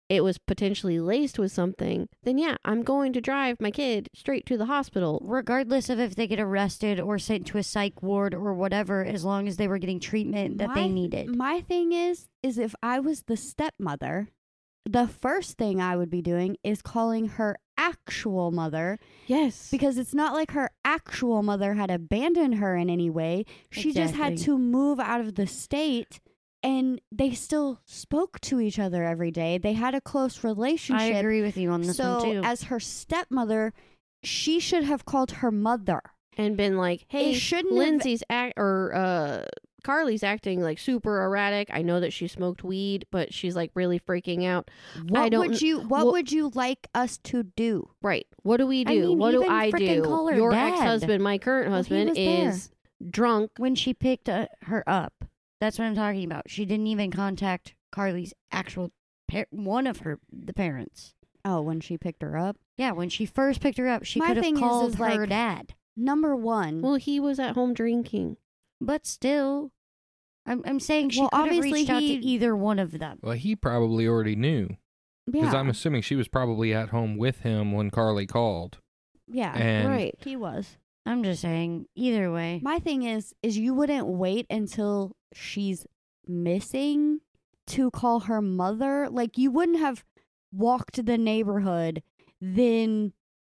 it 0.09 0.25
was 0.25 0.39
potentially 0.39 0.99
laced 0.99 1.39
with 1.39 1.53
something, 1.53 2.09
then 2.23 2.39
yeah, 2.39 2.57
I'm 2.65 2.83
going 2.83 3.13
to 3.13 3.21
drive 3.21 3.61
my 3.61 3.71
kid 3.71 4.09
straight 4.15 4.47
to 4.47 4.57
the 4.57 4.65
hospital. 4.67 5.21
regardless 5.23 5.91
of 5.91 6.01
if 6.01 6.15
they 6.15 6.27
get 6.27 6.41
arrested 6.41 6.99
or 6.99 7.19
sent 7.19 7.47
to 7.49 7.59
a 7.59 7.63
psych 7.63 8.03
ward 8.03 8.35
or 8.35 8.55
whatever, 8.55 9.05
as 9.05 9.25
long 9.25 9.47
as 9.47 9.57
they 9.57 9.69
were 9.69 9.79
getting 9.79 10.01
treatment 10.01 10.59
that 10.59 10.75
they 10.75 10.89
needed. 10.89 11.37
My 11.37 11.61
thing 11.61 11.93
is, 11.93 12.29
is 12.43 12.59
if 12.59 12.75
I 12.83 13.01
was 13.01 13.25
the 13.25 13.37
stepmother, 13.37 14.29
the 14.87 15.07
first 15.07 15.59
thing 15.59 15.81
I 15.81 15.97
would 15.97 16.11
be 16.11 16.23
doing 16.23 16.57
is 16.65 16.81
calling 16.81 17.29
her 17.29 17.59
actual 17.79 18.51
mother 18.51 18.99
Yes. 19.27 19.71
because 19.71 19.97
it's 19.97 20.13
not 20.13 20.35
like 20.35 20.51
her 20.51 20.71
actual 20.85 21.43
mother 21.43 21.75
had 21.75 21.91
abandoned 21.91 22.57
her 22.57 22.77
in 22.77 22.91
any 22.91 23.09
way. 23.09 23.45
She 23.71 23.93
just 23.93 24.15
had 24.15 24.37
to 24.39 24.59
move 24.59 24.99
out 25.01 25.21
of 25.23 25.37
the 25.37 25.47
state 25.47 26.21
and 26.63 27.01
they 27.13 27.31
still 27.33 27.79
spoke 27.87 28.41
to 28.41 28.61
each 28.61 28.79
other 28.81 29.05
every 29.05 29.31
day. 29.31 29.59
They 29.59 29.75
had 29.75 29.95
a 29.95 30.01
close 30.01 30.43
relationship. 30.43 31.01
I 31.01 31.19
agree 31.19 31.41
with 31.41 31.57
you 31.57 31.71
on 31.71 31.83
this 31.83 31.97
so 31.97 32.17
one 32.19 32.23
too. 32.25 32.41
as 32.43 32.65
her 32.65 32.81
stepmother, 32.81 33.73
she 34.25 34.59
should 34.59 34.83
have 34.85 35.05
called 35.05 35.31
her 35.31 35.51
mother. 35.53 36.03
and 36.37 36.57
been 36.57 36.77
like, 36.77 37.05
"Hey, 37.09 37.33
shouldn't 37.35 37.75
have- 37.75 37.79
Lindsay's 37.79 38.23
act 38.31 38.55
or 38.57 38.95
uh 38.95 39.45
Karlie's 39.85 40.23
acting 40.23 40.61
like 40.61 40.79
super 40.79 41.23
erratic. 41.25 41.69
I 41.73 41.83
know 41.83 42.01
that 42.01 42.13
she 42.13 42.27
smoked 42.29 42.65
weed, 42.65 43.07
but 43.11 43.33
she's 43.33 43.55
like 43.57 43.71
really 43.75 43.99
freaking 44.01 44.45
out. 44.47 44.71
What 45.09 45.33
would 45.33 45.63
you 45.63 45.81
what 45.81 46.07
what- 46.07 46.13
would 46.13 46.33
you 46.33 46.51
like 46.55 46.89
us 46.95 47.19
to 47.25 47.43
do? 47.45 47.91
Right. 48.03 48.27
What 48.43 48.57
do 48.59 48.67
we 48.67 48.81
I 48.83 48.85
do? 48.95 49.01
mean, 49.09 49.19
what 49.19 49.31
do 49.33 49.45
I 49.49 49.71
do? 49.71 50.03
call 50.03 50.27
her 50.29 50.37
Your 50.37 50.53
ex-husband, 50.53 51.23
my 51.23 51.39
current 51.39 51.69
Well, 51.69 51.77
husband 51.79 52.17
there. 52.17 52.49
is 52.49 52.71
drunk. 53.11 53.53
when 53.59 53.75
she 53.75 53.95
picked 53.95 54.29
uh, 54.29 54.47
her 54.63 54.83
up, 54.87 55.25
that's 55.61 55.79
what 55.79 55.85
I'm 55.87 55.95
talking 55.95 56.25
about. 56.25 56.51
She 56.51 56.65
didn't 56.65 56.87
even 56.89 57.11
contact 57.11 57.75
Karlie's 57.93 58.35
actual 58.53 58.93
par- 59.31 59.47
one 59.51 59.87
of 59.87 59.99
her 60.01 60.19
the 60.33 60.53
parents. 60.53 61.15
Oh, 61.45 61.61
when 61.63 61.81
she 61.81 61.97
picked 61.97 62.23
her 62.23 62.37
up. 62.37 62.57
Yeah, 62.77 62.93
when 62.93 63.09
she 63.09 63.25
first 63.27 63.61
picked 63.61 63.79
her 63.79 63.89
up, 63.89 64.05
she 64.05 64.21
could 64.21 64.37
have 64.37 64.45
thing 64.45 64.55
is- 64.57 64.61
called 64.61 64.91
is, 64.93 64.99
her 64.99 65.05
like- 65.21 65.29
dad. 65.29 65.75
Number 65.97 66.37
one, 66.37 66.81
Well, 66.83 66.95
he 66.97 67.19
was 67.19 67.39
at 67.41 67.55
home 67.55 67.75
drinking. 67.75 68.37
But 68.81 69.07
still, 69.07 69.73
I'm 70.47 70.63
I'm 70.67 70.81
saying 70.81 71.11
she 71.11 71.21
Well, 71.21 71.31
could 71.31 71.37
have 71.37 71.47
obviously 71.47 71.73
reached 71.73 71.91
out 71.91 72.01
to 72.01 72.07
he- 72.07 72.15
either 72.15 72.57
one 72.57 72.79
of 72.79 72.93
them. 72.99 73.19
Well, 73.23 73.35
he 73.35 73.57
probably 73.57 74.07
already 74.07 74.37
knew 74.37 74.69
because 75.27 75.53
yeah, 75.53 75.59
I'm 75.59 75.69
assuming 75.69 76.03
she 76.03 76.17
was 76.17 76.29
probably 76.29 76.73
at 76.73 76.89
home 76.91 77.17
with 77.17 77.41
him 77.41 77.73
when 77.73 77.91
Karlie 77.91 78.27
called. 78.29 78.79
yeah, 79.27 79.55
And 79.57 79.89
right. 79.89 80.15
he 80.19 80.37
was. 80.37 80.77
I'm 81.05 81.23
just 81.23 81.41
saying, 81.43 81.87
either 81.95 82.31
way. 82.33 82.61
My 82.63 82.79
thing 82.79 83.03
is, 83.03 83.35
is 83.43 83.57
you 83.59 83.73
wouldn't 83.75 84.07
wait 84.07 84.47
until 84.51 85.17
she's 85.35 85.87
missing 86.27 87.21
to 87.69 87.91
call 87.91 88.21
her 88.21 88.41
mother. 88.43 89.09
Like 89.11 89.37
you 89.39 89.51
wouldn't 89.51 89.79
have 89.79 90.05
walked 90.53 91.05
the 91.05 91.19
neighborhood, 91.19 92.03
then 92.41 93.13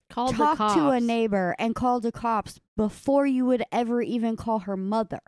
Called 0.10 0.34
the 0.34 0.38
talked 0.38 0.76
to 0.76 0.90
a 0.90 1.00
neighbor 1.00 1.56
and 1.58 1.74
called 1.74 2.04
the 2.04 2.12
cops 2.12 2.60
before 2.76 3.26
you 3.26 3.46
would 3.46 3.64
ever 3.72 4.02
even 4.02 4.36
call 4.36 4.60
her 4.60 4.78
mother. 4.78 5.20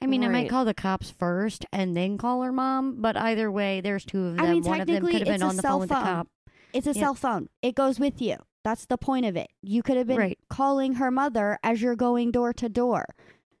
I 0.00 0.06
mean, 0.06 0.22
I 0.24 0.28
might 0.28 0.48
call 0.50 0.64
the 0.64 0.74
cops 0.74 1.10
first 1.10 1.64
and 1.72 1.96
then 1.96 2.18
call 2.18 2.42
her 2.42 2.52
mom, 2.52 3.00
but 3.00 3.16
either 3.16 3.50
way, 3.50 3.80
there's 3.80 4.04
two 4.04 4.24
of 4.26 4.36
them. 4.36 4.44
I 4.44 4.52
mean, 4.52 4.62
one 4.62 4.80
of 4.80 4.86
them 4.86 4.96
technically, 4.96 5.12
could 5.12 5.20
have 5.26 5.28
been 5.28 5.34
it's 5.36 5.42
a 5.42 5.46
on 5.46 5.56
the 5.56 5.62
cell 5.62 5.70
phone 5.72 5.80
with 5.80 5.88
the 5.88 5.94
cop. 5.94 6.28
It's 6.72 6.86
a 6.86 6.92
Yeah. 6.92 7.00
cell 7.00 7.14
phone. 7.14 7.48
It 7.62 7.74
goes 7.74 7.98
with 7.98 8.20
you. 8.20 8.36
That's 8.64 8.86
the 8.86 8.98
point 8.98 9.26
of 9.26 9.36
it. 9.36 9.48
You 9.62 9.82
could 9.82 9.96
have 9.96 10.06
been 10.06 10.18
Right. 10.18 10.38
calling 10.48 10.94
her 10.94 11.10
mother 11.10 11.58
as 11.62 11.80
you're 11.82 11.96
going 11.96 12.30
door 12.32 12.52
to 12.54 12.68
door. 12.68 13.06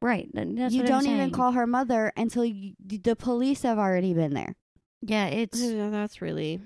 Right. 0.02 0.28
That's 0.34 0.74
you 0.74 0.82
what 0.82 0.92
I'm 0.92 1.04
don't 1.04 1.06
even 1.14 1.30
call 1.30 1.52
her 1.52 1.66
mother 1.66 2.12
until 2.16 2.44
you, 2.44 2.74
the 2.84 3.16
police 3.16 3.62
have 3.62 3.78
already 3.78 4.12
been 4.12 4.34
there. 4.34 4.54
Yeah, 5.00 5.26
it's 5.26 5.60
Yeah, 5.60 5.90
that's 5.90 6.20
really 6.20 6.60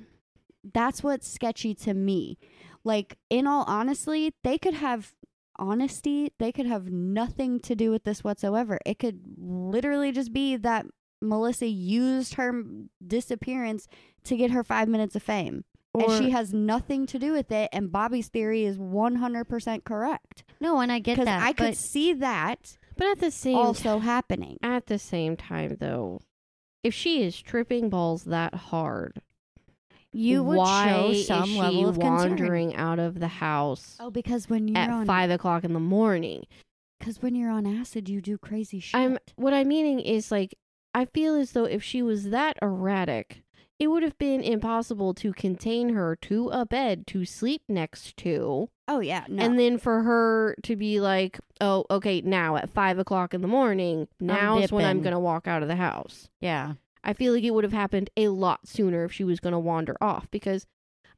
That's 0.74 1.02
what's 1.02 1.28
sketchy 1.28 1.74
to 1.76 1.94
me. 1.94 2.38
Like, 2.84 3.16
in 3.30 3.46
all 3.46 3.64
honesty, 3.66 4.34
they 4.42 4.58
could 4.58 4.74
have 4.74 5.14
honesty, 5.60 6.32
they 6.38 6.50
could 6.50 6.66
have 6.66 6.90
nothing 6.90 7.60
to 7.60 7.76
do 7.76 7.90
with 7.92 8.02
this 8.04 8.24
whatsoever. 8.24 8.78
It 8.84 8.98
could 8.98 9.20
literally 9.36 10.10
just 10.10 10.32
be 10.32 10.56
that 10.56 10.86
Melissa 11.22 11.66
used 11.66 12.34
her 12.34 12.64
disappearance 13.06 13.86
to 14.24 14.36
get 14.36 14.50
her 14.50 14.64
five 14.64 14.88
minutes 14.88 15.14
of 15.14 15.22
fame. 15.22 15.64
or 15.92 16.10
and 16.10 16.24
she 16.24 16.30
has 16.30 16.54
nothing 16.54 17.04
to 17.06 17.18
do 17.18 17.32
with 17.32 17.50
it. 17.52 17.68
And 17.72 17.92
Bobby's 17.92 18.28
theory 18.28 18.64
is 18.64 18.78
100% 18.78 19.84
correct. 19.84 20.44
no, 20.60 20.80
and 20.80 20.90
I 20.90 20.98
get 20.98 21.14
Because 21.14 21.26
that. 21.26 21.42
I 21.42 21.52
could 21.52 21.76
see 21.76 22.12
that 22.14 22.78
But 22.96 23.08
at 23.08 23.18
the 23.20 23.30
same 23.30 23.56
also 23.56 23.98
happening. 23.98 24.56
at 24.62 24.86
the 24.86 24.98
same 24.98 25.36
time 25.36 25.76
though, 25.80 26.20
if 26.82 26.94
she 26.94 27.22
is 27.22 27.40
tripping 27.42 27.90
balls 27.90 28.24
that 28.24 28.54
hard, 28.54 29.20
you 30.12 30.42
would 30.42 30.56
why 30.56 30.88
show 30.88 31.08
is 31.10 31.26
some 31.26 31.44
she 31.46 31.58
level 31.58 31.88
of 31.88 31.94
concern. 31.98 32.30
wandering 32.30 32.74
out 32.76 32.98
of 32.98 33.20
the 33.20 33.28
house 33.28 33.96
Oh, 34.00 34.10
because 34.10 34.48
when 34.48 34.68
you're 34.68 34.78
at 34.78 34.90
on 34.90 35.06
five 35.06 35.30
o'clock 35.30 35.64
in 35.64 35.72
the 35.72 35.80
morning? 35.80 36.44
because 36.98 37.22
when 37.22 37.34
you're 37.34 37.50
on 37.50 37.66
acid, 37.66 38.08
you 38.08 38.20
do 38.20 38.36
crazy 38.36 38.78
shit. 38.80 38.98
I'm 39.00 39.18
what 39.36 39.54
I'm 39.54 39.68
meaning 39.68 40.00
is 40.00 40.30
like 40.30 40.54
I 40.94 41.04
feel 41.04 41.34
as 41.34 41.52
though 41.52 41.64
if 41.64 41.82
she 41.82 42.02
was 42.02 42.30
that 42.30 42.56
erratic, 42.60 43.42
it 43.78 43.86
would 43.86 44.02
have 44.02 44.18
been 44.18 44.42
impossible 44.42 45.14
to 45.14 45.32
contain 45.32 45.90
her 45.94 46.16
to 46.22 46.48
a 46.48 46.66
bed 46.66 47.06
to 47.06 47.24
sleep 47.24 47.62
next 47.68 48.16
to, 48.18 48.68
oh 48.88 49.00
yeah, 49.00 49.24
no. 49.28 49.42
and 49.42 49.58
then 49.58 49.78
for 49.78 50.02
her 50.02 50.56
to 50.64 50.76
be 50.76 51.00
like, 51.00 51.38
"Oh, 51.60 51.84
okay, 51.90 52.20
now 52.20 52.56
at 52.56 52.68
five 52.68 52.98
o'clock 52.98 53.32
in 53.32 53.40
the 53.40 53.48
morning, 53.48 54.08
now's 54.18 54.72
when 54.72 54.84
I'm 54.84 55.00
gonna 55.00 55.20
walk 55.20 55.46
out 55.46 55.62
of 55.62 55.68
the 55.68 55.76
house." 55.76 56.28
Yeah. 56.40 56.74
I 57.02 57.12
feel 57.12 57.32
like 57.32 57.44
it 57.44 57.52
would 57.52 57.64
have 57.64 57.72
happened 57.72 58.10
a 58.16 58.28
lot 58.28 58.66
sooner 58.66 59.04
if 59.04 59.12
she 59.12 59.24
was 59.24 59.40
gonna 59.40 59.58
wander 59.60 59.96
off 60.00 60.30
because 60.30 60.66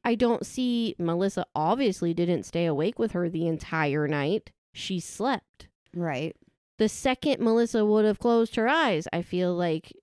I 0.03 0.15
don't 0.15 0.45
see 0.45 0.95
Melissa 0.99 1.45
obviously 1.55 2.13
didn't 2.13 2.43
stay 2.43 2.65
awake 2.65 2.99
with 2.99 3.11
her 3.13 3.29
the 3.29 3.47
entire 3.47 4.07
night. 4.07 4.51
She 4.73 4.99
slept 4.99 5.67
right. 5.93 6.35
the 6.77 6.89
second 6.89 7.39
Melissa 7.39 7.85
would 7.85 8.03
have 8.05 8.19
closed 8.19 8.55
her 8.55 8.67
eyes, 8.67 9.07
I 9.13 9.21
feel 9.21 9.53
like 9.53 9.93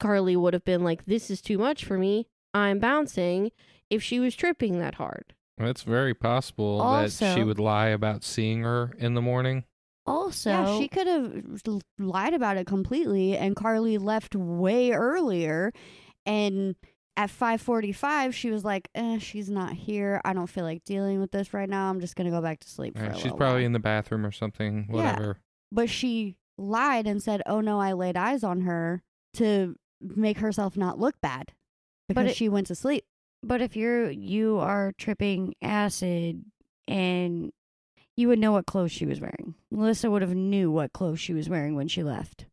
Karlie 0.00 0.36
would 0.36 0.54
have 0.54 0.64
been 0.64 0.82
like, 0.84 1.04
This 1.06 1.30
is 1.30 1.40
too 1.40 1.58
much 1.58 1.84
for 1.84 1.98
me. 1.98 2.26
I'm 2.54 2.78
bouncing 2.78 3.52
if 3.90 4.02
she 4.02 4.20
was 4.20 4.34
tripping 4.34 4.78
that 4.80 4.94
hard. 4.96 5.34
It's 5.60 5.82
very 5.82 6.14
possible 6.14 6.78
that 6.78 7.10
she 7.34 7.42
would 7.42 7.58
lie 7.58 7.88
about 7.88 8.22
seeing 8.22 8.62
her 8.62 8.92
in 8.98 9.14
the 9.14 9.22
morning. 9.22 9.64
Also, 10.08 10.50
yeah, 10.50 10.78
she 10.78 10.88
could 10.88 11.06
have 11.06 11.42
lied 11.98 12.34
about 12.34 12.56
it 12.56 12.66
completely, 12.66 13.36
and 13.36 13.54
Karlie 13.54 13.98
left 13.98 14.34
way 14.34 14.92
earlier. 14.92 15.72
And 16.26 16.74
at 17.16 17.30
five 17.30 17.60
forty-five, 17.60 18.34
she 18.34 18.50
was 18.50 18.64
like, 18.64 18.88
eh, 18.94 19.18
"She's 19.18 19.50
not 19.50 19.72
here. 19.72 20.20
I 20.24 20.32
don't 20.32 20.46
feel 20.46 20.64
like 20.64 20.84
dealing 20.84 21.20
with 21.20 21.30
this 21.30 21.52
right 21.52 21.68
now. 21.68 21.90
I'm 21.90 22.00
just 22.00 22.16
gonna 22.16 22.30
go 22.30 22.40
back 22.40 22.60
to 22.60 22.68
sleep." 22.68 22.96
For 22.98 23.04
a 23.04 23.14
she's 23.14 23.32
probably 23.32 23.46
while." 23.46 23.56
in 23.66 23.72
the 23.72 23.78
bathroom 23.78 24.24
or 24.24 24.32
something. 24.32 24.86
Yeah. 24.88 24.94
Whatever. 24.94 25.38
But 25.72 25.90
she 25.90 26.36
lied 26.56 27.06
and 27.06 27.22
said, 27.22 27.42
"Oh 27.46 27.60
no, 27.60 27.80
I 27.80 27.92
laid 27.92 28.16
eyes 28.16 28.42
on 28.44 28.62
her 28.62 29.02
to 29.34 29.76
make 30.00 30.38
herself 30.38 30.76
not 30.76 30.98
look 30.98 31.20
bad 31.20 31.52
because 32.08 32.30
it- 32.30 32.36
she 32.36 32.48
went 32.48 32.66
to 32.68 32.74
sleep." 32.74 33.04
but 33.40 33.62
if 33.62 33.76
you're 33.76 34.10
you 34.10 34.58
are 34.58 34.92
tripping 34.98 35.54
acid 35.62 36.44
and 36.88 37.52
you 38.18 38.26
would 38.26 38.38
know 38.40 38.50
what 38.50 38.66
clothes 38.66 38.90
she 38.90 39.06
was 39.06 39.20
wearing. 39.20 39.54
Melissa 39.70 40.10
would 40.10 40.22
have 40.22 40.34
knew 40.34 40.72
what 40.72 40.92
clothes 40.92 41.20
she 41.20 41.32
was 41.32 41.48
wearing 41.48 41.76
when 41.76 41.86
she 41.86 42.02
left. 42.02 42.46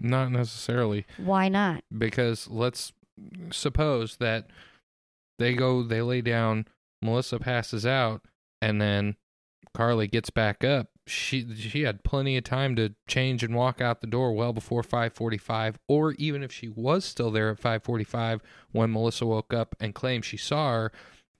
Not 0.00 0.30
necessarily. 0.30 1.06
Why 1.16 1.48
not? 1.48 1.82
because 1.96 2.48
let's 2.48 2.92
suppose 3.50 4.16
that 4.18 4.46
they 5.40 5.54
go 5.54 5.82
they 5.82 6.00
lay 6.00 6.20
down 6.20 6.66
melissa 7.02 7.36
passes 7.40 7.84
out 7.84 8.22
and 8.62 8.80
then 8.80 9.16
karlie 9.76 10.06
gets 10.08 10.30
back 10.30 10.62
up 10.62 10.86
she 11.04 11.52
she 11.56 11.82
had 11.82 12.04
plenty 12.04 12.36
of 12.36 12.44
time 12.44 12.76
to 12.76 12.94
change 13.08 13.42
and 13.42 13.56
walk 13.56 13.80
out 13.80 14.00
the 14.00 14.06
door 14.06 14.32
well 14.34 14.52
before 14.52 14.82
5:45 14.82 15.74
or 15.88 16.12
even 16.12 16.44
if 16.44 16.52
she 16.52 16.68
was 16.68 17.04
still 17.04 17.32
there 17.32 17.50
at 17.50 17.60
5:45 17.60 18.40
when 18.70 18.92
melissa 18.92 19.26
woke 19.26 19.52
up 19.52 19.74
and 19.80 19.96
claimed 19.96 20.24
she 20.24 20.36
saw 20.36 20.70
her 20.74 20.92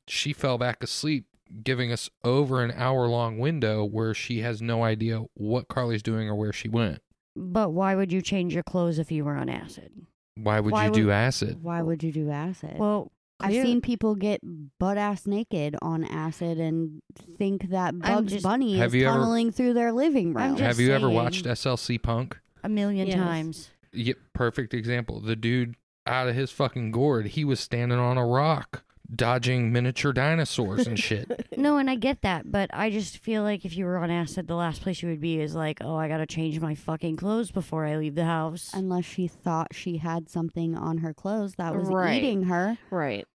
she 0.09 0.33
fell 0.33 0.59
back 0.59 0.83
asleep 0.83 1.28
giving 1.65 1.91
us 1.93 2.11
over 2.25 2.63
an 2.63 2.73
hour 2.77 3.07
long 3.09 3.39
window 3.39 3.85
where 3.85 4.15
she 4.15 4.41
has 4.41 4.61
no 4.63 4.83
idea 4.85 5.23
what 5.35 5.69
karlie's 5.69 6.03
doing 6.03 6.29
or 6.29 6.35
where 6.35 6.53
she 6.53 6.69
went 6.69 7.01
But 7.37 7.71
why 7.71 7.95
would 7.95 8.13
you 8.13 8.21
change 8.23 8.55
your 8.55 8.63
clothes 8.63 8.99
if 8.99 9.11
you 9.13 9.25
were 9.25 9.37
on 9.37 9.49
acid? 9.49 9.91
why 10.35 10.61
would 10.61 10.73
Why 10.73 10.85
you 10.87 10.91
would- 10.91 10.97
do 10.97 11.11
acid 11.11 11.63
Why 11.63 11.83
would 11.83 12.03
you 12.03 12.13
do 12.13 12.31
acid? 12.31 12.77
Well, 12.79 13.11
I've 13.41 13.51
clear- 13.51 13.65
seen 13.65 13.81
people 13.81 14.15
get 14.17 14.41
butt 14.79 14.97
ass 14.99 15.27
naked 15.27 15.77
on 15.81 16.05
acid 16.05 16.59
and 16.59 17.01
think 17.39 17.71
that 17.71 17.97
Bugs 17.99 18.33
just- 18.33 18.45
Bunny 18.45 18.79
Have 18.79 18.89
is 18.89 18.95
you 19.01 19.07
ever- 19.09 19.19
tunneling 19.19 19.51
through 19.53 19.75
their 19.75 19.93
living 19.93 20.35
room. 20.35 20.57
just 20.57 20.63
have 20.63 20.81
you 20.81 20.93
ever 20.93 21.07
saying. 21.07 21.15
watched 21.15 21.45
slc 21.47 22.03
punk 22.03 22.39
a 22.65 22.69
million 22.69 23.07
Yes. 23.07 23.17
times. 23.17 23.71
Yep, 23.93 24.17
perfect 24.33 24.75
example. 24.75 25.21
The 25.21 25.37
dude 25.37 25.77
out 26.07 26.29
of 26.29 26.35
his 26.35 26.51
fucking 26.51 26.91
gourd, 26.91 27.27
he 27.29 27.45
was 27.45 27.61
standing 27.61 27.99
on 27.99 28.19
a 28.19 28.27
rock, 28.27 28.83
dodging 29.15 29.73
miniature 29.73 30.13
dinosaurs 30.13 30.87
and 30.87 30.99
shit. 30.99 31.47
No, 31.57 31.77
and 31.79 31.91
I 31.91 31.97
get 31.97 32.23
that, 32.23 32.53
but 32.53 32.71
I 32.73 32.89
just 32.91 33.19
feel 33.19 33.43
like 33.43 33.65
if 33.65 33.77
you 33.77 33.85
were 33.85 33.97
on 33.99 34.11
acid, 34.13 34.47
the 34.47 34.55
last 34.55 34.81
place 34.81 35.03
you 35.03 35.09
would 35.09 35.21
be 35.21 35.41
is 35.41 35.57
like, 35.57 35.79
oh, 35.81 35.97
I 35.97 36.07
gotta 36.07 36.27
change 36.27 36.61
my 36.61 36.75
fucking 36.77 37.17
clothes 37.17 37.51
before 37.51 37.85
I 37.85 37.97
leave 37.97 38.15
the 38.15 38.25
house. 38.27 38.71
Unless 38.73 39.07
she 39.07 39.27
thought 39.27 39.75
she 39.75 39.97
had 39.97 40.29
something 40.29 40.77
on 40.77 40.99
her 40.99 41.13
clothes 41.13 41.55
that 41.57 41.75
was 41.75 41.89
Right. 41.89 42.23
eating 42.23 42.45
her. 42.45 42.79
Right. 42.91 43.27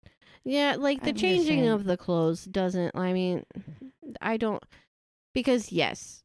Yeah, 0.44 0.76
like 0.78 1.02
the 1.02 1.08
I'm 1.10 1.14
just 1.16 1.20
changing 1.22 1.60
saying. 1.60 1.68
of 1.68 1.84
the 1.84 1.96
clothes 1.96 2.44
doesn't. 2.44 2.94
I 2.96 3.12
mean, 3.12 3.44
I 4.20 4.36
don't 4.36 4.62
because 5.34 5.72
yes, 5.72 6.21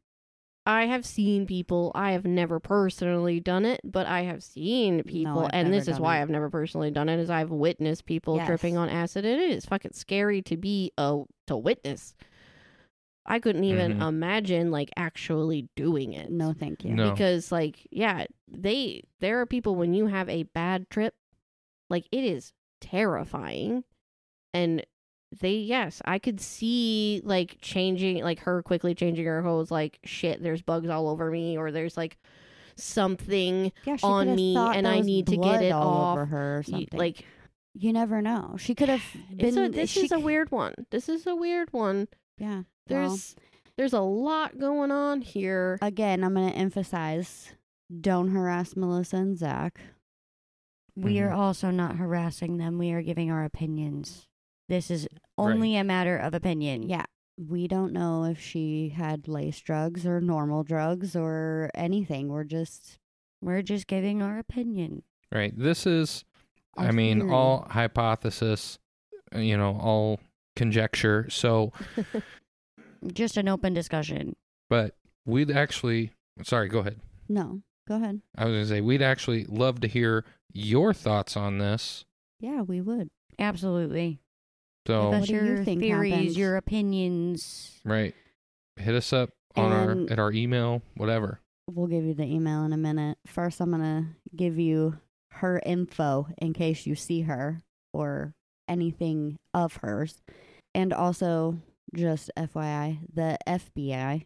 I 0.67 0.85
have 0.87 1.05
seen 1.05 1.45
people. 1.45 1.93
I 1.95 2.11
have 2.11 2.25
never 2.25 2.59
personally 2.59 3.39
done 3.39 3.63
it, 3.63 3.79
but 3.85 4.05
I 4.05 4.23
have 4.23 4.43
seen 4.43 5.01
people, 5.03 5.45
I've 5.45 5.51
and 5.53 5.73
this 5.73 5.87
is 5.87 5.97
why 5.97 6.17
it. 6.19 6.21
I've 6.23 6.29
never 6.29 6.49
personally 6.49 6.91
done 6.91 7.07
it. 7.07 7.19
Is 7.19 7.29
I've 7.29 7.51
witnessed 7.51 8.05
people 8.05 8.37
tripping 8.45 8.75
on 8.75 8.89
acid, 8.89 9.23
and 9.25 9.41
it 9.41 9.49
is 9.51 9.65
fucking 9.65 9.93
scary 9.93 10.41
to 10.41 10.57
be 10.57 10.91
a 10.97 11.23
to 11.47 11.55
witness. 11.55 12.15
I 13.25 13.39
couldn't 13.39 13.63
even 13.63 13.93
Mhm. 13.95 14.07
imagine 14.09 14.69
like 14.71 14.89
actually 14.97 15.69
doing 15.77 16.11
it. 16.13 16.29
No, 16.29 16.53
thank 16.53 16.83
you. 16.83 16.93
No. 16.93 17.11
because 17.11 17.49
like 17.51 17.87
yeah, 17.89 18.25
they 18.49 19.03
there 19.19 19.39
are 19.39 19.45
people 19.45 19.75
when 19.75 19.93
you 19.93 20.07
have 20.07 20.27
a 20.27 20.43
bad 20.43 20.89
trip, 20.89 21.15
like 21.89 22.07
it 22.11 22.25
is 22.25 22.51
terrifying, 22.81 23.85
and 24.53 24.85
they 25.41 25.53
yes, 25.55 26.01
I 26.05 26.19
could 26.19 26.39
see 26.39 27.21
like 27.23 27.57
changing 27.61 28.23
like 28.23 28.39
her 28.39 28.61
quickly 28.63 28.95
changing 28.95 29.25
her 29.25 29.41
hose 29.41 29.69
like 29.71 29.99
shit. 30.05 30.41
There's 30.41 30.61
bugs 30.61 30.89
all 30.89 31.09
over 31.09 31.29
me, 31.31 31.57
or 31.57 31.71
there's 31.71 31.97
like 31.97 32.17
something 32.75 33.71
Yeah, 33.85 33.97
on 34.03 34.35
me 34.35 34.55
and 34.55 34.87
I 34.87 34.99
need 35.01 35.27
to 35.27 35.37
get 35.37 35.63
it 35.63 35.71
all 35.71 36.11
over 36.13 36.21
off. 36.23 36.29
her 36.29 36.57
or 36.59 36.63
something. 36.63 36.87
like 36.97 37.25
you 37.73 37.93
never 37.93 38.21
know. 38.21 38.55
She 38.57 38.73
could 38.75 38.89
have 38.89 39.03
been. 39.35 39.57
a, 39.57 39.69
this 39.69 39.89
she 39.89 40.01
is 40.05 40.11
a 40.11 40.19
weird 40.19 40.51
one. 40.51 40.73
This 40.91 41.09
is 41.09 41.27
a 41.27 41.35
weird 41.35 41.71
one. 41.73 42.07
Yeah. 42.37 42.63
well, 42.89 43.09
There's 43.09 43.35
there's 43.77 43.93
a 43.93 43.99
lot 44.01 44.57
going 44.57 44.91
on 44.91 45.21
here. 45.21 45.77
again, 45.81 46.23
I'm 46.23 46.33
going 46.33 46.49
to 46.51 46.57
emphasize: 46.57 47.51
don't 48.01 48.29
harass 48.29 48.75
Melissa 48.75 49.17
and 49.17 49.37
Zach. 49.37 49.79
We 50.95 51.19
are 51.19 51.29
Mhm. 51.29 51.37
also 51.37 51.69
not 51.69 51.97
harassing 51.97 52.57
them. 52.57 52.79
We 52.79 52.91
are 52.93 53.03
giving 53.03 53.29
our 53.29 53.43
opinions. 53.43 54.27
This 54.69 54.91
is 54.91 55.07
only 55.37 55.75
a 55.77 55.83
matter 55.83 56.17
of 56.17 56.33
opinion. 56.33 56.83
Yeah. 56.89 57.05
We 57.37 57.67
don't 57.67 57.93
know 57.93 58.25
if 58.25 58.39
she 58.39 58.89
had 58.89 59.27
lace 59.27 59.59
drugs 59.61 60.05
or 60.07 60.19
normal 60.19 60.63
drugs 60.63 61.15
or 61.15 61.69
anything. 61.75 62.29
We're 62.29 62.43
just. 62.43 62.97
We're 63.39 63.61
just 63.61 63.85
giving 63.85 64.23
our 64.23 64.39
opinion. 64.39 65.03
Right. 65.31 65.53
This 65.55 65.85
is, 65.85 66.25
I 66.75 66.89
mean, 66.91 67.19
theory. 67.19 67.31
all 67.31 67.67
hypothesis, 67.69 68.79
uh, 69.35 69.37
you 69.37 69.55
know, 69.55 69.77
all 69.79 70.19
conjecture. 70.55 71.27
So, 71.29 71.71
Just 73.13 73.37
an 73.37 73.47
open 73.47 73.75
discussion. 73.75 74.35
but 74.71 74.95
we'd 75.25 75.51
actually, 75.51 76.11
sorry, 76.41 76.67
go 76.67 76.79
ahead. 76.79 76.99
No, 77.29 77.61
go 77.87 77.95
ahead. 77.97 78.21
I 78.35 78.45
was 78.45 78.53
going 78.53 78.63
to 78.63 78.69
say, 78.69 78.81
we'd 78.81 79.03
actually 79.03 79.45
love 79.45 79.81
to 79.81 79.87
hear 79.87 80.25
your 80.51 80.93
thoughts 80.95 81.37
on 81.37 81.59
this. 81.59 82.05
Yeah, 82.39 82.61
we 82.61 82.81
would. 82.81 83.09
Absolutely. 83.37 84.19
So, 84.87 85.09
What 85.09 85.11
What's 85.19 85.27
do 85.27 85.33
you 85.35 85.43
your 85.43 85.63
think 85.65 85.81
theories, 85.81 86.13
happened? 86.13 86.37
your 86.37 86.55
opinions? 86.55 87.79
right. 87.83 88.15
Hit 88.77 88.95
us 88.95 89.11
up 89.11 89.31
on 89.55 89.71
And- 89.73 90.09
our, 90.09 90.13
at 90.13 90.19
our 90.19 90.31
email, 90.31 90.81
whatever. 90.95 91.39
We'll 91.69 91.87
give 91.87 92.05
you 92.05 92.13
the 92.13 92.23
email 92.23 92.63
in 92.63 92.71
a 92.71 92.77
minute. 92.77 93.17
First, 93.25 93.59
I'm 93.59 93.71
going 93.71 93.81
to 93.81 94.05
give 94.35 94.57
you 94.57 94.97
her 95.31 95.59
info 95.65 96.27
in 96.37 96.53
case 96.53 96.85
you 96.85 96.95
see 96.95 97.21
her 97.21 97.61
or 97.91 98.33
anything 98.69 99.37
of 99.53 99.77
hers. 99.77 100.21
And 100.73 100.93
also, 100.93 101.57
just 101.95 102.29
FYI, 102.37 102.99
the 103.13 103.37
FBI 103.47 104.25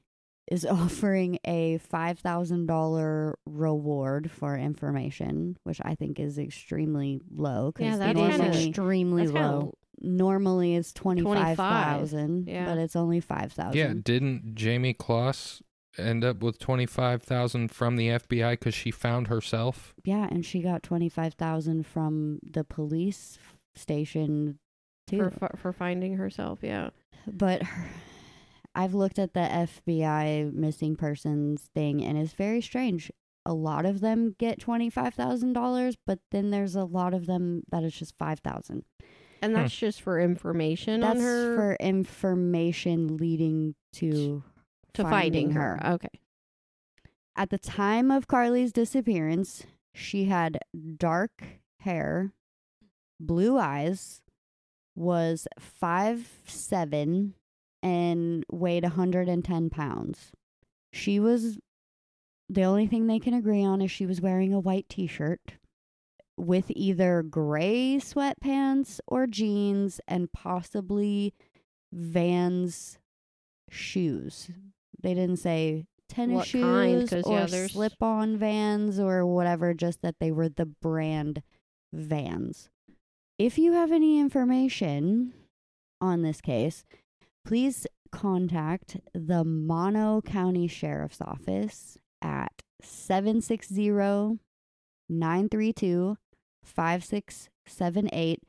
is 0.52 0.66
offering 0.68 1.40
a 1.46 1.80
$5,000 1.92 3.34
reward 3.48 4.30
for 4.30 4.58
information, 4.58 5.58
which 5.64 5.80
I 5.84 5.96
think 5.96 6.20
is 6.20 6.38
extremely 6.38 7.22
low. 7.34 7.72
'cause 7.72 7.86
Yeah, 7.86 7.98
that's 7.98 8.20
kinda- 8.20 8.68
extremely 8.68 9.24
That's 9.24 9.34
kinda 9.34 9.52
low. 9.58 9.74
Normally 10.02 10.76
it's 10.76 10.92
25000 10.94 12.48
yeah. 12.48 12.66
but 12.66 12.78
it's 12.78 12.96
only 12.96 13.20
5000 13.20 13.78
Yeah. 13.78 13.94
Didn't 14.02 14.56
Jayme 14.56 14.98
Closs 14.98 15.62
end 15.98 16.24
up 16.24 16.42
with 16.42 16.58
25000 16.60 17.70
from 17.70 17.98
the 17.98 18.10
FBI 18.10 18.52
because 18.52 18.74
she 18.74 18.92
found 18.92 19.28
herself? 19.28 19.94
Yeah, 20.04 20.28
and 20.32 20.46
she 20.46 20.62
got 20.62 20.84
25000 20.84 21.86
from 21.86 22.40
the 22.44 22.64
police 22.64 23.38
station 23.76 24.60
too. 25.08 25.32
for 25.38 25.56
for 25.58 25.74
finding 25.74 26.16
herself. 26.18 26.60
Yeah. 26.62 26.90
but 27.28 27.64
her, 27.64 27.90
I've 28.74 28.94
looked 28.94 29.20
at 29.20 29.34
the 29.34 29.42
FBI 29.42 30.54
missing 30.54 30.96
persons 30.96 31.70
thing 31.74 32.04
and 32.04 32.18
it's 32.18 32.34
very 32.34 32.62
strange. 32.62 33.12
A 33.46 33.54
lot 33.54 33.86
of 33.86 34.02
them 34.02 34.36
get 34.38 34.60
$25,000, 34.60 35.96
but 36.06 36.20
then 36.30 36.52
there's 36.52 36.76
a 36.76 36.84
lot 36.84 37.14
of 37.14 37.26
them 37.26 37.64
that 37.72 37.84
is 37.84 37.94
just 37.94 38.16
5000. 38.18 38.84
And 39.42 39.54
Hmm. 39.54 39.62
that's 39.62 39.76
just 39.76 40.02
for 40.02 40.20
information 40.20 41.02
That's 41.02 41.20
on 41.20 41.26
her 41.26 41.56
for 41.56 41.76
information 41.80 43.18
leading 43.18 43.76
to 43.94 44.44
to 44.94 45.04
finding 45.04 45.52
her. 45.52 45.80
Okay. 45.84 46.10
At 47.36 47.50
the 47.50 47.58
time 47.58 48.12
of 48.12 48.28
Karlie's 48.28 48.72
disappearance, 48.74 49.66
she 49.94 50.26
had 50.26 50.60
dark 50.98 51.44
hair, 51.80 52.34
blue 53.20 53.58
eyes, 53.58 54.22
was 54.96 55.48
five 55.58 56.30
seven, 56.46 57.34
and 57.82 58.44
weighed 58.52 58.84
110 58.84 59.70
pounds. 59.70 60.32
She 60.94 61.20
was 61.20 61.58
the 62.50 62.64
only 62.64 62.86
thing 62.86 63.08
they 63.08 63.20
can 63.20 63.34
agree 63.34 63.64
on 63.64 63.82
is 63.82 63.90
she 63.90 64.06
was 64.06 64.20
wearing 64.22 64.54
a 64.54 64.60
white 64.60 64.88
t 64.90 65.08
shirt 65.08 65.54
with 66.42 66.72
either 66.72 67.22
gray 67.22 67.98
sweatpants 67.98 69.00
or 69.06 69.28
jeans 69.28 70.02
and 70.08 70.32
possibly 70.32 71.34
Vans 71.94 72.98
shoes. 73.70 74.50
They 75.02 75.14
didn't 75.14 75.38
say 75.38 75.86
tennis 76.10 76.54
What 76.54 76.62
kind, 76.62 77.14
or 77.14 77.32
yeah, 77.32 77.68
slip 77.68 78.02
on 78.02 78.38
Vans 78.38 79.00
or 79.00 79.26
whatever, 79.26 79.74
just 79.76 80.02
that 80.02 80.16
they 80.20 80.32
were 80.32 80.50
the 80.50 80.66
brand 80.66 81.44
Vans. 81.94 82.70
If 83.38 83.60
you 83.60 83.74
have 83.74 83.92
any 83.92 84.20
information 84.20 85.34
on 86.00 86.24
this 86.24 86.42
case, 86.42 86.86
please 87.46 87.86
contact 88.12 88.98
the 89.14 89.44
Mono 89.44 90.22
County 90.22 90.68
Sheriff's 90.68 91.22
Office 91.22 91.98
at 92.22 92.64
760 92.82 94.40
932 95.10 96.18
5678. 96.64 98.40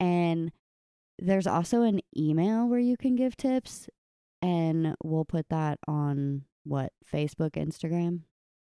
And 0.00 0.52
there's 1.18 1.46
also 1.46 1.82
an 1.82 2.00
email 2.16 2.66
where 2.68 2.78
you 2.80 2.96
can 2.96 3.16
give 3.16 3.36
tips, 3.36 3.88
and 4.42 4.94
we'll 5.02 5.24
put 5.24 5.48
that 5.48 5.78
on 5.88 6.42
what 6.64 6.92
Facebook, 7.10 7.52
Instagram. 7.52 8.20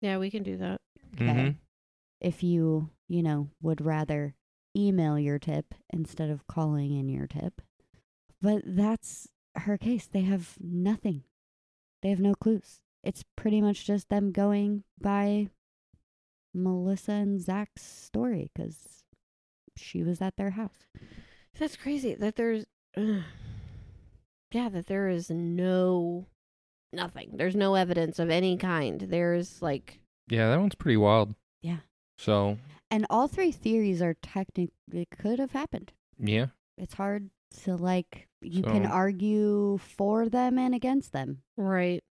Yeah, 0.01 0.17
we 0.17 0.31
can 0.31 0.43
do 0.43 0.57
that. 0.57 0.81
Okay. 1.15 1.25
Mhm. 1.25 1.55
If 2.19 2.41
you, 2.43 2.89
you 3.07 3.21
know, 3.21 3.49
would 3.61 3.81
rather 3.81 4.35
email 4.75 5.19
your 5.19 5.37
tip 5.37 5.73
instead 5.91 6.29
of 6.29 6.47
calling 6.47 6.93
in 6.93 7.09
your 7.09 7.27
tip. 7.27 7.61
But 8.41 8.63
that's 8.65 9.27
her 9.55 9.77
case. 9.77 10.07
They 10.07 10.21
have 10.21 10.57
nothing. 10.59 11.23
They 12.01 12.09
have 12.09 12.19
no 12.19 12.33
clues. 12.33 12.81
It's 13.03 13.23
pretty 13.35 13.61
much 13.61 13.85
just 13.85 14.09
them 14.09 14.31
going 14.31 14.83
by 14.99 15.49
Melissa 16.53 17.11
and 17.13 17.41
Zach's 17.41 17.83
story 17.83 18.49
because 18.53 19.03
she 19.77 20.03
was 20.03 20.21
at 20.21 20.35
their 20.37 20.51
house. 20.51 20.85
That's 21.57 21.75
crazy 21.77 22.15
that 22.15 22.35
there's 22.35 22.65
ugh. 22.97 23.21
Yeah, 24.51 24.67
that 24.69 24.87
there 24.87 25.07
is 25.07 25.29
no 25.29 26.25
nothing. 26.91 27.31
There's 27.33 27.55
no 27.55 27.75
evidence 27.75 28.19
of 28.19 28.29
any 28.29 28.57
kind. 28.57 28.99
There's 29.01 29.61
like 29.61 29.99
Yeah, 30.29 30.49
that 30.49 30.59
one's 30.59 30.75
pretty 30.75 30.97
wild. 30.97 31.35
Yeah. 31.61 31.77
So, 32.17 32.57
And 32.89 33.05
all 33.09 33.27
three 33.27 33.51
theories 33.51 34.01
are 34.01 34.15
technically 34.21 35.07
could 35.17 35.39
have 35.39 35.51
happened. 35.51 35.93
yeah. 36.19 36.47
It's 36.77 36.95
hard 36.95 37.29
to 37.63 37.75
like 37.75 38.27
you 38.41 38.63
can 38.63 38.85
argue 38.85 39.77
for 39.77 40.27
them 40.29 40.57
and 40.57 40.73
against 40.75 41.11
them. 41.13 41.43
right. 41.57 42.03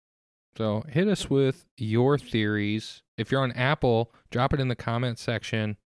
So 0.56 0.84
hit 0.88 1.08
us 1.08 1.30
with 1.30 1.66
your 1.76 2.18
theories. 2.18 3.02
If 3.16 3.30
you're 3.30 3.42
on 3.42 3.52
Apple, 3.52 4.12
drop 4.30 4.52
it 4.52 4.60
in 4.60 4.68
the 4.68 4.76
comment 4.76 5.18
section. 5.18 5.76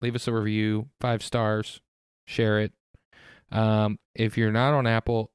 Leave 0.00 0.14
us 0.14 0.28
a 0.28 0.32
review, 0.32 0.88
five 1.00 1.22
stars, 1.22 1.80
share 2.26 2.60
it. 2.60 2.72
Um, 3.50 3.98
if 4.14 4.36
you're 4.36 4.52
not 4.52 4.74
on 4.74 4.86
Apple, 4.86 5.30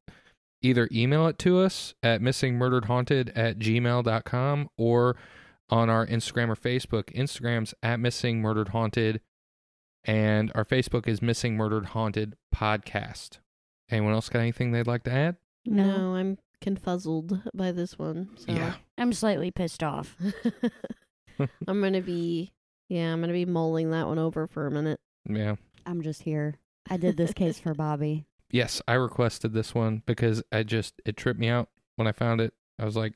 either 0.61 0.87
email 0.91 1.27
it 1.27 1.37
to 1.39 1.59
us 1.59 1.93
at 2.01 2.21
missingmurderedhaunted 2.21 3.31
at 3.35 3.59
gmail.com 3.59 4.69
or 4.77 5.17
on 5.69 5.89
our 5.89 6.05
Instagram 6.07 6.49
or 6.49 6.55
Facebook. 6.55 7.13
Instagram's 7.15 7.73
at 7.83 7.99
Missing 7.99 8.41
Murdered 8.41 8.69
Haunted, 8.69 9.21
and 10.05 10.51
our 10.55 10.65
Facebook 10.65 11.07
is 11.07 11.21
Missing 11.21 11.57
Murdered 11.57 11.87
Haunted 11.87 12.35
Podcast. 12.55 13.39
Anyone 13.89 14.13
else 14.13 14.29
got 14.29 14.39
anything 14.39 14.71
they'd 14.71 14.87
like 14.87 15.03
to 15.03 15.11
add? 15.11 15.37
No, 15.65 16.15
I'm 16.15 16.37
confuzzled 16.63 17.41
by 17.53 17.71
this 17.71 17.99
one. 17.99 18.29
So 18.37 18.51
Yeah. 18.51 18.75
I'm 18.97 19.13
slightly 19.13 19.51
pissed 19.51 19.83
off. 19.83 20.15
I'm 21.67 21.81
gonna 21.81 22.01
be 22.01 22.51
yeah, 22.89 23.11
I'm 23.13 23.21
gonna 23.21 23.33
be 23.33 23.45
mulling 23.45 23.91
that 23.91 24.07
one 24.07 24.19
over 24.19 24.47
for 24.47 24.67
a 24.67 24.71
minute. 24.71 24.99
Yeah. 25.29 25.55
I'm 25.85 26.01
just 26.01 26.23
here 26.23 26.55
I 26.89 26.97
did 26.97 27.17
this 27.17 27.33
case 27.33 27.59
for 27.59 27.73
Bobby. 27.73 28.25
Yes, 28.51 28.83
I 28.87 28.93
requested 28.93 29.53
this 29.53 29.73
one 29.73 30.03
because 30.05 30.43
I 30.51 30.61
just 30.61 31.01
it 31.07 31.17
tripped 31.17 31.39
me 31.39 31.47
out 31.47 31.69
when 31.95 32.07
I 32.07 32.11
found 32.11 32.39
it. 32.39 32.53
I 32.77 32.85
was 32.85 32.95
like, 32.95 33.13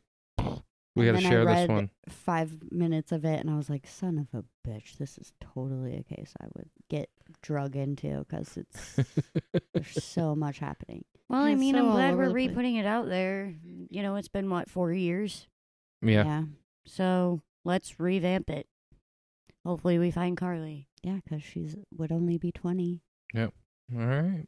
we 0.98 1.06
got 1.06 1.18
to 1.18 1.18
then 1.18 1.26
I 1.26 1.30
share 1.30 1.45
this 1.45 1.68
one. 1.70 1.89
Five 2.10 2.72
minutes 2.72 3.12
of 3.12 3.26
it, 3.26 3.39
and 3.39 3.50
I 3.50 3.56
was 3.56 3.70
like, 3.70 3.88
"Son 3.88 4.18
of 4.18 4.28
a 4.38 4.43
bitch! 4.68 4.98
This 4.98 5.18
is 5.18 5.34
totally 5.39 5.95
a 5.95 6.04
case 6.04 6.34
I 6.41 6.45
would 6.56 6.70
get 6.89 7.10
drug 7.41 7.76
into 7.76 8.20
because 8.20 8.58
it's 8.58 9.00
there's 9.74 10.04
so 10.04 10.36
much 10.36 10.60
happening." 10.60 11.06
Well, 11.30 11.41
I 11.41 11.56
mean, 11.56 11.76
so 11.76 11.80
I'm 11.80 11.91
glad 11.91 12.16
we're 12.16 12.30
the 12.30 12.34
re-putting 12.34 12.76
it 12.76 12.86
out 12.86 13.08
there. 13.08 13.54
You 13.89 14.04
know, 14.04 14.16
it's 14.16 14.30
been 14.30 14.50
what 14.50 14.70
four 14.70 14.91
years, 14.93 15.48
yeah. 16.02 16.24
yeah, 16.24 16.43
so 16.86 17.41
let's 17.66 18.00
revamp 18.00 18.50
it. 18.50 18.68
Hopefully, 19.66 20.00
we 20.00 20.12
find 20.12 20.38
Karlie. 20.38 20.88
yeah, 21.04 21.20
because 21.24 21.43
she's 21.43 21.76
would 21.98 22.12
only 22.12 22.38
be 22.38 22.52
twenty. 22.52 23.02
Yep. 23.34 23.54
All 23.95 24.06
right. 24.06 24.45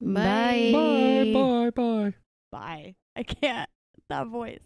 Bye. 0.00 0.70
Bye. 0.72 1.30
Bye. 1.32 1.70
Bye. 1.70 2.14
Bye. 2.52 2.94
I 3.16 3.22
can't. 3.22 3.68
That 4.08 4.28
voice. 4.28 4.60